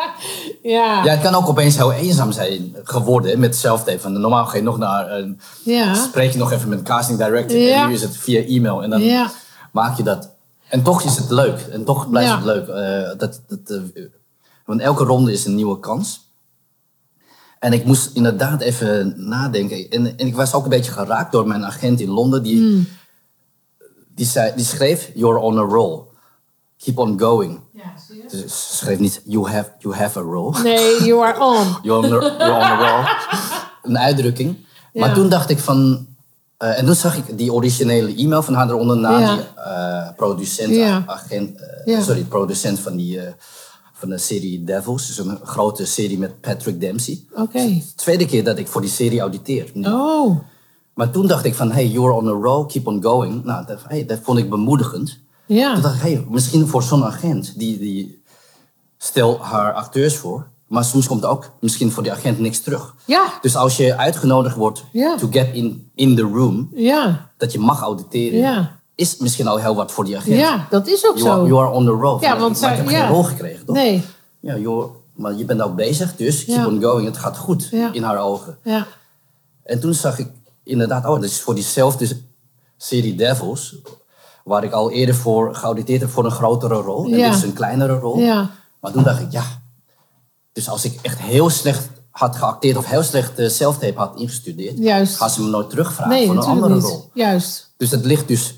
Ja. 0.72 1.04
ja, 1.04 1.12
het 1.12 1.22
kan 1.22 1.36
ook 1.36 1.48
opeens 1.50 1.76
heel 1.76 1.92
eenzaam 1.94 2.32
zijn 2.32 2.76
geworden 2.84 3.40
met. 3.40 3.68
Van 3.98 4.22
normaal 4.22 4.46
ga 4.46 4.56
je 4.58 4.64
nog 4.64 4.78
naar 4.78 5.12
een, 5.12 5.40
Ja. 5.64 5.94
spreek 5.94 6.32
je 6.32 6.38
nog 6.38 6.52
even 6.52 6.70
met 6.70 6.78
een 6.78 6.84
casting 6.84 7.18
director. 7.18 7.58
Ja. 7.58 7.82
En 7.82 7.88
nu 7.88 7.94
is 7.94 8.02
het 8.02 8.18
via 8.18 8.42
e-mail. 8.42 8.84
En 8.84 8.90
dan 8.90 9.02
Ja. 9.02 9.32
maak 9.72 9.98
je 9.98 10.04
dat. 10.04 10.30
En 10.70 10.84
toch 10.84 11.04
is 11.04 11.18
het 11.18 11.30
leuk. 11.30 11.60
En 11.60 11.84
toch 11.84 12.10
blijft 12.10 12.30
Ja. 12.30 12.36
het 12.36 12.46
leuk. 12.46 12.68
Eh, 12.68 13.18
dat, 13.20 13.42
dat, 13.48 13.60
eh, 13.94 14.04
want 14.66 14.82
elke 14.82 15.04
ronde 15.04 15.32
is 15.32 15.46
een 15.46 15.56
nieuwe 15.56 15.80
kans. 15.80 16.28
En 17.60 17.74
ik 17.74 17.86
moest 17.86 18.16
inderdaad 18.16 18.62
even 18.62 19.14
nadenken. 19.28 19.90
En, 19.90 20.18
en 20.18 20.28
ik 20.28 20.36
was 20.36 20.54
ook 20.54 20.64
een 20.64 20.70
beetje 20.70 20.92
geraakt 20.92 21.32
door 21.32 21.48
mijn 21.48 21.66
agent 21.66 22.00
in 22.00 22.10
Londen. 22.10 22.44
Die, 22.44 22.58
Hmm. 22.58 22.88
die, 24.16 24.26
zei, 24.26 24.52
die 24.56 24.66
schreef, 24.66 25.12
you're 25.14 25.40
on 25.40 25.58
a 25.58 25.62
roll. 25.62 26.02
Keep 26.78 26.98
on 26.98 27.20
going. 27.20 27.60
Ze 28.32 28.44
schreef 28.48 29.00
niet, 29.00 29.22
you 29.26 29.50
have, 29.50 29.70
you 29.80 29.96
have 29.96 30.20
a 30.20 30.22
roll. 30.22 30.62
Nee, 30.64 31.04
you 31.04 31.24
are 31.26 31.40
on. 31.40 31.68
You're 31.84 32.08
on 32.08 32.14
a, 32.14 32.46
you're 32.46 32.72
on 32.72 32.78
roll. 32.88 33.06
Een 33.84 33.98
uitdrukking. 33.98 34.56
Maar 34.94 35.14
toen 35.14 35.30
dacht 35.30 35.50
ik 35.50 35.60
van... 35.60 36.08
eh, 36.58 36.80
en 36.80 36.86
toen 36.86 36.96
zag 36.96 37.18
ik 37.18 37.38
die 37.38 37.54
originele 37.54 38.16
e-mail 38.16 38.44
van 38.44 38.54
haar 38.54 38.70
eronder 38.70 38.98
na 38.98 39.20
Ja. 39.20 39.36
die 39.36 39.44
eh, 39.56 40.16
producent, 40.16 40.76
Ja. 40.76 41.04
agent, 41.06 41.60
eh, 41.86 42.02
sorry, 42.02 42.24
producent 42.24 42.80
van, 42.80 42.96
die, 42.98 43.20
van 43.94 44.10
de 44.10 44.18
serie 44.18 44.64
Devils. 44.64 45.08
Dus 45.08 45.18
een 45.18 45.40
grote 45.44 45.86
serie 45.86 46.18
met 46.20 46.42
Patrick 46.42 46.80
Dempsey. 46.82 47.24
Oké. 47.36 47.82
Tweede 47.96 48.26
keer 48.26 48.44
dat 48.44 48.58
ik 48.58 48.68
voor 48.68 48.82
die 48.82 48.90
serie 48.90 49.20
auditeer. 49.20 49.72
Oh. 49.84 50.38
Maar 50.94 51.10
toen 51.12 51.28
dacht 51.28 51.46
ik 51.46 51.56
van, 51.56 51.72
hey, 51.72 51.88
you're 51.88 52.14
on 52.14 52.28
a 52.28 52.32
roll, 52.32 52.66
keep 52.66 52.88
on 52.88 53.04
going. 53.04 53.44
Nou, 53.44 53.66
dat, 53.66 53.80
hey, 53.88 54.06
dat 54.06 54.20
vond 54.24 54.38
ik 54.40 54.50
bemoedigend. 54.50 55.20
Toen 55.48 55.58
Ja. 55.58 55.76
dacht 55.76 55.96
ik, 55.96 56.02
hey, 56.02 56.26
misschien 56.30 56.68
voor 56.68 56.84
zo'n 56.84 57.04
agent, 57.06 57.54
die, 57.60 57.78
die 57.80 58.19
stel 59.04 59.40
haar 59.42 59.74
acteurs 59.74 60.18
voor. 60.18 60.48
Maar 60.68 60.84
soms 60.84 61.08
komt 61.08 61.26
ook 61.26 61.50
misschien 61.60 61.92
voor 61.92 62.04
die 62.04 62.12
agent 62.12 62.40
niks 62.40 62.60
terug. 62.60 62.96
Ja. 63.06 63.26
Dus 63.42 63.56
als 63.56 63.78
je 63.78 63.98
uitgenodigd 63.98 64.56
wordt 64.56 64.84
Ja. 64.92 65.18
to 65.18 65.28
get 65.32 65.48
in, 65.54 65.92
in 65.96 66.16
the 66.16 66.22
room, 66.22 66.70
Ja. 66.74 67.30
dat 67.38 67.52
je 67.52 67.60
mag 67.60 67.82
auditeren, 67.82 68.40
Ja. 68.40 68.80
is 68.96 69.18
misschien 69.18 69.48
al 69.48 69.58
heel 69.58 69.76
wat 69.76 69.92
voor 69.92 70.06
die 70.06 70.18
agent. 70.18 70.36
Ja, 70.40 70.68
dat 70.70 70.88
is 70.88 71.08
ook 71.08 71.18
You 71.18 71.30
are, 71.30 71.40
zo. 71.40 71.48
you 71.48 71.60
are 71.66 71.72
on 71.72 71.86
the 71.86 71.92
roll. 71.92 72.20
Ja, 72.22 72.38
want 72.40 72.56
ik- 72.56 72.62
maar 72.62 72.72
ik 72.72 72.76
zij- 72.78 72.86
heb 72.86 72.90
ja. 72.90 73.00
geen 73.06 73.10
rol 73.16 73.24
gekregen, 73.24 73.66
toch? 73.66 73.76
Nee. 73.76 74.04
Ja, 74.40 74.58
joh, 74.58 74.96
maar 75.14 75.34
je 75.34 75.46
bent 75.46 75.62
ook 75.62 75.76
bezig, 75.76 76.16
dus 76.16 76.46
keep 76.46 76.66
on 76.66 76.82
going. 76.84 77.06
Het 77.06 77.18
gaat 77.18 77.38
goed 77.38 77.72
in 77.92 78.04
haar 78.04 78.18
ogen. 78.20 78.58
Ja. 78.64 78.88
En 79.64 79.80
toen 79.80 79.94
zag 79.94 80.20
ik 80.20 80.28
inderdaad, 80.64 81.06
oh, 81.06 81.12
dat 81.14 81.24
is 81.24 81.42
voor 81.42 81.56
diezelfde 81.56 82.18
serie 82.78 83.16
Devils, 83.16 83.76
waar 84.44 84.64
ik 84.64 84.72
al 84.72 84.92
eerder 84.92 85.16
voor 85.16 85.56
geauditeerd 85.56 86.02
heb 86.02 86.10
voor 86.10 86.26
een 86.26 86.32
grotere 86.32 86.76
rol. 86.76 87.06
En 87.06 87.12
dit 87.12 87.34
is 87.36 87.42
een 87.44 87.54
kleinere 87.54 87.94
rol. 88.00 88.18
Ja. 88.20 88.50
Maar 88.82 88.92
toen 88.92 89.04
dacht 89.04 89.22
ik, 89.22 89.32
ja, 89.32 89.44
dus 90.54 90.70
als 90.70 90.86
ik 90.86 91.00
echt 91.02 91.20
heel 91.20 91.50
slecht 91.50 91.88
had 92.12 92.36
geacteerd 92.36 92.78
of 92.78 92.86
heel 92.86 93.04
slecht 93.04 93.40
uh, 93.40 93.50
self-tape 93.50 93.98
had 94.00 94.20
ingestudeerd, 94.20 94.78
Juist. 94.78 95.16
gaan 95.16 95.30
ze 95.30 95.42
me 95.42 95.50
nooit 95.50 95.70
terugvragen 95.70 96.14
Nee, 96.14 96.26
voor 96.26 96.36
een 96.36 96.42
andere 96.44 96.74
niet. 96.76 96.84
rol. 96.84 97.10
Juist. 97.14 97.74
Dus 97.78 97.92
het 97.92 98.06
ligt 98.06 98.28
dus 98.28 98.54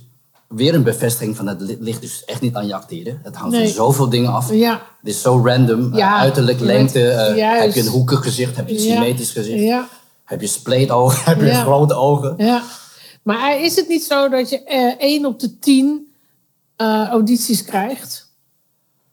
weer 0.48 0.74
een 0.76 0.84
bevestiging 0.84 1.36
van 1.36 1.48
het 1.48 1.62
li- 1.62 1.78
ligt 1.80 2.02
dus 2.02 2.26
echt 2.26 2.42
niet 2.42 2.56
aan 2.56 2.68
je 2.68 2.74
acteren. 2.76 3.20
Het 3.24 3.36
hangt 3.36 3.56
Nee. 3.56 3.66
van 3.66 3.74
zoveel 3.76 4.10
dingen 4.10 4.32
af. 4.32 4.52
Ja. 4.54 4.72
Het 5.00 5.08
is 5.10 5.22
zo 5.22 5.42
random. 5.46 5.96
Ja, 5.96 6.14
Uh, 6.16 6.20
uiterlijk, 6.20 6.60
lengte. 6.60 7.00
uh, 7.36 7.60
heb 7.62 7.74
je 7.74 7.80
een 7.82 7.88
hoekig 7.88 8.22
gezicht? 8.24 8.56
Heb 8.56 8.68
je 8.68 8.78
een 8.78 8.84
Ja. 8.84 8.94
symmetrisch 8.94 9.32
gezicht? 9.32 9.62
Ja. 9.64 9.88
Heb 10.26 10.42
je 10.42 10.48
spleetogen? 10.48 11.24
Heb 11.32 11.40
je 11.40 11.46
Ja. 11.46 11.62
grote 11.62 11.94
ogen? 11.94 12.34
Ja. 12.38 12.64
Maar 13.24 13.60
is 13.62 13.76
het 13.76 13.88
niet 13.88 14.04
zo 14.04 14.30
dat 14.30 14.50
je 14.50 14.64
eh 14.64 14.94
1 14.98 15.26
op 15.26 15.40
de 15.40 15.60
10 15.60 16.14
eh, 16.76 17.08
audities 17.10 17.64
krijgt? 17.64 18.30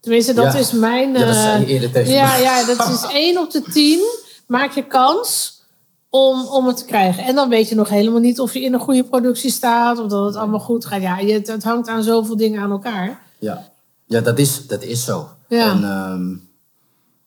Tenminste, 0.01 0.35
dat 0.35 0.53
Ja. 0.53 0.59
is 0.59 0.73
mijn... 0.73 1.13
Ja, 1.13 1.19
dat 1.19 1.35
eh, 1.35 1.43
zei 1.43 1.61
je 1.61 1.67
eerder 1.67 1.91
tegen 1.91 2.13
ja, 2.13 2.37
ja, 2.37 2.65
dat 2.65 2.89
is 2.89 3.03
1 3.13 3.39
op 3.39 3.51
de 3.51 3.63
10. 3.73 4.01
Maak 4.47 4.73
je 4.73 4.87
kans. 4.87 5.57
om, 6.11 6.47
om 6.47 6.67
het 6.67 6.77
te 6.77 6.85
krijgen. 6.85 7.25
En 7.25 7.35
dan 7.35 7.49
weet 7.49 7.69
je 7.69 7.75
nog 7.75 7.89
helemaal 7.89 8.21
niet 8.21 8.41
of 8.41 8.53
je 8.55 8.61
in 8.63 8.75
een 8.75 8.81
goede 8.81 9.05
productie 9.05 9.51
staat, 9.51 9.99
of 9.99 10.07
dat 10.11 10.25
het 10.27 10.37
allemaal 10.37 10.61
goed 10.61 10.85
gaat. 10.85 11.03
Ja, 11.03 11.19
je, 11.19 11.33
het 11.33 11.65
hangt 11.65 11.89
aan 11.89 12.03
zoveel 12.03 12.37
dingen 12.37 12.63
aan 12.63 12.71
elkaar. 12.71 13.21
Ja, 13.39 13.71
ja 14.07 14.21
dat, 14.21 14.39
is, 14.39 14.67
dat 14.67 14.83
is 14.83 15.05
zo. 15.05 15.29
Ja. 15.49 15.71
En, 15.71 15.85
ehm, 15.85 16.29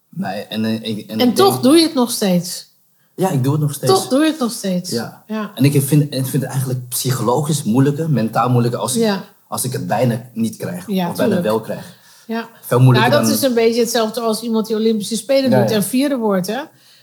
nee, 0.09 0.43
en, 0.43 0.65
en, 0.65 0.83
ik- 0.83 1.09
en 1.09 1.19
En 1.19 1.33
toch 1.33 1.51
denk- 1.51 1.63
doe 1.63 1.75
je 1.75 1.81
het 1.83 1.93
nog 1.93 2.11
steeds. 2.11 2.69
Ja, 3.15 3.29
ik 3.29 3.43
doe 3.43 3.51
het 3.51 3.61
nog 3.61 3.73
steeds. 3.73 3.91
Toch 3.91 4.07
doe 4.07 4.19
je 4.19 4.25
het 4.31 4.39
nog 4.39 4.51
steeds. 4.51 4.89
Ja. 4.91 5.23
Ja. 5.27 5.51
En 5.55 5.63
ik 5.63 5.81
vind, 5.81 6.03
ik 6.03 6.25
vind 6.25 6.43
het 6.43 6.51
eigenlijk 6.51 6.87
psychologisch 6.87 7.63
moeilijker, 7.63 8.09
mentaal 8.09 8.49
moeilijker 8.49 8.79
als 8.79 8.95
ik, 8.95 9.01
Ja. 9.01 9.23
als 9.47 9.63
ik 9.63 9.73
het 9.73 9.87
bijna 9.87 10.29
niet 10.33 10.55
krijg. 10.57 10.87
Ja, 10.87 11.09
of 11.09 11.15
bijna 11.15 11.35
tuurlijk. 11.35 11.43
wel 11.43 11.59
krijg. 11.59 11.99
Ja. 12.27 12.49
Veel 12.61 12.79
moeilijker 12.79 13.11
Nou, 13.11 13.21
dat 13.21 13.31
dan... 13.31 13.39
is 13.39 13.47
een 13.47 13.53
beetje 13.53 13.81
hetzelfde 13.81 14.21
als 14.21 14.41
iemand 14.41 14.67
die 14.67 14.75
Olympische 14.75 15.15
Spelen 15.15 15.49
doet 15.49 15.69
ja. 15.69 15.75
en 15.75 15.83
vierde 15.83 16.17
wordt. 16.17 16.47
Hè? 16.47 16.61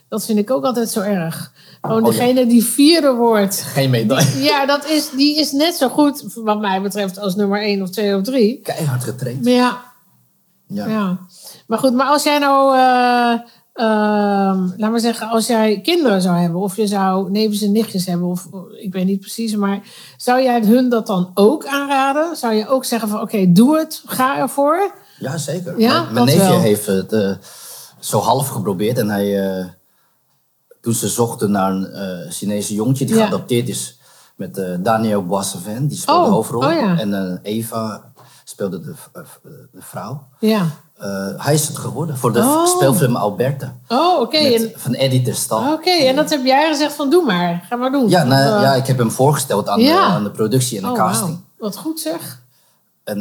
Dat 0.08 0.24
vind 0.24 0.38
ik 0.38 0.50
ook 0.50 0.64
altijd 0.64 0.88
zo 0.90 1.00
erg. 1.00 1.52
Gewoon 1.80 2.04
Oh, 2.04 2.10
degene 2.10 2.46
die 2.46 2.64
vierde 2.64 3.12
wordt. 3.12 3.62
Geen 3.62 3.90
medaille. 3.90 4.42
Ja, 4.42 4.66
dat 4.66 4.86
is, 4.88 5.10
die 5.10 5.38
is 5.38 5.52
net 5.52 5.74
zo 5.74 5.88
goed, 5.88 6.24
wat 6.34 6.60
mij 6.60 6.82
betreft, 6.82 7.18
als 7.18 7.34
nummer 7.34 7.60
1 7.62 7.82
of 7.82 7.90
2 7.90 8.16
of 8.16 8.22
3. 8.22 8.60
Keihard 8.62 9.04
getraind. 9.04 9.44
Maar 9.44 9.52
ja, 9.52 9.82
Ja. 10.66 10.86
ja. 10.86 11.18
Maar 11.66 11.78
goed, 11.78 11.94
maar 11.94 12.06
als 12.06 12.22
jij 12.22 12.38
nou, 12.38 12.76
eh, 12.76 13.32
ehm, 13.72 14.68
laat 14.76 14.90
maar 14.90 15.00
zeggen, 15.00 15.28
als 15.28 15.46
jij 15.46 15.80
kinderen 15.80 16.22
zou 16.22 16.36
hebben, 16.36 16.60
of 16.60 16.76
je 16.76 16.86
zou 16.86 17.30
neefjes 17.30 17.62
en 17.62 17.72
nichtjes 17.72 18.06
hebben, 18.06 18.28
of 18.28 18.48
ik 18.80 18.92
weet 18.92 19.04
niet 19.06 19.20
precies, 19.20 19.56
maar 19.56 19.80
zou 20.16 20.42
jij 20.42 20.60
hun 20.60 20.88
dat 20.88 21.06
dan 21.06 21.30
ook 21.34 21.66
aanraden? 21.66 22.36
Zou 22.36 22.54
je 22.54 22.68
ook 22.68 22.84
zeggen 22.84 23.08
van, 23.08 23.20
oké, 23.20 23.52
doe 23.52 23.78
het, 23.78 24.02
ga 24.06 24.38
ervoor? 24.38 24.94
Ja, 25.18 25.36
zeker. 25.38 25.80
Ja, 25.80 26.06
mijn 26.10 26.26
neefje 26.26 26.48
wel. 26.48 26.58
heeft 26.60 26.86
het 26.86 27.12
eh, 27.12 27.30
zo 27.98 28.18
half 28.18 28.48
geprobeerd. 28.48 28.98
En 28.98 29.08
hij, 29.10 29.58
eh, 29.58 29.64
toen 30.80 30.94
ze 30.94 31.08
zochten 31.08 31.50
naar 31.50 31.70
een 31.70 31.86
eh, 31.86 32.30
Chinese 32.30 32.74
jongetje 32.74 33.04
die 33.06 33.14
Ja. 33.14 33.20
geadopteerd 33.22 33.68
is 33.68 33.98
met 34.36 34.60
Daniel 34.78 35.26
Boissevin, 35.26 35.86
die 35.86 35.98
speelde 35.98 36.20
Oh, 36.20 36.26
de 36.26 36.32
hoofdrol. 36.32 36.62
oh 36.64 36.72
ja. 36.72 36.98
En 36.98 37.40
Eva 37.42 38.02
speelde 38.44 38.80
de, 38.80 38.94
de 39.72 39.80
vrouw. 39.82 40.22
Ja. 40.40 40.66
Hij 41.36 41.54
is 41.54 41.68
het 41.68 41.76
geworden 41.78 42.16
voor 42.18 42.32
de 42.32 42.38
Oh. 42.40 42.66
speelfilm 42.66 43.16
Alberta. 43.16 43.76
Oh, 43.88 44.20
oké. 44.20 44.36
En, 44.36 44.72
Van 44.76 44.94
Eddie 44.94 45.22
Terstal. 45.22 45.72
oké, 45.72 45.90
en 45.90 46.16
dat 46.16 46.30
heb 46.30 46.44
jij 46.44 46.68
gezegd 46.70 46.94
van, 46.94 47.10
doe 47.10 47.24
maar, 47.24 47.64
ga 47.68 47.76
maar 47.76 47.90
doen. 47.90 48.08
Ja, 48.08 48.24
nou, 48.24 48.62
ja, 48.62 48.74
ik 48.74 48.86
heb 48.86 48.98
hem 48.98 49.10
voorgesteld 49.10 49.68
aan, 49.68 49.78
de, 49.78 49.98
aan 49.98 50.24
de 50.24 50.30
productie 50.30 50.76
en 50.76 50.82
de 50.84 50.90
oh, 50.90 50.96
casting. 50.96 51.40
Wat 51.58 51.76
goed 51.76 52.00
zeg. 52.00 52.42
En, 53.04 53.20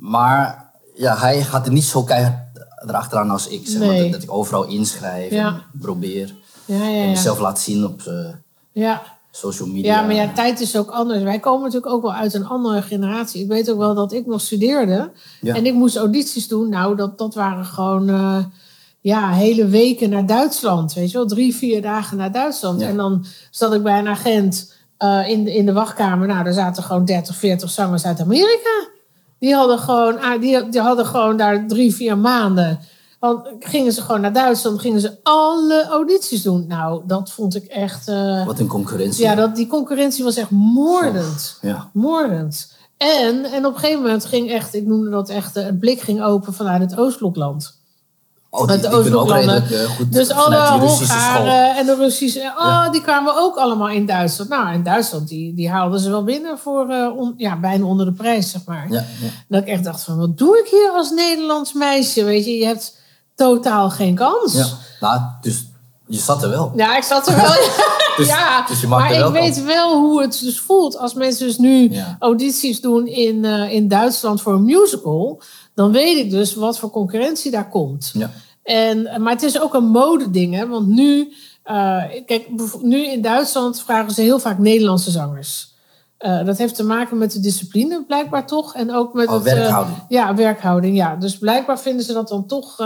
maar 0.00 0.71
ja, 1.02 1.16
hij 1.16 1.42
gaat 1.42 1.66
er 1.66 1.72
niet 1.72 1.84
zo 1.84 2.02
keihard 2.02 2.34
erachteraan 2.86 3.30
als 3.30 3.48
ik. 3.48 3.66
Zeg 3.66 3.78
maar, 3.78 3.88
Nee. 3.88 4.02
dat, 4.02 4.12
dat 4.12 4.22
ik 4.22 4.32
overal 4.32 4.64
inschrijf 4.64 5.30
en 5.32 5.62
probeer. 5.80 6.34
En 6.66 7.08
mezelf 7.08 7.38
laat 7.38 7.60
zien 7.60 7.84
op 7.84 8.02
eh, 8.02 8.14
Ja. 8.72 9.02
social 9.30 9.68
media. 9.68 9.94
Ja, 10.00 10.06
maar 10.06 10.14
ja, 10.14 10.32
tijd 10.34 10.60
is 10.60 10.76
ook 10.76 10.90
anders. 10.90 11.22
Wij 11.22 11.38
komen 11.40 11.62
natuurlijk 11.64 11.92
ook 11.92 12.02
wel 12.02 12.12
uit 12.14 12.34
een 12.34 12.46
andere 12.46 12.82
generatie. 12.82 13.42
Ik 13.42 13.48
weet 13.48 13.70
ook 13.70 13.78
wel 13.78 13.94
dat 13.94 14.12
ik 14.12 14.26
nog 14.26 14.40
studeerde. 14.40 15.10
Ja. 15.40 15.54
En 15.54 15.66
ik 15.66 15.74
moest 15.74 15.96
audities 15.96 16.48
doen. 16.48 16.68
Nou, 16.68 16.96
dat, 16.96 17.18
dat 17.18 17.34
waren 17.34 17.64
gewoon 17.64 18.08
eh, 18.08 18.38
ja, 19.00 19.30
hele 19.32 19.66
weken 19.66 20.10
naar 20.10 20.26
Duitsland. 20.26 20.92
Weet 20.92 21.10
je 21.10 21.16
wel, 21.18 21.26
drie, 21.26 21.54
vier 21.54 21.82
dagen 21.82 22.16
naar 22.16 22.32
Duitsland. 22.32 22.80
Ja. 22.80 22.88
En 22.88 22.96
dan 22.96 23.24
zat 23.50 23.74
ik 23.74 23.82
bij 23.82 23.98
een 23.98 24.08
agent 24.08 24.72
eh, 24.96 25.28
in, 25.28 25.44
de- 25.44 25.54
in 25.54 25.66
de 25.66 25.72
wachtkamer. 25.72 26.26
Nou, 26.26 26.44
daar 26.44 26.52
zaten 26.52 26.82
gewoon 26.82 27.04
30, 27.04 27.36
40 27.36 27.70
zangers 27.70 28.04
uit 28.04 28.20
Amerika. 28.20 28.90
Die 29.42 29.54
hadden 29.54 29.78
gewoon, 29.78 30.20
ah, 30.20 30.40
die, 30.40 30.68
die 30.68 30.80
hadden 30.80 31.06
gewoon 31.06 31.36
daar 31.36 31.66
drie, 31.66 31.94
vier 31.94 32.18
maanden. 32.18 32.78
Dan 33.20 33.46
gingen 33.58 33.92
ze 33.92 34.02
gewoon 34.02 34.20
naar 34.20 34.32
Duitsland, 34.32 34.80
gingen 34.80 35.00
ze 35.00 35.18
alle 35.22 35.86
audities 35.90 36.42
doen. 36.42 36.64
Nou, 36.68 37.02
dat 37.06 37.30
vond 37.32 37.54
ik 37.54 37.64
echt. 37.64 38.08
eh, 38.08 38.46
Wat 38.46 38.58
een 38.58 38.66
concurrentie. 38.66 39.24
ja, 39.24 39.34
dat, 39.34 39.56
die 39.56 39.66
concurrentie 39.66 40.24
was 40.24 40.36
echt 40.36 40.50
moordend. 40.50 41.58
Ja. 41.60 41.90
Moordend. 41.92 42.72
En, 42.96 43.44
en 43.44 43.66
op 43.66 43.74
een 43.74 43.80
gegeven 43.80 44.02
moment 44.02 44.24
ging 44.24 44.50
echt, 44.50 44.74
ik 44.74 44.86
noemde 44.86 45.10
dat 45.10 45.28
echt, 45.28 45.56
eh, 45.56 45.64
het 45.64 45.80
blik 45.80 46.00
ging 46.00 46.22
open 46.22 46.54
vanuit 46.54 46.80
het 46.80 46.98
Oostblokland. 46.98 47.80
Oh, 48.54 48.60
die, 48.60 48.70
Uit 48.70 48.80
die 48.80 48.90
de 48.90 48.96
kunnen 48.96 49.18
ook 49.18 49.20
Oostbloklanden. 49.26 49.62
redelijk 49.68 49.90
eh, 49.90 49.96
goed 49.96 50.12
Dus 50.12 50.30
alle 50.30 50.78
Russische 50.78 51.04
school. 51.04 51.36
Hongaren 51.36 51.76
en 51.76 51.86
de 51.86 51.94
Russische, 51.94 52.38
oh, 52.58 52.64
Ja. 52.66 52.90
die 52.90 53.02
kwamen 53.02 53.36
ook 53.36 53.56
allemaal 53.56 53.88
in 53.88 54.06
Duitsland. 54.06 54.50
Nou, 54.50 54.72
in 54.74 54.82
Duitsland, 54.82 55.28
die, 55.28 55.54
die 55.54 55.70
haalden 55.70 56.00
ze 56.00 56.10
wel 56.10 56.24
binnen 56.24 56.58
voor, 56.58 56.88
eh, 56.90 57.16
on- 57.16 57.34
ja, 57.36 57.56
bijna 57.60 57.84
onder 57.84 58.06
de 58.06 58.12
prijs, 58.12 58.50
zeg 58.50 58.60
maar. 58.66 58.86
Ja, 58.90 58.94
ja. 59.20 59.28
Dat 59.48 59.62
ik 59.62 59.68
echt 59.68 59.84
dacht 59.84 60.02
van, 60.02 60.18
wat 60.18 60.38
doe 60.38 60.58
ik 60.58 60.68
hier 60.70 60.90
als 60.94 61.10
Nederlands 61.10 61.72
meisje? 61.72 62.24
Weet 62.24 62.44
je, 62.44 62.56
je 62.56 62.64
hebt 62.66 62.96
totaal 63.34 63.90
geen 63.90 64.14
kans. 64.14 64.52
ja. 64.52 64.66
Nou, 65.00 65.20
dus 65.40 65.66
je 66.06 66.18
zat 66.18 66.42
er 66.42 66.48
wel. 66.50 66.72
Ja, 66.76 66.96
ik 66.96 67.02
zat 67.02 67.26
er 67.28 67.36
wel. 67.36 67.54
Dus- 68.16 68.26
ja, 68.28 68.64
dus 68.66 68.80
je 68.80 68.86
mag 68.86 68.98
maar 69.00 69.10
er 69.12 69.26
ik 69.26 69.32
weet 69.32 69.64
wel 69.64 69.96
hoe 70.00 70.20
het 70.22 70.40
dus 70.42 70.60
voelt. 70.60 70.98
Als 70.98 71.14
mensen 71.14 71.46
dus 71.46 71.58
nu 71.58 71.92
audities 72.18 72.80
doen 72.80 73.06
in, 73.06 73.44
eh, 73.44 73.72
in 73.72 73.88
Duitsland 73.88 74.40
voor 74.42 74.52
een 74.52 74.64
musical, 74.64 75.42
dan 75.74 75.92
weet 75.92 76.16
ik 76.24 76.30
dus 76.30 76.54
wat 76.54 76.78
voor 76.78 76.90
concurrentie 76.90 77.50
daar 77.50 77.68
komt. 77.68 78.10
Ja. 78.14 78.30
En, 78.62 79.22
maar 79.22 79.32
het 79.32 79.42
is 79.42 79.60
ook 79.60 79.74
een 79.74 79.84
modeding, 79.90 80.54
hè? 80.54 80.66
Want 80.68 80.86
nu, 80.86 81.32
eh, 81.62 82.02
kijk, 82.26 82.48
nu 82.82 83.06
in 83.06 83.22
Duitsland 83.22 83.80
vragen 83.82 84.10
ze 84.12 84.20
heel 84.22 84.38
vaak 84.38 84.58
Nederlandse 84.58 85.10
zangers. 85.10 85.70
Eh, 86.18 86.44
dat 86.44 86.58
heeft 86.58 86.74
te 86.74 86.84
maken 86.84 87.18
met 87.18 87.32
de 87.32 87.40
discipline, 87.40 88.04
blijkbaar 88.06 88.46
toch. 88.46 88.74
En 88.74 88.94
ook 88.94 89.14
met 89.14 89.28
Oh, 89.28 89.34
het, 89.34 89.46
eh, 89.46 89.52
werkhouding. 89.54 89.96
ja, 90.08 90.34
werkhouding. 90.34 90.96
Ja. 90.96 91.16
Dus 91.16 91.38
blijkbaar 91.38 91.78
vinden 91.80 92.04
ze 92.04 92.12
dat 92.12 92.28
dan 92.28 92.46
toch 92.46 92.76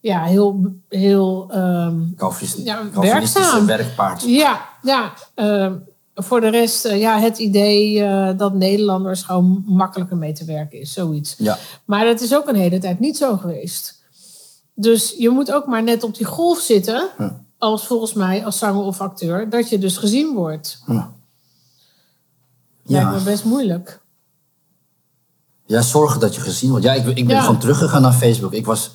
ja, 0.00 0.22
heel, 0.22 0.74
heel 0.88 1.46
ehm, 1.50 2.00
Calvinist- 2.16 2.58
Ja, 2.64 2.80
werkpaard. 3.66 4.22
ja, 4.22 4.60
ja. 4.82 5.12
Voor 6.14 6.40
de 6.40 6.48
rest, 6.48 6.84
eh, 6.84 7.00
ja, 7.00 7.18
het 7.18 7.38
idee 7.38 8.02
eh, 8.04 8.38
dat 8.38 8.54
Nederlanders 8.54 9.22
gewoon 9.22 9.62
makkelijker 9.66 10.16
mee 10.16 10.32
te 10.32 10.44
werken 10.44 10.80
is, 10.80 10.92
zoiets. 10.92 11.34
Ja. 11.38 11.58
Maar 11.84 12.04
dat 12.04 12.20
is 12.20 12.34
ook 12.34 12.48
een 12.48 12.54
hele 12.54 12.78
tijd 12.78 13.00
niet 13.00 13.16
zo 13.16 13.36
geweest. 13.36 14.00
Dus 14.74 15.14
je 15.18 15.30
moet 15.30 15.52
ook 15.52 15.66
maar 15.66 15.82
net 15.82 16.02
op 16.02 16.16
die 16.16 16.26
golf 16.26 16.58
zitten, 16.58 17.08
als 17.58 17.86
volgens 17.86 18.12
mij, 18.12 18.44
als 18.44 18.58
zanger 18.58 18.82
of 18.82 19.00
acteur, 19.00 19.50
dat 19.50 19.68
je 19.68 19.78
dus 19.78 19.96
gezien 19.96 20.34
wordt. 20.34 20.82
Ja. 20.86 21.12
Lijkt 22.84 23.10
me 23.10 23.20
best 23.22 23.44
moeilijk. 23.44 24.00
ja, 25.66 25.82
zorgen 25.82 26.20
dat 26.20 26.34
je 26.34 26.40
gezien 26.40 26.70
wordt. 26.70 26.84
Ja, 26.84 26.92
ik, 26.92 27.06
ik 27.06 27.26
ben 27.26 27.40
gewoon 27.40 27.58
teruggegaan 27.58 28.02
naar 28.02 28.12
Facebook. 28.12 28.52
Ik 28.52 28.66
was, 28.66 28.90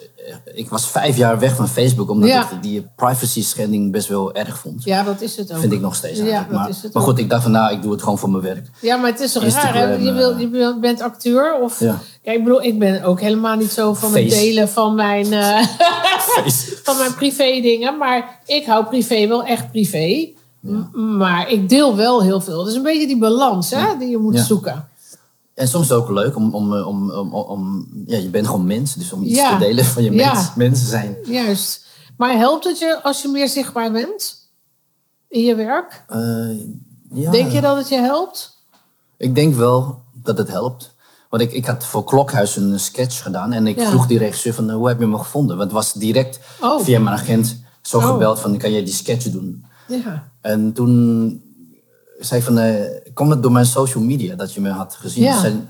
ik 0.53 0.69
was 0.69 0.87
vijf 0.87 1.17
jaar 1.17 1.39
weg 1.39 1.55
van 1.55 1.67
Facebook, 1.67 2.09
omdat 2.09 2.29
Ja. 2.29 2.41
ik 2.51 2.61
die 2.61 2.87
privacy 2.95 3.43
schending 3.43 3.91
best 3.91 4.07
wel 4.07 4.33
erg 4.33 4.57
vond. 4.57 4.83
Ja, 4.83 5.03
dat 5.03 5.21
is 5.21 5.35
het 5.37 5.53
ook. 5.53 5.59
Vind 5.59 5.73
ik 5.73 5.79
nog 5.81 5.95
steeds 5.95 6.19
Ja, 6.19 6.47
maar, 6.51 6.69
maar 6.93 7.03
goed, 7.03 7.19
ik 7.19 7.29
dacht 7.29 7.43
van 7.43 7.51
nou, 7.51 7.73
ik 7.73 7.81
doe 7.81 7.91
het 7.91 8.01
gewoon 8.01 8.17
voor 8.17 8.29
mijn 8.29 8.43
werk. 8.43 8.67
Ja, 8.81 8.95
maar 8.97 9.11
het 9.11 9.19
is 9.19 9.31
toch 9.31 9.43
raar, 9.43 9.73
hè? 9.75 9.93
Je, 9.93 10.13
wil, 10.13 10.31
eh, 10.31 10.39
je 10.39 10.77
bent 10.81 11.01
acteur 11.01 11.59
of... 11.61 11.79
Ja. 11.79 11.99
Kijk, 12.23 12.37
ik 12.37 12.43
bedoel, 12.43 12.63
ik 12.63 12.79
ben 12.79 13.03
ook 13.03 13.19
helemaal 13.21 13.55
niet 13.55 13.71
zo 13.71 13.93
van 13.93 14.13
het 14.15 14.29
delen 14.29 14.69
van 14.69 14.95
mijn, 14.95 15.33
eh, 15.33 15.65
van 16.83 16.97
mijn 16.97 17.13
privé 17.15 17.61
dingen. 17.61 17.97
Maar 17.97 18.39
ik 18.45 18.65
hou 18.65 18.85
privé 18.85 19.27
wel 19.27 19.43
echt 19.43 19.71
privé. 19.71 20.27
Maar 21.17 21.49
ik 21.51 21.69
deel 21.69 21.95
wel 21.95 22.21
heel 22.21 22.41
veel. 22.41 22.59
Het 22.59 22.67
is 22.69 22.75
een 22.75 22.83
beetje 22.83 23.07
die 23.07 23.17
balans 23.17 23.69
hè, 23.69 23.97
die 23.99 24.09
je 24.09 24.17
moet 24.17 24.35
Ja. 24.35 24.43
zoeken. 24.43 24.87
En 25.57 25.67
soms 25.67 25.83
is 25.83 25.89
het 25.89 25.99
ook 25.99 26.09
leuk 26.09 26.35
om, 26.35 26.55
om, 26.55 26.75
eh, 26.75 26.87
om, 26.87 27.11
om, 27.11 27.33
om, 27.33 27.87
ja, 28.05 28.17
je 28.17 28.29
bent 28.29 28.45
gewoon 28.45 28.65
mens, 28.65 28.93
dus 28.93 29.11
om 29.13 29.23
iets 29.23 29.35
Ja. 29.35 29.57
te 29.57 29.63
delen 29.65 29.85
van 29.85 30.03
je 30.03 30.11
Ja. 30.11 30.33
mens, 30.33 30.53
mensen 30.55 30.87
zijn. 30.87 31.17
Juist. 31.25 31.85
Maar 32.17 32.37
helpt 32.37 32.63
het 32.63 32.79
je 32.79 32.99
als 33.03 33.21
je 33.21 33.27
meer 33.27 33.47
zichtbaar 33.49 33.91
bent 33.91 34.49
in 35.29 35.41
je 35.43 35.55
werk? 35.55 36.03
Eh, 36.07 36.49
ja. 37.11 37.31
Denk 37.31 37.51
je 37.51 37.61
dat 37.61 37.77
het 37.77 37.89
je 37.89 37.95
helpt? 37.95 38.57
Ik 39.17 39.35
denk 39.35 39.55
wel 39.55 40.01
dat 40.13 40.37
het 40.37 40.47
helpt. 40.47 40.95
Want 41.29 41.43
ik, 41.43 41.51
ik 41.51 41.65
had 41.65 41.85
voor 41.85 42.03
Klokhuis 42.03 42.55
een 42.55 42.79
sketch 42.79 43.21
gedaan 43.23 43.51
en 43.51 43.67
ik 43.67 43.81
vroeg 43.81 44.07
die 44.07 44.17
regisseur 44.17 44.53
van 44.53 44.69
eh, 44.69 44.75
hoe 44.75 44.87
heb 44.87 44.99
je 44.99 45.05
me 45.05 45.17
gevonden? 45.17 45.57
Want 45.57 45.71
het 45.71 45.79
was 45.79 45.93
direct 45.93 46.39
Oh. 46.61 46.81
via 46.83 46.99
mijn 46.99 47.15
agent 47.15 47.57
zo 47.81 47.97
Oh. 47.97 48.05
gebeld 48.07 48.39
van 48.39 48.57
kan 48.57 48.71
jij 48.71 48.83
die 48.83 48.93
sketch 48.93 49.29
doen? 49.29 49.65
Ja. 49.87 50.31
En 50.41 50.73
toen 50.73 51.41
zei 52.19 52.41
van 52.41 52.57
eh 52.57 52.73
kwam 53.13 53.29
het 53.29 53.41
door 53.43 53.51
mijn 53.51 53.65
social 53.65 54.03
media 54.03 54.35
dat 54.35 54.53
je 54.53 54.61
me 54.61 54.69
had 54.69 54.95
gezien? 54.99 55.23
Ja. 55.23 55.39
Zei, 55.39 55.67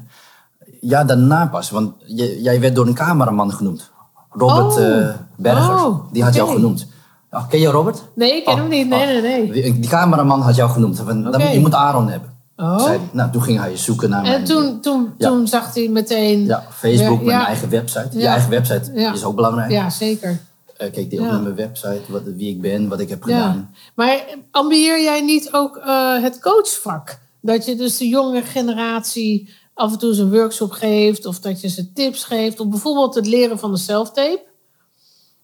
ja, 0.81 1.03
daarna 1.03 1.45
pas, 1.47 1.69
want 1.69 1.93
je- 2.05 2.41
jij 2.41 2.59
werd 2.59 2.75
door 2.75 2.87
een 2.87 2.93
cameraman 2.93 3.53
genoemd. 3.53 3.91
Robert 4.29 4.77
Oh. 4.77 4.97
eh, 4.99 5.07
Berger, 5.37 5.85
Oh, 5.85 6.11
die 6.11 6.23
had 6.23 6.35
jou 6.35 6.49
genoemd. 6.53 6.87
Ja, 7.31 7.45
ken 7.49 7.59
je 7.59 7.67
Robert? 7.67 8.03
Nee, 8.15 8.35
ik 8.35 8.43
ken 8.45 8.53
Oh, 8.53 8.59
hem 8.59 8.69
niet. 8.69 8.87
Nee, 8.89 8.99
oh. 9.17 9.21
nee, 9.21 9.21
nee. 9.21 9.51
Die, 9.51 9.79
die 9.79 9.89
cameraman 9.89 10.41
had 10.41 10.55
jou 10.55 10.69
genoemd. 10.69 10.99
Van, 11.05 11.33
je 11.53 11.59
moet 11.59 11.73
Aaron 11.73 12.09
hebben. 12.09 12.35
Oh. 12.55 12.79
Zei 12.83 12.99
nou, 13.11 13.31
toen 13.31 13.41
ging 13.41 13.59
hij 13.59 13.77
zoeken 13.77 14.09
naar 14.09 14.23
En 14.23 14.31
mijn... 14.31 14.43
toen, 14.43 14.79
toen, 14.81 15.13
Ja. 15.17 15.27
toen 15.27 15.47
zag 15.47 15.73
hij 15.73 15.87
meteen... 15.87 16.45
Ja, 16.45 16.63
Facebook, 16.71 17.19
Ja, 17.19 17.25
mijn 17.25 17.45
eigen 17.45 17.69
website. 17.69 18.07
Je 18.19 18.27
eigen 18.27 18.49
website 18.49 18.91
is 19.13 19.23
ook 19.23 19.35
belangrijk. 19.35 19.71
Ja, 19.71 19.89
zeker. 19.89 20.39
Eh, 20.78 20.91
kijk, 20.91 21.11
Ja. 21.11 21.21
naar 21.21 21.41
mijn 21.41 21.55
website, 21.55 22.01
wat, 22.07 22.21
wie 22.23 22.49
ik 22.49 22.61
ben, 22.61 22.88
wat 22.88 22.99
ik 22.99 23.09
heb 23.09 23.23
Ja. 23.25 23.38
gedaan. 23.47 23.75
Maar 23.95 24.23
ambieer 24.51 25.01
jij 25.03 25.21
niet 25.21 25.49
ook 25.53 25.78
eh, 25.78 26.21
het 26.21 26.39
coachvak? 26.41 27.17
Dat 27.41 27.65
je 27.65 27.75
dus 27.75 27.97
de 27.97 28.07
jonge 28.07 28.41
generatie 28.41 29.53
af 29.73 29.91
en 29.91 29.99
toe 29.99 30.09
eens 30.09 30.17
een 30.17 30.32
workshop 30.32 30.71
geeft... 30.71 31.25
of 31.25 31.39
dat 31.39 31.61
je 31.61 31.67
ze 31.67 31.93
tips 31.93 32.23
geeft... 32.23 32.59
of 32.59 32.67
bijvoorbeeld 32.67 33.15
het 33.15 33.25
leren 33.28 33.59
van 33.59 33.71
de 33.71 33.78
self-tape? 33.78 34.43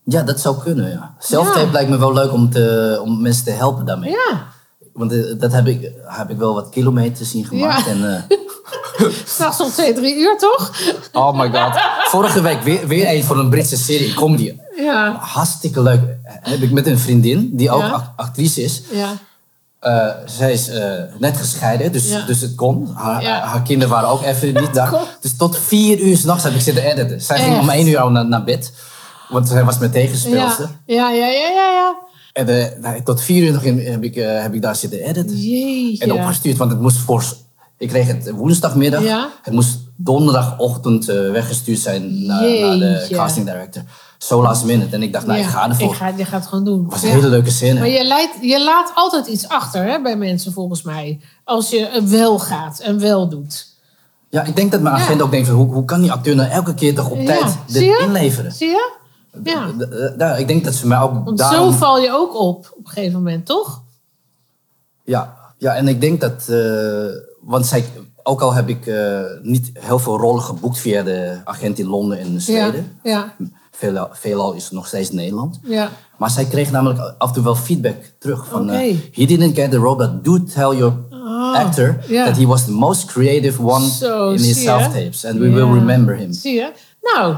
Ja, 0.06 0.22
dat 0.24 0.40
zou 0.40 0.58
kunnen, 0.64 0.90
ja. 0.90 1.16
Self-tape 1.20 1.66
Ja. 1.66 1.72
lijkt 1.72 1.90
me 1.90 1.98
wel 1.98 2.14
leuk 2.14 2.32
om, 2.32 2.50
te, 2.50 3.00
om 3.04 3.22
mensen 3.22 3.44
te 3.46 3.52
helpen 3.52 3.86
daarmee. 3.86 4.12
Ja, 4.12 4.48
Want 4.94 5.12
eh, 5.12 5.40
dat 5.40 5.52
heb 5.52 5.68
ik, 5.68 5.92
heb 6.04 6.30
ik 6.30 6.38
wel 6.38 6.54
wat 6.54 6.70
kilometers 6.70 7.34
in 7.34 7.46
gemaakt. 7.46 7.86
Ja. 7.86 7.92
En, 7.92 8.28
eh, 8.30 8.38
straks 9.26 9.60
om 9.62 9.70
twee, 9.70 9.94
drie 9.94 10.16
uur 10.16 10.38
toch? 10.38 10.72
oh 11.14 11.40
my 11.40 11.52
god. 11.52 11.80
Vorige 12.14 12.42
week 12.42 12.62
weer, 12.62 12.88
weer 12.88 13.08
een 13.14 13.24
voor 13.24 13.38
een 13.40 13.50
Britse 13.50 13.78
serie, 13.78 14.14
comedy. 14.14 14.58
Ja, 14.76 15.18
Hartstikke 15.20 15.82
leuk. 15.82 16.02
Heb 16.24 16.62
ik 16.62 16.72
met 16.72 16.88
een 16.88 17.00
vriendin, 17.00 17.50
die 17.54 17.72
ook 17.72 17.82
Ja. 17.82 18.14
actrice 18.16 18.62
is. 18.64 18.82
ja. 18.92 19.12
Eh, 19.80 20.08
zij 20.26 20.52
is 20.52 20.70
eh, 20.70 20.92
net 21.18 21.38
gescheiden, 21.38 21.92
dus, 21.92 22.10
Ja. 22.10 22.26
dus 22.26 22.42
het 22.42 22.56
kon. 22.56 22.92
Haar, 22.94 23.22
Ja. 23.24 23.40
haar 23.40 23.62
kinderen 23.62 23.94
waren 23.94 24.10
ook 24.10 24.22
even 24.24 24.54
niet 24.54 24.74
daar. 24.80 24.94
Dus 25.22 25.38
tot 25.38 25.58
vier 25.58 26.00
uur 26.00 26.18
s'nachts 26.18 26.44
heb 26.44 26.54
ik 26.54 26.62
zitten 26.62 26.84
editen. 26.84 27.22
Zij 27.22 27.40
ging 27.40 27.60
om 27.60 27.70
één 27.70 27.88
uur 27.88 27.98
al 28.00 28.10
naar, 28.10 28.28
naar 28.28 28.44
bed. 28.44 28.74
Want 29.30 29.48
zij 29.48 29.64
was 29.64 29.78
mijn 29.78 29.92
tegenspeelster. 29.92 30.70
Ja, 30.86 31.10
ja, 31.10 31.28
ja, 31.28 31.48
ja, 31.50 31.70
ja. 31.70 31.96
En 32.34 32.48
eh, 32.48 32.80
nou, 32.82 33.04
tot 33.04 33.22
vier 33.22 33.44
uur 33.44 33.52
nog 33.52 33.62
in, 33.64 33.80
heb, 33.80 34.04
ik, 34.04 34.16
heb 34.16 34.54
ik 34.54 34.62
daar 34.62 34.76
zitten 34.76 35.00
editen. 35.00 35.38
Jeetje. 35.38 36.04
En 36.04 36.12
opgestuurd, 36.14 36.58
want 36.58 36.72
het 36.72 36.80
moest 36.80 36.98
voor... 36.98 37.24
Ik 37.78 37.88
kreeg 37.90 38.08
het 38.08 38.30
woensdagmiddag. 38.32 39.04
Ja. 39.04 39.30
Het 39.42 39.54
moest 39.54 39.78
donderdagochtend 39.96 41.06
weggestuurd 41.06 41.80
zijn 41.80 42.26
naar, 42.26 42.42
naar 42.42 42.78
de 42.78 43.08
casting 43.12 43.46
director. 43.46 43.84
Zo 44.24 44.42
last 44.42 44.66
minute. 44.66 44.96
En 44.96 45.04
ik 45.04 45.14
dacht, 45.14 45.26
nou, 45.26 45.40
ik 45.40 45.46
Ja, 45.46 45.52
ga 45.52 45.70
ervoor. 45.70 45.90
Ik 45.92 45.96
ga, 45.98 46.08
je 46.08 46.26
gaat 46.26 46.40
het 46.40 46.50
gewoon 46.50 46.64
doen. 46.66 46.90
Was 46.90 47.02
een 47.02 47.08
Ja. 47.08 47.14
hele 47.14 47.28
leuke 47.28 47.52
scène. 47.52 47.80
Maar 47.80 47.88
je, 47.90 48.04
leidt, 48.04 48.34
je 48.42 48.64
laat 48.64 48.92
altijd 48.96 49.28
iets 49.28 49.48
achter 49.48 49.84
hè, 49.84 50.02
bij 50.02 50.18
mensen, 50.18 50.54
volgens 50.54 50.82
mij. 50.82 51.20
Als 51.44 51.70
je 51.70 52.02
wel 52.04 52.40
gaat 52.40 52.80
en 52.80 53.00
wel 53.00 53.30
doet. 53.30 53.68
Ja, 54.30 54.44
ik 54.44 54.56
denk 54.56 54.72
dat 54.72 54.82
mijn 54.82 54.96
Ja. 54.96 55.02
agent 55.02 55.22
ook 55.22 55.32
denkt 55.32 55.48
hoe, 55.50 55.74
hoe 55.74 55.86
kan 55.86 56.02
die 56.02 56.12
acteur 56.12 56.36
nou 56.36 56.50
elke 56.50 56.74
keer 56.74 56.96
toch 56.96 57.10
op 57.10 57.18
Ja. 57.20 57.26
tijd 57.26 57.56
dit 57.68 58.00
inleveren? 58.00 58.52
Zie 58.52 58.68
je? 58.68 58.92
Ja. 59.44 59.72
Daar- 60.18 60.40
ik 60.40 60.48
denk 60.48 60.64
dat 60.64 60.74
ze 60.74 60.88
mij 60.88 61.00
ook 61.00 61.26
Want 61.26 61.38
daarom... 61.38 61.72
zo 61.72 61.78
val 61.78 62.00
je 62.00 62.12
ook 62.12 62.36
op, 62.40 62.74
op 62.78 62.86
een 62.86 62.92
gegeven 62.92 63.14
moment, 63.18 63.46
toch? 63.46 63.82
Ja, 65.04 65.38
ja, 65.58 65.76
en 65.76 65.88
ik 65.88 66.02
denk 66.02 66.22
dat... 66.22 66.48
eh, 66.50 67.06
want 67.42 67.66
zij, 67.66 67.86
ook 68.24 68.42
al 68.42 68.54
heb 68.54 68.70
ik 68.70 68.88
eh, 68.88 69.20
niet 69.42 69.70
heel 69.74 70.00
veel 70.00 70.18
rollen 70.18 70.44
geboekt 70.44 70.78
via 70.80 71.04
de 71.04 71.42
agent 71.44 71.80
in 71.80 71.88
Londen 71.88 72.20
en 72.20 72.32
Ja. 72.34 72.40
Zweden. 72.40 73.00
Ja. 73.04 73.34
Veelal, 73.76 74.10
veelal 74.12 74.54
is 74.54 74.64
het 74.64 74.74
nog 74.74 74.88
steeds 74.88 75.12
Nederland. 75.12 75.60
Ja. 75.64 75.90
Maar 76.18 76.30
zij 76.30 76.46
kreeg 76.46 76.72
namelijk 76.72 77.16
af 77.18 77.28
en 77.28 77.34
toe 77.34 77.44
wel 77.44 77.56
feedback 77.56 77.96
terug. 78.20 78.46
Van, 78.48 78.62
Oké. 78.62 78.78
eh, 78.78 78.96
he 79.12 79.26
didn't 79.26 79.56
get 79.56 79.72
the 79.72 79.78
role, 79.78 79.96
but 79.96 80.24
do 80.24 80.44
tell 80.44 80.78
your 80.78 80.94
actor 81.54 81.98
ja. 82.08 82.26
that 82.26 82.38
he 82.38 82.46
was 82.46 82.66
the 82.66 82.72
most 82.72 83.06
creative 83.06 83.62
one 83.64 83.86
in 84.36 84.44
his 84.44 84.62
self-tapes. 84.62 85.26
And 85.26 85.40
we 85.40 85.50
will 85.50 85.74
remember 85.74 86.16
him. 86.16 86.34
Zie 86.34 86.54
je? 86.54 86.72
Nou, 87.02 87.36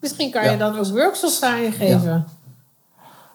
misschien 0.00 0.30
kan 0.30 0.50
je 0.50 0.56
dan 0.56 0.78
ook 0.78 0.86
workshops 0.86 1.42
aan 1.42 1.62
je 1.62 1.70
geven. 1.70 2.26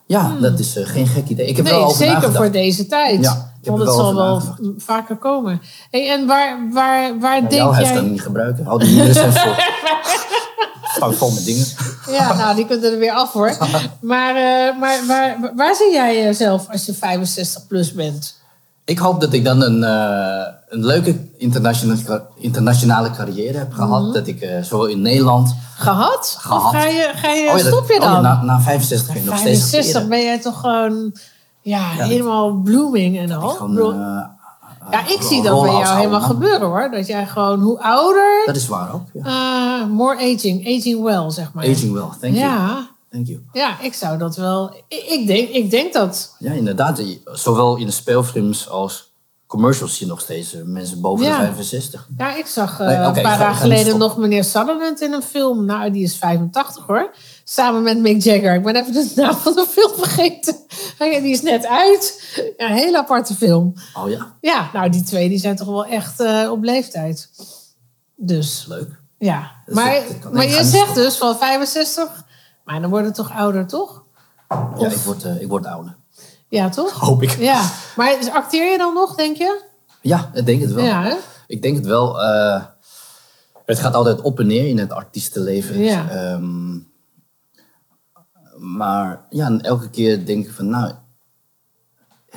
Ja, 0.06 0.36
dat 0.42 0.60
is 0.60 0.76
eh, 0.76 0.86
geen 0.86 1.08
gek 1.08 1.28
idee. 1.28 1.48
Ik 1.48 1.56
heb 1.56 1.66
wel. 1.66 1.74
Nee, 1.74 1.84
over 1.84 1.98
zeker 1.98 2.14
nagedacht. 2.14 2.38
voor 2.38 2.52
deze 2.52 2.88
tijd. 2.88 3.24
Ja, 3.24 3.52
Want 3.64 3.80
het 3.80 3.88
wel 3.88 3.98
zal 3.98 4.16
wel 4.16 4.42
vaker 4.78 5.16
komen. 5.16 5.62
Hey, 5.92 6.12
en 6.12 6.28
waar, 6.28 6.70
waar, 6.74 7.20
waar 7.20 7.40
denk 7.40 7.52
jouw 7.52 7.72
huis 7.72 7.88
jij... 7.88 7.96
kan 7.96 8.06
ik 8.06 8.12
niet 8.12 8.22
gebruiken. 8.22 8.68
Al 8.68 8.78
die 8.78 8.96
muren 8.96 9.14
zijn 9.14 9.32
Staan 10.98 11.14
vol 11.14 11.32
met 11.32 11.46
dingen. 11.46 11.66
Ja, 12.10 12.34
nou, 12.34 12.56
die 12.56 12.66
kunnen 12.66 12.92
er 12.92 12.98
weer 13.00 13.12
af 13.12 13.32
hoor. 13.34 13.58
Maar, 14.02 14.36
eh, 14.36 14.80
maar 14.80 15.00
waar, 15.08 15.52
waar 15.56 15.76
zie 15.76 15.92
jij 15.92 16.24
jezelf 16.24 16.66
als 16.72 16.86
je 16.86 16.94
65 16.94 17.68
plus 17.68 17.94
bent? 17.94 18.36
Ik 18.86 18.98
hoop 18.98 19.22
dat 19.22 19.34
ik 19.34 19.44
dan 19.46 19.62
een, 19.62 19.84
eh, 19.84 20.54
een 20.70 20.86
leuke 20.86 21.30
internationale, 21.38 22.26
internationale 22.36 23.12
carrière 23.12 23.58
heb 23.58 23.74
gehad. 23.74 24.02
Mhm. 24.04 24.14
Dat 24.14 24.28
ik 24.28 24.42
eh, 24.42 24.64
zowel 24.64 24.86
in 24.86 25.02
Nederland... 25.02 25.56
Gehad? 25.78 26.36
Gehad. 26.40 26.64
Of 26.64 26.72
ga 26.72 26.86
je, 26.86 27.12
ga 27.16 27.32
je, 27.32 27.50
Oh 27.52 27.58
ja, 27.58 27.66
stop 27.66 27.88
je 27.88 27.94
oh 27.94 28.02
ja, 28.04 28.12
dan? 28.14 28.22
na, 28.22 28.42
na 28.44 28.60
65 28.62 29.08
ga 29.08 29.20
je 29.20 29.26
nog 29.26 29.38
steeds 29.38 29.60
65 29.60 29.86
acteren. 29.88 30.10
ben 30.10 30.22
jij 30.24 30.40
toch 30.40 30.60
gewoon 30.60 31.14
ja, 31.62 31.96
dat- 31.98 32.08
helemaal 32.08 32.52
blooming 32.54 33.18
en 33.20 33.32
al. 33.32 33.58
Ja, 34.92 35.02
ik 35.08 35.22
ro- 35.22 35.28
zie 35.28 35.42
dat 35.44 35.62
bij 35.62 35.72
jou 35.72 35.98
helemaal 35.98 36.22
gebeuren 36.22 36.68
hoor. 36.68 36.90
Dat 36.92 37.08
jij 37.08 37.26
gewoon 37.28 37.60
hoe 37.62 37.80
ouder, 37.82 38.42
Dat 38.46 38.56
is 38.56 38.68
waar 38.68 38.94
ook. 38.94 39.02
Ja. 39.14 39.80
eh, 39.82 39.88
more 39.88 40.16
aging. 40.16 40.68
Aging 40.78 41.02
well, 41.04 41.30
zeg 41.32 41.54
maar. 41.54 41.64
Aging 41.70 41.94
well, 41.94 42.08
thank 42.22 42.34
you. 42.34 42.36
Ja, 42.36 42.88
Thank 43.12 43.28
you. 43.28 43.40
ja, 43.54 43.80
ik 43.82 43.94
zou 43.94 44.18
dat 44.18 44.36
wel... 44.36 44.74
Ik, 44.88 45.04
ik, 45.10 45.28
denk, 45.28 45.50
ik 45.50 45.70
denk 45.70 45.94
dat... 45.94 46.36
Ja, 46.40 46.52
inderdaad. 46.52 47.02
Zowel 47.26 47.76
in 47.78 47.86
de 47.86 47.92
speelfilms 47.92 48.70
als 48.70 49.12
commercials 49.48 49.98
zie 49.98 50.06
je 50.06 50.12
nog 50.12 50.22
steeds 50.22 50.54
eh, 50.54 50.62
mensen 50.64 51.02
boven 51.02 51.26
Ja. 51.26 51.40
de 51.40 51.46
65. 51.46 52.08
Ja, 52.18 52.36
ik 52.36 52.46
zag 52.46 52.80
eh, 52.80 52.88
Nee, 52.88 52.96
een 52.98 53.16
ik 53.16 53.22
paar 53.24 53.38
dagen 53.38 53.54
ik 53.70 53.76
geleden 53.76 53.98
nog 53.98 54.18
meneer 54.18 54.44
Sutherland 54.44 55.02
in 55.02 55.14
een 55.14 55.22
film. 55.24 55.66
Nou, 55.66 55.92
die 55.92 56.04
is 56.04 56.16
85 56.18 56.86
hoor. 56.88 57.12
Samen 57.50 57.84
met 57.84 57.98
Mick 58.00 58.22
Jagger. 58.22 58.54
Ik 58.56 58.64
ben 58.64 58.76
even 58.76 58.94
de 58.94 59.12
naam 59.16 59.36
van 59.36 59.54
de 59.54 59.66
film 59.70 59.92
vergeten. 59.98 60.56
Die 60.98 61.32
is 61.32 61.42
net 61.42 61.66
uit. 61.66 62.24
Ja, 62.58 62.70
een 62.70 62.76
hele 62.76 62.98
aparte 62.98 63.34
film. 63.36 63.74
Oh 63.94 64.10
ja, 64.10 64.36
Ja, 64.42 64.70
nou 64.74 64.90
die 64.90 65.04
twee 65.04 65.30
die 65.30 65.40
zijn 65.40 65.56
toch 65.56 65.68
wel 65.68 65.86
echt 65.86 66.20
eh, 66.20 66.52
op 66.52 66.64
leeftijd. 66.64 67.30
Dus, 68.16 68.66
leuk. 68.68 69.00
ja. 69.18 69.52
Dat 69.66 69.76
Maar, 69.76 70.02
maar 70.32 70.46
je 70.48 70.64
zegt 70.64 70.96
dus 70.96 71.16
van 71.16 71.38
65. 71.38 72.24
Maar 72.66 72.82
dan 72.82 72.90
wordt 72.90 73.06
het 73.06 73.16
toch 73.16 73.32
ouder, 73.36 73.68
toch? 73.68 74.04
Ja, 74.80 74.88
ik 74.90 74.98
word, 74.98 75.24
eh, 75.24 75.42
ik 75.42 75.48
word 75.48 75.66
ouder. 75.66 75.96
Ja, 76.50 76.70
toch? 76.70 76.92
Hoop 77.00 77.22
ik. 77.24 77.38
Ja. 77.40 77.70
Maar 77.96 78.18
acteer 78.34 78.72
je 78.72 78.78
dan 78.78 78.94
nog, 78.94 79.16
denk 79.16 79.38
je? 79.38 79.62
Ja, 80.02 80.30
ik 80.34 80.46
denk 80.46 80.62
het 80.62 80.72
wel. 80.74 80.86
Ja, 80.86 81.04
hè? 81.04 81.16
Ik 81.48 81.62
denk 81.62 81.76
het 81.76 81.86
wel. 81.86 82.22
eh, 82.22 82.64
het 83.66 83.80
gaat 83.80 83.94
altijd 83.94 84.22
op 84.22 84.40
en 84.40 84.48
neer 84.48 84.68
in 84.68 84.78
het 84.78 84.92
artiestenleven. 84.92 85.80
Ja. 85.80 86.10
Ehm, 86.10 86.76
maar 88.58 89.26
ja, 89.30 89.46
en 89.46 89.62
elke 89.62 89.90
keer 89.90 90.26
denk 90.26 90.46
ik 90.46 90.52
van, 90.52 90.70
nou, 90.70 90.92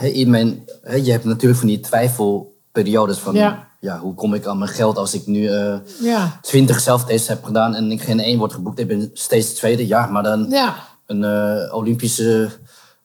in 0.01 0.31
mijn, 0.31 0.65
je 1.03 1.11
hebt 1.11 1.25
natuurlijk 1.25 1.59
van 1.61 1.69
die 1.69 1.81
twijfelperiodes 1.81 3.19
van, 3.19 3.35
Ja. 3.35 3.69
ja. 3.81 3.99
hoe 3.99 4.15
kom 4.15 4.35
ik 4.35 4.47
aan 4.47 4.59
mijn 4.59 4.71
geld 4.71 4.97
als 4.97 5.15
ik 5.15 5.27
nu 5.27 5.47
eh 5.49 5.75
Ja. 6.03 6.39
20 6.43 6.81
zelftests 6.81 7.29
heb 7.29 7.45
gedaan 7.45 7.75
en 7.75 7.91
ik 7.91 8.03
geen 8.03 8.21
één 8.21 8.39
wordt 8.39 8.55
geboekt. 8.55 8.79
Ik 8.79 8.89
ben 8.89 9.11
steeds 9.13 9.53
tweede, 9.55 9.87
ja, 9.87 10.07
maar 10.07 10.23
dan 10.23 10.47
Ja. 10.51 10.75
een 11.07 11.25
eh, 11.25 11.75
Olympische 11.75 12.49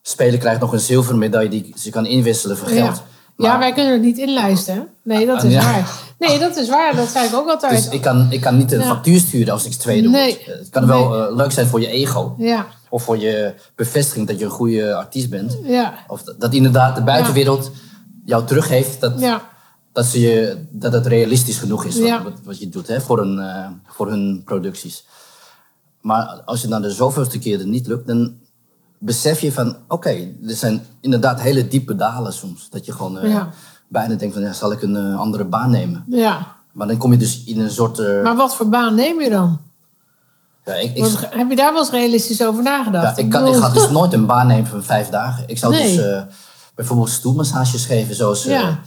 speler 0.02 0.38
krijgt 0.38 0.60
nog 0.60 0.72
een 0.72 0.80
zilveren 0.80 1.18
medaille 1.18 1.48
die 1.50 1.72
ze 1.78 1.90
kan 1.90 2.06
inwisselen 2.06 2.56
voor 2.56 2.68
geld. 2.68 3.02
ja, 3.36 3.58
wij 3.58 3.72
kunnen 3.72 3.92
het 3.92 4.02
niet 4.02 4.18
inlijsten. 4.18 4.88
Nee, 5.02 5.26
dat 5.26 5.42
is 5.42 5.52
ja. 5.52 5.62
waar. 5.72 5.90
Nee, 6.18 6.38
dat 6.38 6.56
is 6.56 6.68
waar. 6.68 6.96
Dat 6.96 7.08
zei 7.08 7.26
ik 7.26 7.34
ook 7.34 7.48
altijd. 7.48 7.72
Dus 7.84 7.88
ik 7.88 8.00
kan, 8.00 8.26
ik 8.30 8.40
kan 8.40 8.56
niet 8.56 8.72
een 8.72 8.80
Ja. 8.80 8.86
factuur 8.86 9.18
sturen 9.18 9.52
als 9.52 9.64
ik 9.64 9.72
tweede 9.72 10.08
Nee. 10.08 10.34
word. 10.46 10.58
Het 10.58 10.68
kan 10.70 10.86
wel 10.86 11.28
eh, 11.28 11.36
leuk 11.36 11.52
zijn 11.52 11.66
voor 11.66 11.80
je 11.80 11.88
ego. 11.88 12.34
Ja, 12.38 12.66
Of 12.96 13.02
voor 13.02 13.18
je 13.18 13.54
bevestiging 13.74 14.26
dat 14.26 14.38
je 14.38 14.44
een 14.44 14.50
goede 14.50 14.94
artiest 14.94 15.30
bent. 15.30 15.58
ja, 15.62 15.94
Of 16.06 16.22
dat, 16.22 16.40
dat 16.40 16.54
inderdaad 16.54 16.96
de 16.96 17.02
buitenwereld 17.02 17.70
jou 18.24 18.46
teruggeeft 18.46 19.00
dat, 19.00 19.20
ja. 19.20 19.42
dat, 19.92 20.04
ze 20.04 20.20
je, 20.20 20.66
dat 20.70 20.92
het 20.92 21.06
realistisch 21.06 21.58
genoeg 21.58 21.84
is 21.84 21.98
wat, 22.00 22.22
wat, 22.22 22.32
wat 22.44 22.58
je 22.58 22.68
doet 22.68 22.86
hè, 22.86 23.00
voor, 23.00 23.18
een, 23.18 23.38
eh, 23.38 23.68
voor 23.86 24.08
hun 24.08 24.42
producties. 24.44 25.06
Maar 26.00 26.24
als 26.44 26.60
je 26.60 26.68
dan 26.68 26.82
de 26.82 26.90
zoveelste 26.90 27.38
keer 27.38 27.58
het 27.58 27.66
niet 27.66 27.86
lukt, 27.86 28.06
dan 28.06 28.36
besef 28.98 29.40
je 29.40 29.52
van... 29.52 29.76
Oké, 29.88 30.10
er 30.46 30.54
zijn 30.54 30.86
inderdaad 31.00 31.40
hele 31.40 31.68
diepe 31.68 31.94
dalen 31.94 32.32
soms. 32.32 32.70
Dat 32.70 32.86
je 32.86 32.92
gewoon 32.92 33.18
eh, 33.18 33.44
bijna 33.88 34.14
denkt 34.14 34.34
van, 34.34 34.42
ja, 34.42 34.52
zal 34.52 34.72
ik 34.72 34.82
een 34.82 34.96
eh, 34.96 35.18
andere 35.18 35.44
baan 35.44 35.70
nemen? 35.70 36.04
ja. 36.08 36.54
Maar 36.72 36.86
dan 36.86 36.96
kom 36.96 37.12
je 37.12 37.18
dus 37.18 37.44
in 37.44 37.60
een 37.60 37.70
soort... 37.70 37.98
Maar 37.98 38.36
wat 38.36 38.56
voor 38.56 38.68
baan 38.68 38.94
neem 38.94 39.20
je 39.20 39.30
dan? 39.30 39.65
Ja, 40.66 40.74
ik, 40.74 40.94
ik, 40.96 41.02
Want, 41.02 41.18
heb 41.30 41.50
je 41.50 41.56
daar 41.56 41.72
wel 41.72 41.82
eens 41.82 41.90
realistisch 41.90 42.42
over 42.42 42.62
nagedacht? 42.62 43.16
Ja, 43.16 43.22
ik, 43.22 43.30
kan, 43.30 43.46
ik 43.46 43.54
ga 43.54 43.68
dus 43.68 43.90
nooit 43.90 44.12
een 44.12 44.26
baan 44.26 44.46
nemen 44.46 44.66
van 44.66 44.84
vijf 44.84 45.08
dagen. 45.08 45.44
Ik 45.46 45.58
zou 45.58 45.72
Nee. 45.72 45.96
dus 45.96 46.04
eh, 46.04 46.22
bijvoorbeeld 46.74 47.08
stoelmassages 47.10 47.84
geven, 47.84 48.14
zoals 48.14 48.46
eh, 48.46 48.52
Ja. 48.52 48.80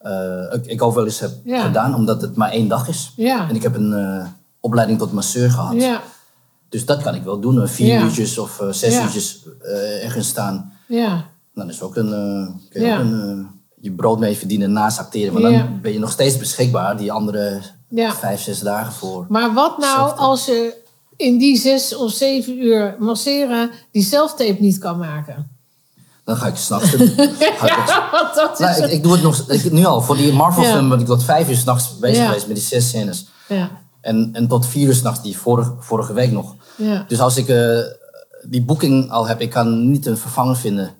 eh, 0.00 0.54
ik, 0.58 0.66
ik 0.66 0.82
ook 0.82 0.94
wel 0.94 1.04
eens 1.04 1.18
heb 1.20 1.30
gedaan, 1.44 1.94
omdat 1.94 2.20
het 2.22 2.36
maar 2.36 2.50
één 2.50 2.68
dag 2.68 2.88
is. 2.88 3.12
En 3.48 3.54
ik 3.54 3.62
heb 3.62 3.74
een 3.74 4.26
opleiding 4.60 4.98
tot 4.98 5.12
masseur 5.12 5.50
gehad. 5.50 5.74
Dus 6.68 6.84
dat 6.86 7.02
kan 7.02 7.14
ik 7.14 7.22
wel 7.22 7.40
doen. 7.40 7.68
Vier 7.68 8.00
uurtjes 8.02 8.38
of 8.38 8.60
zes 8.70 8.94
uurtjes 9.00 9.46
ergens 10.02 10.28
staan. 10.28 10.72
ja, 10.88 11.24
Dan 11.54 11.68
is 11.68 11.82
ook 11.82 11.96
een, 11.96 12.10
kun 12.70 12.82
je 12.82 12.92
ook 12.92 12.98
een, 13.00 13.48
je 13.80 13.92
brood 13.92 14.18
mee 14.18 14.36
verdienen 14.36 14.72
naast 14.72 14.98
acteren. 14.98 15.32
Maar 15.32 15.50
Ja. 15.50 15.58
dan 15.58 15.80
ben 15.82 15.92
je 15.92 15.98
nog 15.98 16.10
steeds 16.10 16.36
beschikbaar, 16.36 16.96
die 16.96 17.12
andere 17.12 17.60
vijf, 18.18 18.40
zes 18.40 18.60
dagen 18.60 18.92
voor. 18.92 19.26
Maar 19.28 19.54
wat 19.54 19.78
nou 19.78 20.16
als 20.16 20.44
je 20.46 20.84
in 21.16 21.38
die 21.38 21.56
zes 21.58 21.96
of 21.96 22.12
zeven 22.12 22.58
uur 22.64 22.96
masseren 22.98 23.70
die 23.92 24.02
zelftape 24.04 24.56
niet 24.58 24.78
kan 24.78 24.98
maken? 24.98 25.50
Dan 26.24 26.36
ga 26.36 26.46
ik 26.46 26.56
s'nachts 26.56 26.90
doen. 26.90 27.08
Ga 27.16 27.66
ik- 27.66 28.08
Want 28.12 28.34
dat 28.34 28.52
is 28.52 28.58
Nou, 28.58 28.82
ik, 28.84 28.90
ik 28.90 29.02
doe 29.02 29.12
het 29.12 29.22
nog 29.22 29.50
ik, 29.50 29.72
nu 29.72 29.84
al. 29.84 30.00
Voor 30.02 30.16
die 30.16 30.32
Marvel 30.32 30.62
Ja. 30.62 30.72
film 30.72 30.88
ben 30.88 31.00
ik 31.00 31.06
tot 31.06 31.22
vijf 31.24 31.48
uur 31.48 31.56
s'nachts 31.56 31.98
bezig 31.98 32.16
Ja. 32.16 32.26
geweest 32.26 32.46
met 32.46 32.56
die 32.56 32.64
zes 32.64 32.88
scènes. 32.88 33.26
ja, 33.48 33.70
En, 34.00 34.28
en 34.32 34.48
tot 34.48 34.66
vier 34.66 34.86
uur 34.88 34.94
s'nachts 34.94 35.22
die 35.22 35.36
vorige, 35.38 35.74
vorige 35.78 36.12
week 36.12 36.30
nog. 36.32 36.54
ja. 36.76 37.04
Dus 37.08 37.20
als 37.20 37.36
ik 37.36 37.48
eh, 37.48 37.78
die 38.48 38.62
boeking 38.62 39.10
al 39.10 39.26
heb, 39.26 39.40
ik 39.40 39.50
kan 39.50 39.90
niet 39.90 40.06
een 40.06 40.16
vervanger 40.18 40.56
vinden 40.56 40.94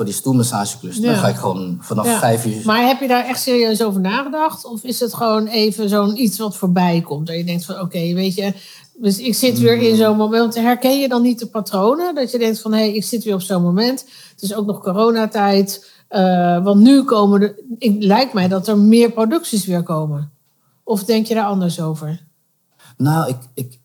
voor 0.00 0.08
die 0.08 0.18
stoelmassageklus. 0.18 0.96
Ja. 0.96 1.02
Dan 1.02 1.14
ga 1.14 1.28
ik 1.28 1.36
gewoon 1.36 1.78
vanaf 1.80 2.06
Ja. 2.06 2.18
vijf 2.18 2.46
uur... 2.46 2.62
Maar 2.64 2.86
heb 2.86 3.00
je 3.00 3.08
daar 3.08 3.24
echt 3.24 3.40
serieus 3.40 3.82
over 3.82 4.00
nagedacht? 4.00 4.64
Of 4.64 4.82
is 4.82 5.00
het 5.00 5.14
gewoon 5.14 5.46
even 5.46 5.88
zo'n 5.88 6.22
iets 6.22 6.38
wat 6.38 6.56
voorbij 6.56 7.00
komt? 7.00 7.26
Dat 7.26 7.36
je 7.36 7.44
denkt 7.44 7.64
van, 7.64 7.80
oké, 7.80 8.12
weet 8.14 8.34
je, 8.34 8.52
Dus 8.98 9.18
ik 9.18 9.34
zit 9.34 9.58
weer 9.58 9.76
in 9.82 9.96
zo'n 9.96 10.16
moment. 10.16 10.54
Herken 10.54 10.98
je 10.98 11.08
dan 11.08 11.22
niet 11.22 11.38
de 11.38 11.46
patronen? 11.46 12.14
Dat 12.14 12.30
je 12.30 12.38
denkt 12.38 12.60
van, 12.60 12.72
hé, 12.72 12.78
hey, 12.78 12.92
ik 12.94 13.04
zit 13.04 13.24
weer 13.24 13.34
op 13.34 13.40
zo'n 13.40 13.62
moment. 13.62 14.04
Het 14.30 14.42
is 14.42 14.54
ook 14.54 14.66
nog 14.66 14.80
coronatijd. 14.80 15.90
Uh, 16.10 16.64
want 16.64 16.80
nu 16.80 17.04
komen 17.04 17.42
er... 17.42 17.54
Lijkt 17.98 18.32
mij 18.32 18.48
dat 18.48 18.68
er 18.68 18.78
meer 18.78 19.10
producties 19.10 19.66
weer 19.66 19.82
komen. 19.82 20.32
Of 20.84 21.04
denk 21.04 21.26
je 21.26 21.34
daar 21.34 21.46
anders 21.46 21.80
over? 21.80 22.26
Nou, 22.96 23.28
ik, 23.28 23.36
ik, 23.54 23.78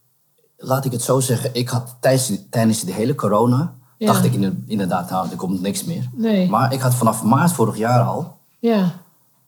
laat 0.57 0.86
ik 0.86 0.91
het 0.91 1.01
zo 1.01 1.20
zeggen. 1.20 1.49
Ik 1.53 1.70
had 1.70 1.95
tijdens, 1.99 2.32
tijdens 2.49 2.82
de 2.84 2.93
hele 2.93 3.16
corona... 3.16 3.76
Ja. 3.98 4.08
dacht 4.08 4.24
ik 4.26 4.34
inderdaad, 4.66 5.10
nou, 5.10 5.30
er 5.30 5.36
komt 5.36 5.62
niks 5.62 5.84
meer. 5.84 6.10
Nee. 6.14 6.50
Maar 6.50 6.74
ik 6.74 6.80
had 6.80 6.96
vanaf 6.96 7.24
maart 7.24 7.52
vorig 7.52 7.78
jaar 7.78 8.02
al 8.02 8.38
Ja, 8.60 8.91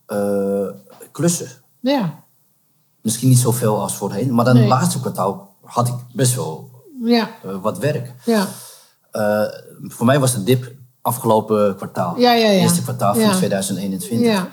eh, 0.05 0.67
klussen. 1.11 1.47
ja, 1.79 2.13
Misschien 3.01 3.29
niet 3.29 3.37
zoveel 3.39 3.81
als 3.81 3.95
voorheen. 3.95 4.33
Maar 4.33 4.45
dan 4.45 4.53
Nee. 4.53 4.63
het 4.63 4.71
laatste 4.71 4.99
kwartaal 4.99 5.55
had 5.63 5.87
ik 5.87 5.93
best 6.13 6.35
wel 6.35 6.69
ja, 7.03 7.29
eh, 7.43 7.55
wat 7.61 7.77
werk. 7.77 8.13
ja. 8.25 8.47
Eh, 9.11 9.43
voor 9.81 10.05
mij 10.05 10.19
was 10.19 10.33
de 10.33 10.43
dip 10.43 10.71
afgelopen 11.01 11.75
kwartaal. 11.75 12.19
Ja, 12.19 12.31
ja, 12.33 12.49
ja. 12.49 12.61
Eerste 12.61 12.81
kwartaal 12.81 13.13
van 13.13 13.23
Ja. 13.23 13.35
2021. 13.35 14.27
ja. 14.27 14.47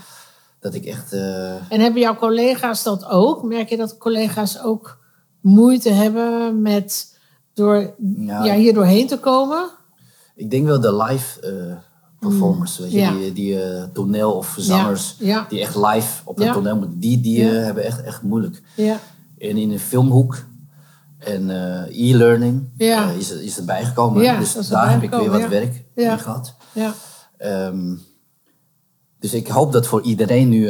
Dat 0.61 0.74
ik 0.74 0.84
echt... 0.84 1.12
En 1.12 1.80
hebben 1.80 2.01
jouw 2.01 2.16
collega's 2.16 2.82
dat 2.82 3.05
ook? 3.05 3.42
Merk 3.42 3.68
je 3.68 3.76
dat 3.76 3.99
collega's 3.99 4.62
ook 4.62 4.99
moeite 5.40 5.90
hebben 5.90 6.62
met 6.62 7.18
door 7.55 7.95
Ja. 8.16 8.45
ja, 8.45 8.55
hier 8.55 8.74
doorheen 8.74 9.07
te 9.07 9.18
komen? 9.18 9.70
Ik 10.35 10.51
denk 10.51 10.66
wel 10.66 10.80
de 10.80 10.97
live 11.03 11.41
eh, 11.41 11.76
performers. 12.20 12.78
Weet 12.78 12.93
je, 12.93 12.99
Mm. 12.99 13.05
Ja. 13.05 13.12
Die, 13.18 13.32
die 13.32 13.62
eh, 13.62 13.82
toneel 13.93 14.32
of 14.32 14.55
zangers. 14.59 15.16
ja. 15.18 15.47
Die 15.49 15.61
echt 15.61 15.76
live 15.76 16.20
op 16.24 16.37
het 16.39 16.53
toneel 16.53 16.76
moeten. 16.76 16.99
Die, 16.99 17.20
die 17.20 17.49
eh, 17.51 17.64
hebben 17.64 17.85
echt, 17.85 18.03
echt 18.03 18.22
moeilijk. 18.22 18.62
Ja, 18.76 18.99
En 19.39 19.57
in 19.57 19.68
de 19.68 19.78
filmhoek 19.78 20.45
en 21.18 21.51
e-learning 21.91 22.68
is, 23.18 23.30
is 23.30 23.57
het 23.57 23.66
bijgekomen. 23.66 24.39
Dus 24.39 24.68
daar 24.68 24.91
heb 24.91 25.03
ik 25.03 25.11
weer 25.11 25.30
wat 25.30 25.49
werk 25.49 25.85
Ja. 25.95 26.12
in 26.12 26.18
gehad. 26.18 26.55
ja, 26.72 26.95
Ehm, 27.37 27.95
dus 29.18 29.35
ik 29.35 29.49
hoop 29.49 29.72
dat 29.72 29.87
voor 29.87 30.03
iedereen 30.03 30.49
nu 30.49 30.68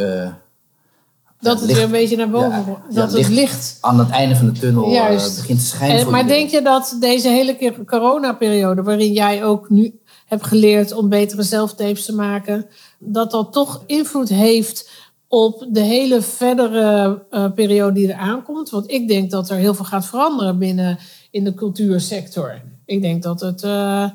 dat 1.45 1.59
het 1.59 1.67
licht- 1.67 1.79
weer 1.79 1.85
een 1.85 1.91
beetje 1.91 2.17
naar 2.17 2.31
boven 2.31 2.65
ja, 2.91 2.95
Dat 2.95 3.13
het 3.13 3.29
licht 3.29 3.79
aan 3.81 3.99
het 3.99 4.11
einde 4.11 4.37
van 4.37 4.47
de 4.47 4.61
tunnel 4.61 4.95
eh, 4.95 5.11
begint 5.11 5.59
te 5.59 5.67
schijnen. 5.67 5.99
En, 5.99 6.11
maar 6.11 6.27
denk 6.27 6.51
je 6.51 6.63
dat 6.63 6.97
deze 7.01 7.29
hele 7.29 7.57
keer 7.57 7.85
coronaperiode, 7.85 8.83
waarin 8.83 9.13
jij 9.13 9.45
ook 9.45 9.71
nu 9.71 9.99
hebt 10.27 10.47
geleerd 10.47 10.93
om 10.93 11.09
betere 11.09 11.43
zelftapes 11.43 12.05
te 12.05 12.15
maken, 12.15 12.67
dat 12.99 13.31
dat 13.31 13.53
toch 13.53 13.83
invloed 13.87 14.29
heeft 14.29 14.91
op 15.29 15.67
de 15.71 15.81
hele 15.81 16.23
verdere 16.23 17.23
eh, 17.31 17.53
periode 17.53 17.93
die 17.93 18.13
er 18.13 18.19
aankomt? 18.19 18.71
Want 18.71 18.91
ik 18.91 19.09
denk 19.09 19.31
dat 19.31 19.51
er 19.51 19.57
heel 19.57 19.75
veel 19.75 19.85
gaat 19.85 20.07
veranderen 20.07 20.59
binnen 20.59 20.99
in 21.31 21.45
de 21.45 21.55
cultuursector. 21.55 22.63
Ik 22.85 23.03
denk 23.03 23.23
dat, 23.23 23.41
het, 23.41 23.63
eh, 23.63 24.09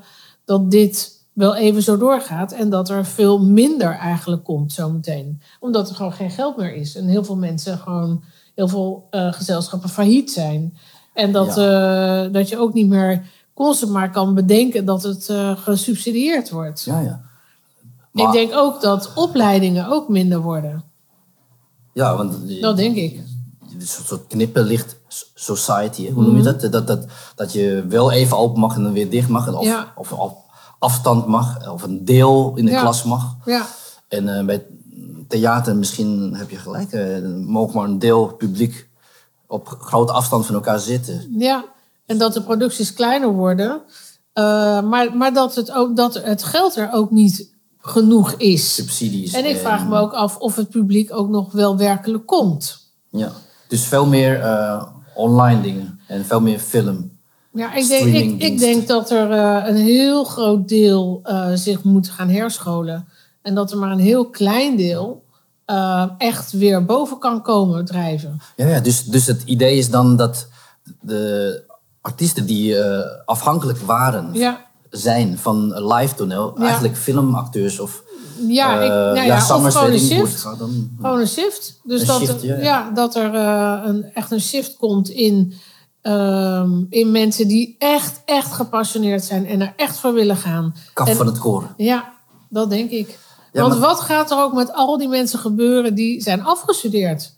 dat 0.45 0.71
dit 0.71 1.18
wel 1.33 1.55
even 1.55 1.83
zo 1.83 1.97
doorgaat 1.97 2.51
en 2.51 2.69
dat 2.69 2.89
er 2.89 3.05
veel 3.05 3.39
minder 3.45 3.95
eigenlijk 3.97 4.43
komt 4.43 4.73
zometeen. 4.73 5.41
Omdat 5.59 5.89
er 5.89 5.95
gewoon 5.95 6.13
geen 6.13 6.31
geld 6.31 6.57
meer 6.57 6.73
is 6.75 6.95
en 6.95 7.07
heel 7.07 7.23
veel 7.23 7.35
mensen 7.37 7.77
gewoon, 7.77 8.23
heel 8.55 8.67
veel 8.67 9.07
eh, 9.09 9.33
gezelschappen 9.33 9.89
failliet 9.89 10.31
zijn. 10.31 10.77
En 11.13 11.31
dat, 11.31 11.57
eh, 11.57 12.25
dat 12.31 12.49
je 12.49 12.57
ook 12.57 12.73
niet 12.73 12.87
meer 12.87 13.23
constant 13.53 13.91
maar 13.91 14.11
kan 14.11 14.33
bedenken 14.33 14.85
dat 14.85 15.03
het 15.03 15.29
eh, 15.29 15.57
gesubsidieerd 15.57 16.49
wordt. 16.49 16.83
Ja, 16.83 16.99
ja. 16.99 17.21
Ik 18.13 18.31
denk 18.31 18.53
ook 18.53 18.81
dat 18.81 19.11
opleidingen 19.15 19.87
ook 19.89 20.09
minder 20.09 20.39
worden. 20.41 20.83
Ja, 21.93 22.15
want 22.17 22.61
Dat 22.61 22.77
denk 22.77 22.95
ik. 22.95 23.19
een 23.79 23.87
soort, 23.87 24.27
knippenlicht 24.27 24.99
society, 25.33 26.05
hè? 26.05 26.11
hoe 26.11 26.23
noem 26.23 26.35
je 26.37 26.41
Mhm. 26.41 26.59
dat? 26.59 26.71
dat? 26.71 26.87
Dat 26.87 27.05
Dat 27.35 27.53
je 27.53 27.85
wel 27.89 28.11
even 28.11 28.37
open 28.37 28.59
mag 28.59 28.75
en 28.75 28.83
dan 28.83 28.93
weer 28.93 29.09
dicht 29.09 29.29
mag. 29.29 29.53
Of, 29.57 29.63
Ja. 29.65 29.93
of 29.95 30.11
op 30.11 30.37
afstand 30.79 31.27
mag, 31.27 31.71
of 31.71 31.83
een 31.83 32.05
deel 32.05 32.51
in 32.55 32.65
de 32.65 32.71
Ja. 32.71 32.81
klas 32.81 33.03
mag. 33.03 33.35
Ja, 33.45 33.65
En 34.07 34.37
eh, 34.37 34.45
bij 34.45 34.65
theater 35.27 35.75
misschien 35.75 36.33
heb 36.35 36.49
je 36.49 36.57
gelijk, 36.57 36.91
eh, 36.91 37.17
mogen 37.45 37.75
maar 37.75 37.87
een 37.89 37.99
deel 37.99 38.27
publiek 38.27 38.89
op 39.47 39.67
grote 39.67 40.11
afstand 40.11 40.45
van 40.45 40.55
elkaar 40.55 40.79
zitten. 40.79 41.35
ja. 41.37 41.65
En 42.05 42.17
dat 42.17 42.33
de 42.33 42.41
producties 42.41 42.93
kleiner 42.93 43.29
worden. 43.33 43.81
Eh, 44.33 44.43
maar 44.81 45.17
maar 45.17 45.33
dat, 45.33 45.55
het 45.55 45.71
ook, 45.71 45.95
dat 45.95 46.13
het 46.13 46.43
geld 46.43 46.75
er 46.75 46.89
ook 46.91 47.11
niet 47.11 47.53
genoeg 47.77 48.31
is. 48.31 48.73
Subsidies. 48.73 49.33
En 49.33 49.49
ik 49.49 49.57
vraag 49.57 49.87
me 49.87 49.97
ook 49.97 50.13
af 50.13 50.37
of 50.37 50.55
het 50.55 50.69
publiek 50.69 51.13
ook 51.13 51.29
nog 51.29 51.51
wel 51.51 51.77
werkelijk 51.77 52.25
komt. 52.25 52.91
Ja. 53.09 53.31
Dus 53.67 53.85
veel 53.85 54.05
meer 54.05 54.43
online 55.15 55.61
dingen 55.61 55.99
en 56.07 56.25
veel 56.25 56.41
meer 56.41 56.59
film. 56.59 57.18
Ja, 57.53 57.73
ik 57.73 57.87
denk, 57.87 58.41
ik, 58.41 58.59
denk 58.59 58.87
dat 58.87 59.11
er 59.11 59.31
eh, 59.31 59.67
een 59.67 59.75
heel 59.75 60.23
groot 60.23 60.67
deel 60.67 61.19
eh, 61.23 61.51
zich 61.53 61.83
moet 61.83 62.09
gaan 62.09 62.29
herscholen. 62.29 63.07
En 63.41 63.55
dat 63.55 63.71
er 63.71 63.77
maar 63.77 63.91
een 63.91 63.99
heel 63.99 64.29
klein 64.29 64.77
deel 64.77 65.23
eh, 65.65 66.05
echt 66.17 66.51
weer 66.51 66.85
boven 66.85 67.17
kan 67.19 67.41
komen 67.41 67.85
drijven. 67.85 68.39
Ja, 68.55 68.67
ja 68.67 68.79
dus, 68.79 69.03
dus 69.03 69.25
het 69.25 69.43
idee 69.45 69.77
is 69.77 69.89
dan 69.89 70.15
dat 70.15 70.47
de 71.01 71.61
artiesten 72.01 72.45
die 72.45 72.75
afhankelijk 73.25 73.79
waren, 73.79 74.29
Ja, 74.33 74.65
zijn 74.89 75.37
van 75.37 75.85
live 75.93 76.15
toneel, 76.15 76.53
Ja. 76.57 76.63
eigenlijk 76.65 76.97
filmacteurs 76.97 77.79
of 77.79 78.03
ja, 78.47 78.81
ik, 78.81 78.89
nou 78.89 79.15
ja, 79.15 79.23
ja, 79.23 79.35
of 79.37 79.73
gewoon 79.73 79.91
een 79.91 79.99
shift. 79.99 80.43
dan. 80.43 80.89
Gewoon 81.01 81.19
een 81.19 81.27
shift. 81.27 81.79
Dus 81.83 82.01
Een 82.01 82.07
dat, 82.07 82.19
shift, 82.19 82.43
er- 82.43 82.63
ja, 82.63 82.91
dat 82.91 83.15
er 83.15 83.35
een, 83.85 84.05
echt 84.13 84.31
een 84.31 84.41
shift 84.41 84.75
komt 84.77 85.09
in, 85.09 85.53
ehm, 86.09 86.83
in 86.89 87.11
mensen 87.11 87.47
die 87.47 87.75
echt, 87.79 88.21
echt 88.25 88.51
gepassioneerd 88.53 89.23
zijn 89.23 89.45
en 89.45 89.61
er 89.61 89.73
echt 89.75 89.97
voor 89.97 90.13
willen 90.13 90.37
gaan. 90.37 90.75
Kaf 90.93 91.07
En- 91.07 91.15
van 91.15 91.25
het 91.25 91.39
koren. 91.39 91.73
Ja, 91.77 92.13
dat 92.49 92.69
denk 92.69 92.89
ik. 92.89 93.19
Ja, 93.53 93.61
Want 93.61 93.79
maar- 93.79 93.89
wat 93.89 93.99
gaat 93.99 94.31
er 94.31 94.37
ook 94.37 94.53
met 94.53 94.73
al 94.73 94.97
die 94.97 95.07
mensen 95.07 95.39
gebeuren 95.39 95.95
die 95.95 96.21
zijn 96.21 96.43
afgestudeerd? 96.43 97.35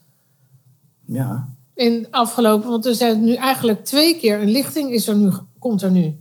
Ja. 1.05 1.49
In 1.75 2.07
afgelopen, 2.11 2.69
want 2.69 2.85
er 2.85 2.95
zijn 2.95 3.23
nu 3.23 3.33
eigenlijk 3.33 3.85
twee 3.85 4.17
keer 4.17 4.41
een 4.41 4.51
lichting 4.51 4.91
is 4.91 5.07
er 5.07 5.15
nu, 5.15 5.31
komt 5.59 5.81
er 5.81 5.91
nu. 5.91 6.03
Ja, 6.03 6.13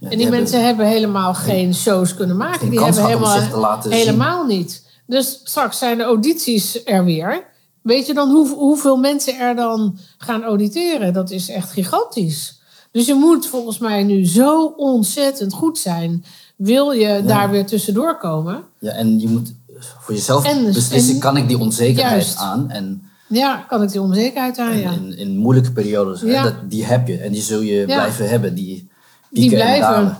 en 0.00 0.08
die, 0.08 0.18
die 0.18 0.28
mensen 0.30 0.64
hebben 0.64 0.86
helemaal 0.86 1.34
geen 1.34 1.74
shows 1.74 2.14
kunnen 2.14 2.36
maken. 2.36 2.70
Die 2.70 2.80
hebben 2.80 3.06
helemaal, 3.06 3.82
zien. 3.82 3.92
helemaal 3.92 4.46
niet. 4.46 4.86
Dus 5.06 5.40
straks 5.44 5.78
zijn 5.78 5.98
de 5.98 6.04
audities 6.04 6.84
er 6.84 7.04
weer. 7.04 7.44
Weet 7.82 8.06
je 8.06 8.14
dan 8.14 8.30
hoe, 8.30 8.48
hoeveel 8.48 8.96
mensen 8.96 9.38
er 9.38 9.56
dan 9.56 9.98
gaan 10.18 10.42
auditeren? 10.44 11.12
Dat 11.12 11.30
is 11.30 11.48
echt 11.48 11.70
gigantisch. 11.72 12.60
Dus 12.92 13.06
je 13.06 13.14
moet 13.14 13.46
volgens 13.46 13.78
mij 13.78 14.02
nu 14.02 14.26
zo 14.26 14.64
ontzettend 14.76 15.52
goed 15.52 15.78
zijn. 15.78 16.24
Wil 16.56 16.90
je 16.90 17.22
daar 17.26 17.50
weer 17.50 17.66
tussendoor 17.66 18.18
komen? 18.18 18.62
ja, 18.78 18.92
en 18.92 19.20
je 19.20 19.28
moet 19.28 19.52
voor 20.00 20.14
jezelf 20.14 20.44
En- 20.44 20.64
beslissen, 20.72 21.14
en- 21.14 21.20
kan 21.20 21.36
ik 21.36 21.48
die 21.48 21.58
onzekerheid 21.58 22.22
Juist. 22.22 22.38
aan? 22.38 22.70
En, 22.70 23.02
Ja, 23.28 23.56
kan 23.68 23.82
ik 23.82 23.90
die 23.90 24.00
onzekerheid 24.00 24.58
aan? 24.58 24.70
en 24.70 24.78
Ja. 24.80 24.90
in, 24.92 25.16
in 25.18 25.36
moeilijke 25.36 25.72
periodes, 25.72 26.20
hè, 26.20 26.42
dat, 26.42 26.54
die 26.70 26.84
heb 26.84 27.08
je 27.08 27.18
en 27.18 27.32
die 27.32 27.42
zul 27.42 27.60
je 27.60 27.84
blijven 27.84 28.28
hebben. 28.28 28.54
Die, 28.54 28.88
Die 29.30 29.50
blijven. 29.50 30.16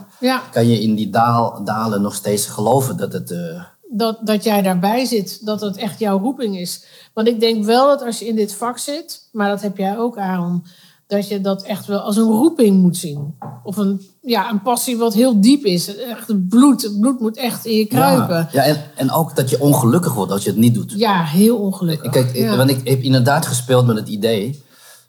Kan 0.52 0.66
je 0.68 0.80
in 0.82 0.94
die 0.94 1.10
daal, 1.10 1.64
dalen 1.64 2.02
nog 2.02 2.14
steeds 2.14 2.46
geloven 2.46 2.96
dat 2.96 3.12
het... 3.12 3.30
eh, 3.30 3.62
dat, 3.90 4.18
dat 4.26 4.44
jij 4.44 4.62
daarbij 4.62 5.04
zit, 5.04 5.46
dat 5.46 5.60
het 5.60 5.76
echt 5.76 5.98
jouw 5.98 6.18
roeping 6.18 6.58
is. 6.58 6.84
Want 7.14 7.28
ik 7.28 7.40
denk 7.40 7.64
wel 7.64 7.86
dat 7.86 8.02
als 8.02 8.18
je 8.18 8.26
in 8.26 8.36
dit 8.36 8.54
vak 8.54 8.78
zit, 8.78 9.28
maar 9.32 9.48
dat 9.48 9.62
heb 9.62 9.76
jij 9.76 9.98
ook, 9.98 10.18
Aaron, 10.18 10.64
dat 11.06 11.28
je 11.28 11.40
dat 11.40 11.62
echt 11.62 11.86
wel 11.86 11.98
als 12.00 12.16
een 12.16 12.22
roeping 12.30 12.80
moet 12.82 12.96
zien. 12.96 13.34
Of 13.64 13.76
een, 13.76 14.00
ja, 14.22 14.50
een 14.50 14.62
passie 14.62 14.96
wat 14.98 15.14
heel 15.14 15.40
diep 15.40 15.64
is. 15.64 15.96
Echt 15.96 16.28
het 16.28 16.48
bloed, 16.48 16.82
het 16.82 17.00
bloed 17.00 17.20
moet 17.20 17.36
echt 17.36 17.64
in 17.66 17.76
je 17.76 17.86
kruipen. 17.86 18.36
Ja, 18.36 18.48
ja 18.52 18.62
en, 18.62 18.82
en 18.96 19.10
ook 19.10 19.36
dat 19.36 19.50
je 19.50 19.60
ongelukkig 19.60 20.14
wordt 20.14 20.32
als 20.32 20.44
je 20.44 20.50
het 20.50 20.58
niet 20.58 20.74
doet. 20.74 20.92
Ja, 20.96 21.24
heel 21.24 21.56
ongelukkig. 21.58 22.12
Kijk, 22.12 22.32
ik, 22.32 22.48
want 22.56 22.70
ik 22.70 22.88
heb 22.88 23.00
inderdaad 23.02 23.46
gespeeld 23.46 23.86
met 23.86 23.96
het 23.96 24.08
idee. 24.08 24.62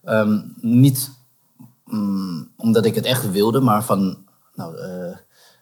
ehm, 0.04 0.40
niet 0.62 1.10
mm, 1.86 2.48
omdat 2.58 2.86
ik 2.86 2.96
het 2.96 3.06
echt 3.06 3.32
wilde, 3.32 3.60
maar 3.60 3.84
van... 3.84 4.18
Nou, 4.56 4.78
eh, 4.78 5.10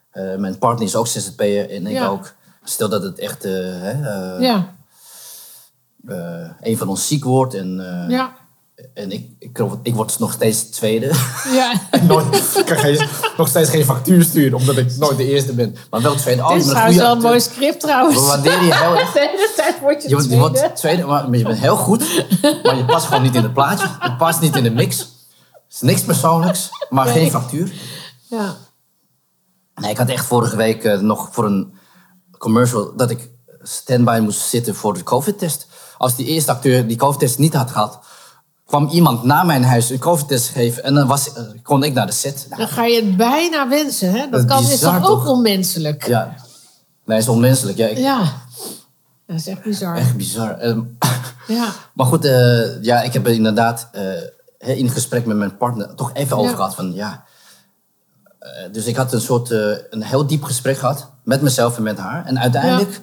eh, 0.10 0.40
mijn 0.40 0.58
partner 0.58 0.88
is 0.88 0.96
ook 0.96 1.08
ZZP'er 1.08 1.70
en 1.70 1.88
ik 1.88 1.94
Ja. 1.94 2.08
ook. 2.08 2.34
Stel 2.70 2.90
dat 2.90 3.04
het 3.04 3.20
echt 3.20 3.46
eh, 3.46 3.52
hè, 3.54 3.92
eh, 3.92 4.42
ja, 4.42 4.76
eh, 6.08 6.50
een 6.62 6.78
van 6.78 6.88
ons 6.88 7.08
ziek 7.08 7.24
wordt 7.24 7.54
en, 7.54 7.76
ja, 8.10 8.36
en 8.94 9.12
ik, 9.12 9.30
ik, 9.40 9.60
ik 9.84 9.96
word 9.96 10.20
nog 10.20 10.32
steeds 10.32 10.64
tweede. 10.64 11.12
ja. 11.52 11.74
nooit, 12.08 12.64
kan 12.66 12.78
geen, 12.78 13.08
nog 13.38 13.48
steeds 13.48 13.70
geen 13.70 13.86
factuur 13.86 14.24
sturen, 14.24 14.58
omdat 14.58 14.78
ik 14.78 14.98
nooit 14.98 15.18
de 15.18 15.26
eerste 15.32 15.54
ben. 15.54 15.76
Maar 15.90 16.02
wel 16.02 16.16
tweede. 16.16 16.42
Oh, 16.42 16.50
Dit 16.54 16.64
is 16.64 16.68
trouwens 16.70 16.98
wel 16.98 17.12
een 17.12 17.22
mooi 17.22 17.40
script 17.40 17.80
trouwens. 17.80 18.16
We 18.20 18.26
waarderen 18.26 18.66
je 18.66 18.76
heel 18.76 18.98
erg. 18.98 19.12
De 19.14 19.20
hele 19.20 19.54
tijd 19.56 19.80
word 19.80 20.04
je 20.04 20.10
Je, 20.10 20.16
tweede. 20.16 20.38
wordt 20.38 20.76
tweede, 20.76 21.06
maar 21.06 21.38
je 21.38 21.44
bent 21.44 21.60
heel 21.60 21.78
goed. 21.78 22.00
Maar 22.64 22.78
je 22.78 22.86
past 22.86 23.06
gewoon 23.06 23.22
niet 23.24 23.36
in 23.36 23.44
het 23.44 23.54
plaatje. 23.54 23.88
Je 24.02 24.16
past 24.18 24.42
niet 24.42 24.56
in 24.56 24.64
de 24.64 24.72
mix. 24.72 24.98
Het 24.98 25.74
is 25.76 25.82
niks 25.82 26.02
persoonlijks, 26.02 26.70
maar 26.90 27.06
Nee. 27.06 27.14
geen 27.14 27.32
factuur. 27.32 27.74
Ja, 28.30 28.56
Nee, 29.76 29.92
ik 29.92 29.98
had 29.98 30.10
echt 30.10 30.26
vorige 30.26 30.56
week 30.56 31.02
nog 31.02 31.30
voor 31.32 31.46
een 31.46 31.77
commercial 32.38 32.94
dat 32.96 33.10
ik 33.10 33.30
standby 33.62 34.20
moest 34.22 34.40
zitten 34.50 34.76
voor 34.76 34.94
de 34.94 35.04
COVID-test. 35.04 35.68
Als 35.98 36.16
die 36.16 36.26
eerste 36.26 36.52
acteur 36.52 36.88
die 36.88 36.98
COVID-test 36.98 37.38
niet 37.38 37.54
had 37.54 37.72
gehad, 37.72 38.00
kwam 38.66 38.88
iemand 38.88 39.24
naar 39.24 39.46
mijn 39.46 39.64
huis 39.64 39.90
een 39.90 40.00
COVID-test 40.00 40.48
geven. 40.50 40.84
En 40.84 40.94
dan 40.94 41.08
was, 41.08 41.34
eh, 41.34 41.44
kon 41.64 41.84
ik 41.84 41.94
naar 41.94 42.06
de 42.06 42.12
set. 42.12 42.46
Nou, 42.50 42.62
Dan 42.62 42.70
ga 42.72 42.86
je 42.86 42.96
het 43.04 43.18
bijna 43.18 43.68
wensen, 43.70 44.12
hè? 44.12 44.20
Dat, 44.30 44.32
Dat 44.32 44.46
kan, 44.46 44.64
is 44.72 44.80
toch 44.80 45.06
ook 45.10 45.28
onmenselijk? 45.28 46.08
Ja. 46.08 46.20
ja, 46.20 46.36
nee, 47.06 47.18
is 47.18 47.28
onmenselijk. 47.28 47.78
Ja, 47.78 47.88
ik- 47.88 48.32
Dat 49.28 49.36
is 49.38 49.48
echt 49.48 49.64
bizar. 49.64 49.96
Echt 49.96 50.16
bizar. 50.16 50.58
Ehm, 50.58 50.82
Ja. 51.48 51.70
maar 51.94 52.06
goed, 52.06 52.26
eh, 52.26 52.84
ja, 52.84 53.02
ik 53.02 53.14
heb 53.14 53.26
er 53.26 53.34
inderdaad 53.34 53.90
hè, 53.92 54.72
in 54.74 54.90
gesprek 54.90 55.26
met 55.26 55.38
mijn 55.38 55.58
partner 55.58 55.96
toch 55.96 56.14
even 56.14 56.38
over 56.38 56.50
Ja. 56.50 56.56
gehad 56.56 56.76
van 56.76 56.94
ja. 56.94 57.24
Eh, 58.40 58.50
dus 58.72 58.86
ik 58.86 58.96
had 58.96 59.14
een 59.14 59.22
soort, 59.22 59.52
eh, 59.52 59.60
een 59.90 60.04
heel 60.04 60.28
diep 60.28 60.44
gesprek 60.44 60.78
gehad 60.78 61.10
met 61.24 61.42
mezelf 61.42 61.78
en 61.78 61.84
met 61.84 61.98
haar. 61.98 62.26
En 62.26 62.40
uiteindelijk 62.40 63.00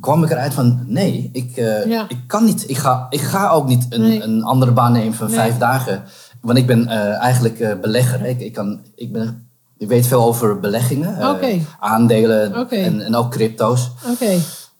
kwam 0.00 0.24
ik 0.24 0.30
eruit 0.30 0.54
van 0.54 0.84
nee, 0.86 1.30
ik, 1.32 1.56
eh, 1.56 1.86
Ja. 1.86 2.04
ik 2.08 2.18
kan 2.26 2.44
niet. 2.44 2.68
Ik 2.70 2.78
ga, 2.78 3.06
ik 3.10 3.20
ga 3.20 3.50
ook 3.50 3.66
niet 3.68 3.86
een, 3.88 4.00
Nee. 4.00 4.22
een 4.22 4.42
andere 4.42 4.72
baan 4.72 4.92
nemen 4.92 5.14
van 5.14 5.26
Nee. 5.26 5.36
vijf 5.36 5.58
dagen. 5.58 6.02
Want 6.40 6.58
ik 6.58 6.66
ben 6.66 6.88
eigenlijk 7.18 7.80
belegger. 7.80 8.24
Ik, 8.26 8.40
ik, 8.40 8.52
kan, 8.52 8.80
ik, 8.94 9.12
ben, 9.12 9.48
ik 9.78 9.88
weet 9.88 10.06
veel 10.06 10.22
over 10.22 10.60
beleggingen. 10.60 11.38
Aandelen 11.80 12.68
en, 12.70 13.00
en 13.00 13.14
ook 13.16 13.30
crypto's. 13.30 13.90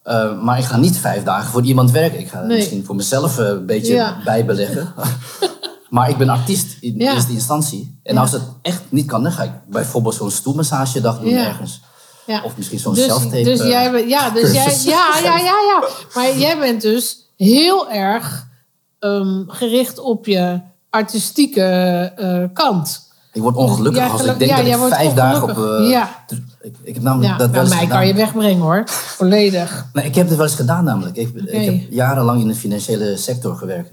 Uh, 0.08 0.42
maar 0.42 0.58
ik 0.58 0.64
ga 0.64 0.76
niet 0.76 0.98
vijf 0.98 1.22
dagen 1.22 1.50
voor 1.50 1.62
iemand 1.62 1.90
werken. 1.90 2.18
Ik 2.20 2.28
ga 2.28 2.40
Nee. 2.40 2.56
misschien 2.56 2.84
voor 2.84 2.94
mezelf 2.94 3.38
uh, 3.38 3.46
een 3.48 3.66
beetje 3.66 3.94
Ja. 3.94 4.16
bijbeleggen. 4.24 4.92
maar 5.94 6.10
ik 6.10 6.16
ben 6.16 6.28
artiest 6.28 6.76
in 6.80 6.94
Ja. 6.98 7.14
eerste 7.14 7.32
instantie. 7.32 8.00
En 8.02 8.14
Ja. 8.14 8.20
als 8.20 8.32
het 8.32 8.42
echt 8.62 8.82
niet 8.88 9.06
kan, 9.06 9.22
dan 9.22 9.32
ga 9.32 9.42
ik 9.42 9.50
bijvoorbeeld 9.66 10.14
zo'n 10.14 10.30
stoelmassagedag 10.30 11.20
doen 11.20 11.32
ergens. 11.32 11.80
Of 12.44 12.56
misschien 12.56 12.78
zo'n 12.78 12.94
dus, 12.94 13.04
self-tape. 13.04 13.42
Dus 13.42 13.60
eh, 13.60 13.68
jij 13.68 13.90
bent, 13.90 14.08
ja, 14.08 14.30
dus 14.30 14.52
jij, 14.52 14.78
ja, 14.84 15.18
ja, 15.22 15.38
ja, 15.38 15.44
ja. 15.44 15.88
Maar 16.14 16.38
jij 16.38 16.58
bent 16.58 16.82
dus 16.82 17.16
heel 17.36 17.90
erg 17.90 18.46
ehm, 18.98 19.42
gericht 19.46 19.98
op 19.98 20.26
je 20.26 20.60
artistieke 20.90 21.62
eh, 22.16 22.44
kant. 22.52 23.12
Ik 23.34 23.42
word 23.42 23.56
ongelukkig 23.56 24.02
Ja, 24.02 24.08
als 24.08 24.24
ik 24.24 24.38
denk 24.38 24.50
ja, 24.50 24.56
dat 24.76 24.88
ik 24.88 24.94
vijf 24.94 25.12
dagen 25.12 25.42
op... 25.42 25.48
eh, 25.80 25.88
Ja. 25.90 26.24
ik, 26.60 26.76
ik 26.82 26.94
heb 26.94 27.02
namelijk 27.02 27.32
Ja, 27.32 27.38
dat 27.38 27.50
wel 27.50 27.60
eens 27.60 27.74
mij 27.74 27.86
kan 27.86 28.06
je 28.06 28.14
wegbrengen 28.14 28.60
hoor. 28.62 28.82
Volledig. 28.86 29.86
Nee, 29.92 30.04
ik 30.04 30.14
heb 30.14 30.26
het 30.28 30.36
wel 30.36 30.46
eens 30.46 30.54
gedaan 30.54 30.84
namelijk. 30.84 31.16
Ik, 31.16 31.34
ik 31.34 31.64
heb 31.64 31.90
jarenlang 31.90 32.40
in 32.40 32.48
de 32.48 32.54
financiële 32.54 33.16
sector 33.16 33.56
gewerkt. 33.56 33.90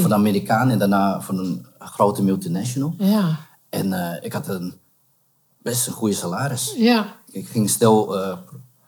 Voor 0.00 0.08
de 0.08 0.14
Amerikaan 0.14 0.70
en 0.70 0.78
daarna 0.78 1.20
voor 1.20 1.38
een 1.38 1.66
grote 1.78 2.22
multinational. 2.22 2.94
Ja. 2.98 3.36
En 3.68 3.92
eh, 3.92 4.24
ik 4.24 4.32
had 4.32 4.48
een 4.48 4.74
best 5.62 5.86
een 5.86 5.92
goede 5.92 6.14
salaris. 6.14 6.74
Ja. 6.76 7.06
Ik 7.30 7.48
ging 7.48 7.70
stel 7.70 8.18
eh, 8.22 8.36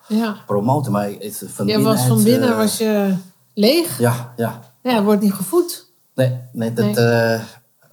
Ja. 0.06 0.36
promoten, 0.46 0.92
maar 0.92 1.04
het, 1.18 1.42
van 1.46 1.66
Je 1.66 1.72
binnenuit, 1.72 1.98
was 1.98 2.06
van 2.06 2.22
binnen 2.22 2.56
was 2.56 2.78
je 2.78 3.14
leeg. 3.54 3.98
Ja, 3.98 4.32
ja. 4.36 4.60
Ja, 4.82 5.02
wordt 5.02 5.22
niet 5.22 5.32
gevoed. 5.34 5.90
Nee, 6.14 6.38
nee, 6.52 6.72
dat, 6.72 6.84
Nee. 6.84 7.38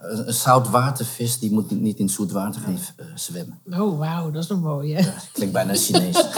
Eh, 0.00 0.18
een 0.26 0.32
zoutwatervis 0.34 1.38
die 1.38 1.52
moet 1.52 1.70
niet 1.70 1.98
in 1.98 2.08
zoet 2.08 2.32
water 2.32 2.60
gaan 2.60 2.78
eh, 2.96 3.06
zwemmen. 3.14 3.60
Oh, 3.78 3.98
wauw, 3.98 4.30
dat 4.30 4.44
is 4.44 4.48
een 4.50 4.60
mooie. 4.60 5.12
Klinkt 5.32 5.54
bijna 5.54 5.74
Chinees. 5.74 6.14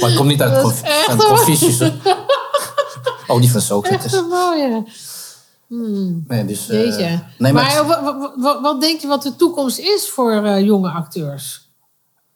maar 0.00 0.08
het 0.08 0.14
komt 0.16 0.28
niet 0.28 0.42
uit 0.42 0.62
Conf- 0.62 0.82
echt 0.82 1.16
Confucius. 1.24 1.80
Oh, 3.26 3.40
die 3.40 3.50
van 3.50 3.56
Echt 3.60 3.66
Socrates. 3.66 4.12
een 4.12 4.28
mooie. 4.28 4.84
Nee, 6.26 6.44
dus, 6.44 6.68
eh, 6.68 6.78
nee, 6.98 7.18
maar 7.38 7.52
maar, 7.52 7.86
wa- 7.86 8.02
wa- 8.02 8.34
wa- 8.36 8.60
wat 8.60 8.80
denk 8.80 9.00
je 9.00 9.06
wat 9.06 9.22
de 9.22 9.36
toekomst 9.36 9.78
is 9.78 10.08
voor 10.10 10.32
eh, 10.32 10.60
jonge 10.64 10.90
acteurs? 10.90 11.70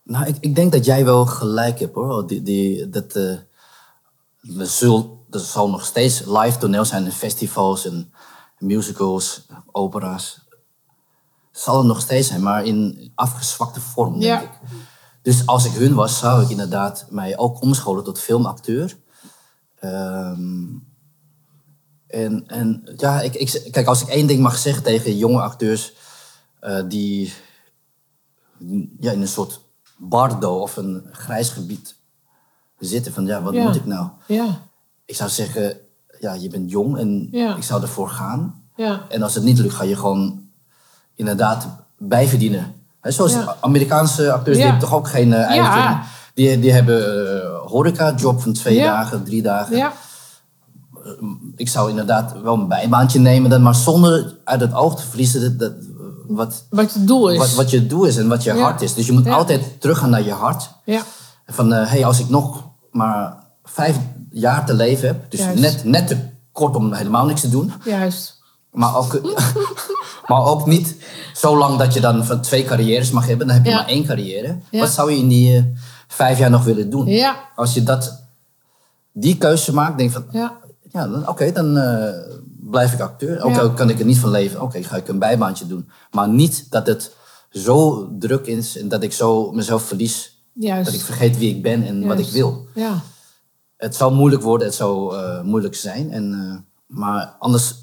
nou, 0.02 0.26
ik, 0.26 0.36
ik 0.40 0.54
denk 0.54 0.72
dat 0.72 0.84
jij 0.84 1.04
wel 1.04 1.26
gelijk 1.26 1.78
hebt 1.78 1.94
hoor. 1.94 2.26
Die, 2.26 2.42
die, 2.42 2.88
dat, 2.90 3.12
eh, 3.16 3.30
er, 4.58 4.66
zul, 4.66 5.24
er 5.30 5.40
zal 5.40 5.70
nog 5.70 5.84
steeds 5.84 6.22
live 6.26 6.58
toneel 6.58 6.84
zijn 6.84 7.04
in 7.04 7.12
festivals 7.12 7.86
en 7.86 8.12
musicals, 8.58 9.46
opera's. 9.72 10.44
Zal 11.52 11.78
er 11.78 11.84
nog 11.86 12.00
steeds 12.00 12.28
zijn, 12.28 12.42
maar 12.42 12.64
in 12.64 13.12
afgezwakte 13.14 13.80
vorm, 13.80 14.12
denk 14.20 14.24
Ja. 14.24 14.40
ik. 14.42 14.50
Dus 15.22 15.46
als 15.46 15.64
ik 15.64 15.72
hun 15.72 15.94
was, 15.94 16.18
zou 16.18 16.42
ik 16.42 16.48
inderdaad 16.48 17.06
mij 17.10 17.38
ook 17.38 17.62
omscholen 17.62 18.04
tot 18.04 18.18
filmacteur. 18.18 18.96
Ehm, 19.78 20.64
en, 22.06 22.46
en 22.46 22.92
ja, 22.96 23.20
ik, 23.20 23.34
ik, 23.34 23.68
kijk, 23.70 23.86
als 23.86 24.02
ik 24.02 24.08
één 24.08 24.26
ding 24.26 24.40
mag 24.42 24.56
zeggen 24.58 24.82
tegen 24.82 25.16
jonge 25.16 25.40
acteurs 25.42 25.92
eh, 26.60 26.82
die 26.88 27.32
ja, 29.00 29.12
in 29.12 29.20
een 29.20 29.28
soort 29.28 29.60
bardo 29.98 30.60
of 30.60 30.76
een 30.76 31.08
grijs 31.12 31.48
gebied 31.48 31.96
zitten, 32.78 33.12
van 33.12 33.26
ja, 33.26 33.42
wat 33.42 33.54
Ja. 33.54 33.62
moet 33.62 33.76
ik 33.76 33.84
nou? 33.86 34.08
Ja, 34.26 34.60
Ik 35.04 35.16
zou 35.16 35.30
zeggen, 35.30 35.78
ja, 36.20 36.32
je 36.34 36.48
bent 36.48 36.70
jong 36.70 36.98
en 36.98 37.28
Ja. 37.30 37.56
ik 37.56 37.62
zou 37.62 37.82
ervoor 37.82 38.08
gaan. 38.08 38.62
ja, 38.76 39.00
En 39.08 39.22
als 39.22 39.34
het 39.34 39.44
niet 39.44 39.58
lukt, 39.58 39.74
ga 39.74 39.84
je 39.84 39.96
gewoon 39.96 40.40
inderdaad 41.14 41.66
bijverdienen. 41.98 42.74
Hè, 43.00 43.10
zoals 43.10 43.32
Ja. 43.32 43.56
Amerikaanse 43.60 44.32
acteurs, 44.32 44.56
die 44.56 44.66
hebben 44.66 44.82
toch 44.88 44.94
ook 44.98 45.08
geen 45.08 45.32
eh, 45.32 45.40
eigen. 45.50 46.00
Die, 46.34 46.60
die 46.60 46.72
hebben 46.72 46.98
uh, 47.26 47.70
horeca-job 47.70 48.40
van 48.42 48.52
twee 48.52 48.78
dagen, 48.82 49.24
drie 49.24 49.42
dagen. 49.42 49.76
ja, 49.76 49.92
Ik 51.56 51.68
zou 51.68 51.90
inderdaad 51.90 52.40
wel 52.42 52.54
een 52.54 52.68
bijbaantje 52.68 53.18
nemen, 53.18 53.50
dan, 53.50 53.62
maar 53.62 53.74
zonder 53.74 54.36
uit 54.44 54.60
het 54.60 54.74
oog 54.74 54.96
te 54.96 55.06
verliezen 55.06 55.40
dat, 55.40 55.58
dat, 55.58 55.72
wat, 56.26 56.64
wat 56.70 56.92
je 56.92 57.04
doel 57.04 57.28
is. 57.30 57.38
wat, 57.38 57.54
wat 57.54 57.70
je 57.70 57.86
doel 57.86 58.04
is 58.04 58.16
en 58.16 58.28
wat 58.28 58.42
je 58.42 58.52
hart 58.52 58.82
is. 58.82 58.94
Dus 58.94 59.06
je 59.06 59.12
moet 59.12 59.28
altijd 59.28 59.80
teruggaan 59.80 60.10
naar 60.10 60.22
je 60.24 60.32
hart. 60.32 60.70
Ja, 60.84 61.02
Van, 61.46 61.70
hé, 61.72 61.84
hey, 61.84 62.04
als 62.04 62.20
ik 62.20 62.28
nog 62.28 62.64
maar 62.90 63.36
vijf 63.64 63.96
jaar 64.40 64.66
te 64.66 64.74
leven 64.74 65.06
heb, 65.08 65.30
dus 65.30 65.40
Juist. 65.40 65.60
net, 65.60 65.84
net 65.84 66.06
te 66.08 66.16
kort 66.52 66.76
om 66.76 66.92
helemaal 66.92 67.26
niks 67.26 67.40
te 67.40 67.48
doen, 67.48 67.72
juist. 67.84 68.42
maar 68.70 68.96
ook, 68.96 69.20
maar 70.28 70.44
ook 70.44 70.66
niet 70.66 70.96
zo 71.34 71.56
lang 71.58 71.78
dat 71.78 71.94
je 71.94 72.00
dan 72.00 72.24
van 72.24 72.40
twee 72.40 72.64
carrières 72.64 73.10
mag 73.10 73.26
hebben. 73.26 73.46
Dan 73.46 73.56
heb 73.56 73.64
je 73.64 73.70
Ja. 73.70 73.76
maar 73.76 73.86
één 73.88 74.04
carrière. 74.06 74.58
Ja. 74.70 74.80
Wat 74.80 74.90
zou 74.90 75.10
je 75.10 75.18
in 75.18 75.28
die 75.28 75.56
eh, 75.56 75.62
vijf 76.08 76.38
jaar 76.38 76.50
nog 76.50 76.64
willen 76.64 76.90
doen? 76.90 77.06
Ja. 77.06 77.36
Als 77.56 77.74
je 77.74 77.82
dat, 77.82 78.22
die 79.12 79.36
keuze 79.38 79.74
maakt, 79.74 79.98
denk 79.98 80.10
je 80.12 80.16
van, 80.16 80.26
Ja, 80.30 80.56
ja, 80.92 81.08
dan- 81.08 81.28
oké, 81.28 81.52
dan 81.52 81.76
eh, 81.76 82.08
blijf 82.70 82.92
ik 82.92 83.00
acteur. 83.00 83.42
Ook 83.42 83.56
al 83.58 83.70
kan 83.70 83.90
ik 83.90 83.98
er 83.98 84.04
niet 84.04 84.18
van 84.18 84.30
leven, 84.30 84.60
oké, 84.62 84.82
ga 84.82 84.96
ik 84.96 85.08
een 85.08 85.18
bijbaantje 85.18 85.66
doen. 85.66 85.90
Maar 86.10 86.28
niet 86.28 86.66
dat 86.70 86.86
het 86.86 87.14
zo 87.50 88.08
druk 88.18 88.46
is 88.46 88.78
en 88.78 88.88
dat 88.88 89.02
ik 89.02 89.12
zo 89.12 89.52
mezelf 89.52 89.82
verlies. 89.82 90.40
juist. 90.52 90.84
Dat 90.84 90.94
ik 90.94 91.00
vergeet 91.00 91.38
wie 91.38 91.54
ik 91.56 91.62
ben 91.62 91.86
en 91.86 92.06
wat 92.06 92.18
ik 92.18 92.28
wil. 92.28 92.66
Ja, 92.74 93.00
Het 93.76 93.96
zal 93.96 94.12
moeilijk 94.14 94.42
worden, 94.42 94.66
het 94.66 94.76
zal 94.76 95.16
eh, 95.22 95.42
moeilijk 95.42 95.74
zijn. 95.74 96.10
En, 96.10 96.32
eh, 96.34 96.58
maar 96.96 97.26
anders 97.38 97.74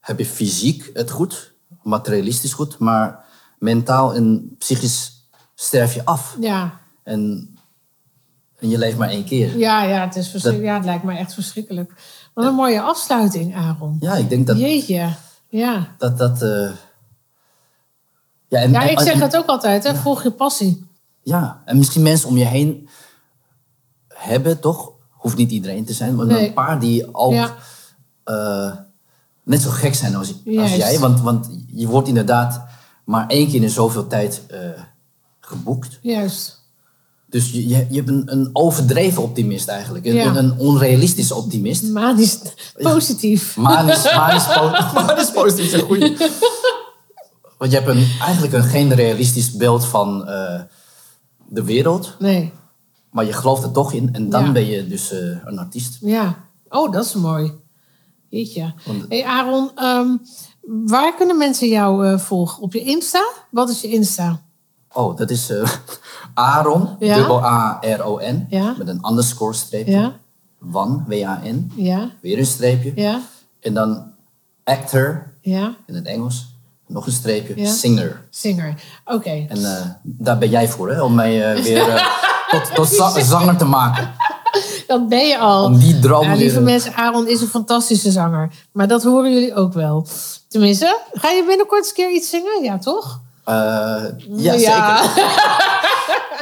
heb 0.00 0.18
je 0.18 0.26
fysiek 0.26 0.90
het 0.92 1.10
goed, 1.10 1.54
materialistisch 1.82 2.52
goed, 2.52 2.78
maar 2.78 3.24
mentaal 3.58 4.14
en 4.14 4.54
psychisch 4.58 5.28
sterf 5.54 5.94
je 5.94 6.04
af. 6.04 6.36
ja. 6.40 6.82
En, 7.02 7.54
en 8.58 8.68
je 8.68 8.78
leeft 8.78 8.96
maar 8.98 9.08
één 9.08 9.24
keer. 9.24 9.58
Ja, 9.58 9.82
ja, 9.82 10.04
het 10.04 10.16
is 10.16 10.28
verschrikkelijk. 10.28 10.70
Ja, 10.70 10.76
het 10.76 10.84
lijkt 10.84 11.04
me 11.04 11.16
echt 11.16 11.34
verschrikkelijk. 11.34 11.92
Wat 12.34 12.44
een 12.44 12.54
mooie 12.54 12.80
afsluiting, 12.80 13.54
Aaron. 13.56 13.96
Ja, 14.00 14.14
ik 14.14 14.28
denk 14.28 14.46
dat 14.46 14.58
Jeetje. 14.58 15.08
Ja. 15.48 15.94
dat. 15.98 16.18
dat 16.18 16.42
eh, 16.42 16.70
ja, 18.48 18.60
en, 18.60 18.70
ja, 18.70 18.82
ik 18.82 19.00
zeg 19.00 19.14
en- 19.14 19.20
het 19.20 19.36
ook 19.36 19.46
altijd, 19.46 19.84
hè? 19.84 19.94
volg 19.94 20.22
je 20.22 20.30
passie. 20.30 20.86
Ja, 21.22 21.62
en 21.64 21.78
misschien 21.78 22.02
mensen 22.02 22.28
om 22.28 22.36
je 22.36 22.44
heen 22.44 22.88
hebben, 24.24 24.60
toch? 24.60 24.92
Hoeft 25.10 25.36
niet 25.36 25.50
iedereen 25.50 25.84
te 25.84 25.92
zijn, 25.92 26.14
maar 26.14 26.26
Nee. 26.26 26.46
een 26.48 26.52
paar 26.54 26.80
die 26.80 27.14
ook 27.14 27.32
Ja. 27.32 27.54
eh, 28.24 28.72
net 29.42 29.62
zo 29.62 29.70
gek 29.70 29.94
zijn 29.94 30.14
als, 30.14 30.34
jij. 30.44 30.98
Want, 30.98 31.20
want 31.20 31.48
je 31.66 31.86
wordt 31.86 32.08
inderdaad 32.08 32.64
maar 33.04 33.26
één 33.28 33.50
keer 33.50 33.62
in 33.62 33.70
zoveel 33.70 34.06
tijd 34.06 34.42
eh, 34.48 34.58
geboekt. 35.40 35.98
Juist. 36.02 36.62
Dus 37.26 37.50
je, 37.50 37.68
je, 37.68 37.86
je 37.90 37.96
hebt 37.96 38.08
een, 38.08 38.32
een 38.32 38.50
overdreven 38.52 39.22
optimist 39.22 39.68
eigenlijk. 39.68 40.06
Een, 40.06 40.14
Ja. 40.14 40.36
een, 40.36 40.58
onrealistische 40.58 41.34
optimist. 41.34 41.82
Manisch 41.82 42.38
positief. 42.74 43.56
Manisch, 43.56 44.14
manisch, 44.16 44.46
po- 44.46 44.70
manisch 45.06 45.30
positief 45.30 45.64
is 45.64 45.72
een 45.72 45.80
goeie. 45.80 46.16
Want 47.58 47.70
je 47.72 47.76
hebt 47.78 47.88
een, 47.88 48.08
eigenlijk 48.20 48.52
een, 48.52 48.62
geen 48.62 48.94
realistisch 48.94 49.52
beeld 49.52 49.84
van 49.84 50.28
eh, 50.28 50.60
de 51.48 51.62
wereld. 51.64 52.16
Nee. 52.18 52.52
Maar 53.14 53.24
je 53.24 53.32
gelooft 53.32 53.62
er 53.62 53.70
toch 53.70 53.92
in. 53.92 54.08
En 54.12 54.30
dan 54.30 54.44
Ja. 54.44 54.52
ben 54.52 54.66
je 54.66 54.86
dus 54.86 55.12
eh, 55.12 55.18
een 55.44 55.58
artiest. 55.58 55.98
Ja. 56.00 56.34
Oh, 56.68 56.92
dat 56.92 57.04
is 57.04 57.14
mooi. 57.14 57.52
Jeetje. 58.28 58.74
Want- 58.86 59.04
hey 59.08 59.24
Aaron, 59.24 59.70
ehm, 59.74 60.08
waar 60.86 61.14
kunnen 61.14 61.38
mensen 61.38 61.68
jou 61.68 62.06
eh, 62.06 62.18
volgen? 62.18 62.62
Op 62.62 62.72
je 62.72 62.80
Insta? 62.80 63.24
Wat 63.50 63.68
is 63.70 63.80
je 63.80 63.88
Insta? 63.88 64.40
Oh, 64.92 65.16
dat 65.16 65.30
is 65.30 65.50
eh, 65.50 65.70
Aaron. 66.34 66.88
Ja. 66.98 67.14
Dubbel 67.16 67.44
A-R-O-N. 67.44 68.46
Ja. 68.48 68.74
Met 68.78 68.88
een 68.88 69.06
underscore 69.08 69.52
streepje. 69.52 69.92
Ja? 69.92 70.16
Wan, 70.58 71.04
W-A-N. 71.08 71.72
Ja? 71.74 72.10
Weer 72.20 72.38
een 72.38 72.46
streepje. 72.46 72.92
Ja? 72.94 73.20
En 73.60 73.74
dan 73.74 74.12
actor 74.64 75.32
Ja? 75.40 75.74
in 75.86 75.94
het 75.94 76.06
Engels. 76.06 76.52
Nog 76.86 77.06
een 77.06 77.12
streepje. 77.12 77.60
Ja. 77.62 77.70
Singer. 77.72 78.26
Singer. 78.30 78.82
Oké. 79.04 79.46
En 79.48 79.58
daar 80.02 80.38
ben 80.38 80.50
jij 80.50 80.68
voor, 80.68 80.90
hè? 80.90 81.02
Om 81.02 81.14
mij 81.14 81.62
weer 81.62 81.86
tot, 82.60 82.74
tot 82.74 82.88
za- 82.88 83.20
zanger 83.20 83.56
te 83.56 83.64
maken. 83.64 84.10
Dat 84.86 85.08
ben 85.08 85.26
je 85.26 85.38
al. 85.38 85.64
Om 85.64 85.78
die 85.78 85.98
droom 85.98 86.24
Ja, 86.26 86.34
lieve 86.34 86.60
mensen, 86.60 86.94
Aaron 86.94 87.28
is 87.28 87.40
een 87.40 87.46
fantastische 87.46 88.10
zanger. 88.10 88.50
Maar 88.72 88.88
dat 88.88 89.02
horen 89.02 89.32
jullie 89.32 89.54
ook 89.54 89.72
wel. 89.72 90.06
Tenminste, 90.48 90.98
ga 91.12 91.30
je 91.30 91.44
binnenkort 91.46 91.80
eens 91.80 91.88
een 91.88 91.94
keer 91.94 92.10
iets 92.12 92.30
zingen? 92.30 92.62
Ja, 92.62 92.78
toch? 92.78 93.20
Eh, 93.44 93.54
ja, 94.36 94.58
zeker. 94.58 95.00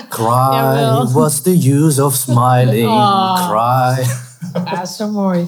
Cry, 0.09 1.07
what's 1.13 1.41
the 1.43 1.71
use 1.73 2.05
of 2.05 2.15
smiling? 2.15 2.89
Oh. 2.89 3.49
Cry. 3.49 4.07
Ja, 4.65 4.85
zo 4.87 5.09
mooi. 5.11 5.47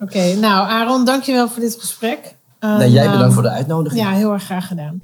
Oké, 0.00 0.34
nou 0.34 0.68
Aaron, 0.68 1.04
dankjewel 1.04 1.48
voor 1.48 1.60
dit 1.62 1.76
gesprek. 1.80 2.34
En, 2.58 2.78
Nee, 2.78 2.90
jij 2.90 3.04
eh, 3.04 3.10
bedankt 3.12 3.34
voor 3.34 3.42
de 3.42 3.48
uitnodiging. 3.50 4.02
Ja, 4.02 4.10
heel 4.10 4.32
erg 4.32 4.44
graag 4.44 4.66
gedaan. 4.66 5.02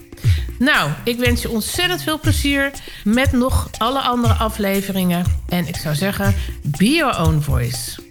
Nou, 0.60 0.92
ik 1.04 1.20
wens 1.20 1.42
je 1.42 1.50
ontzettend 1.50 2.02
veel 2.02 2.20
plezier 2.20 2.72
met 3.04 3.32
nog 3.32 3.70
alle 3.78 4.00
andere 4.00 4.34
afleveringen. 4.34 5.26
En 5.50 5.68
ik 5.68 5.76
zou 5.76 5.96
zeggen, 5.96 6.36
be 6.64 6.90
your 6.90 7.20
own 7.20 7.40
voice. 7.40 8.11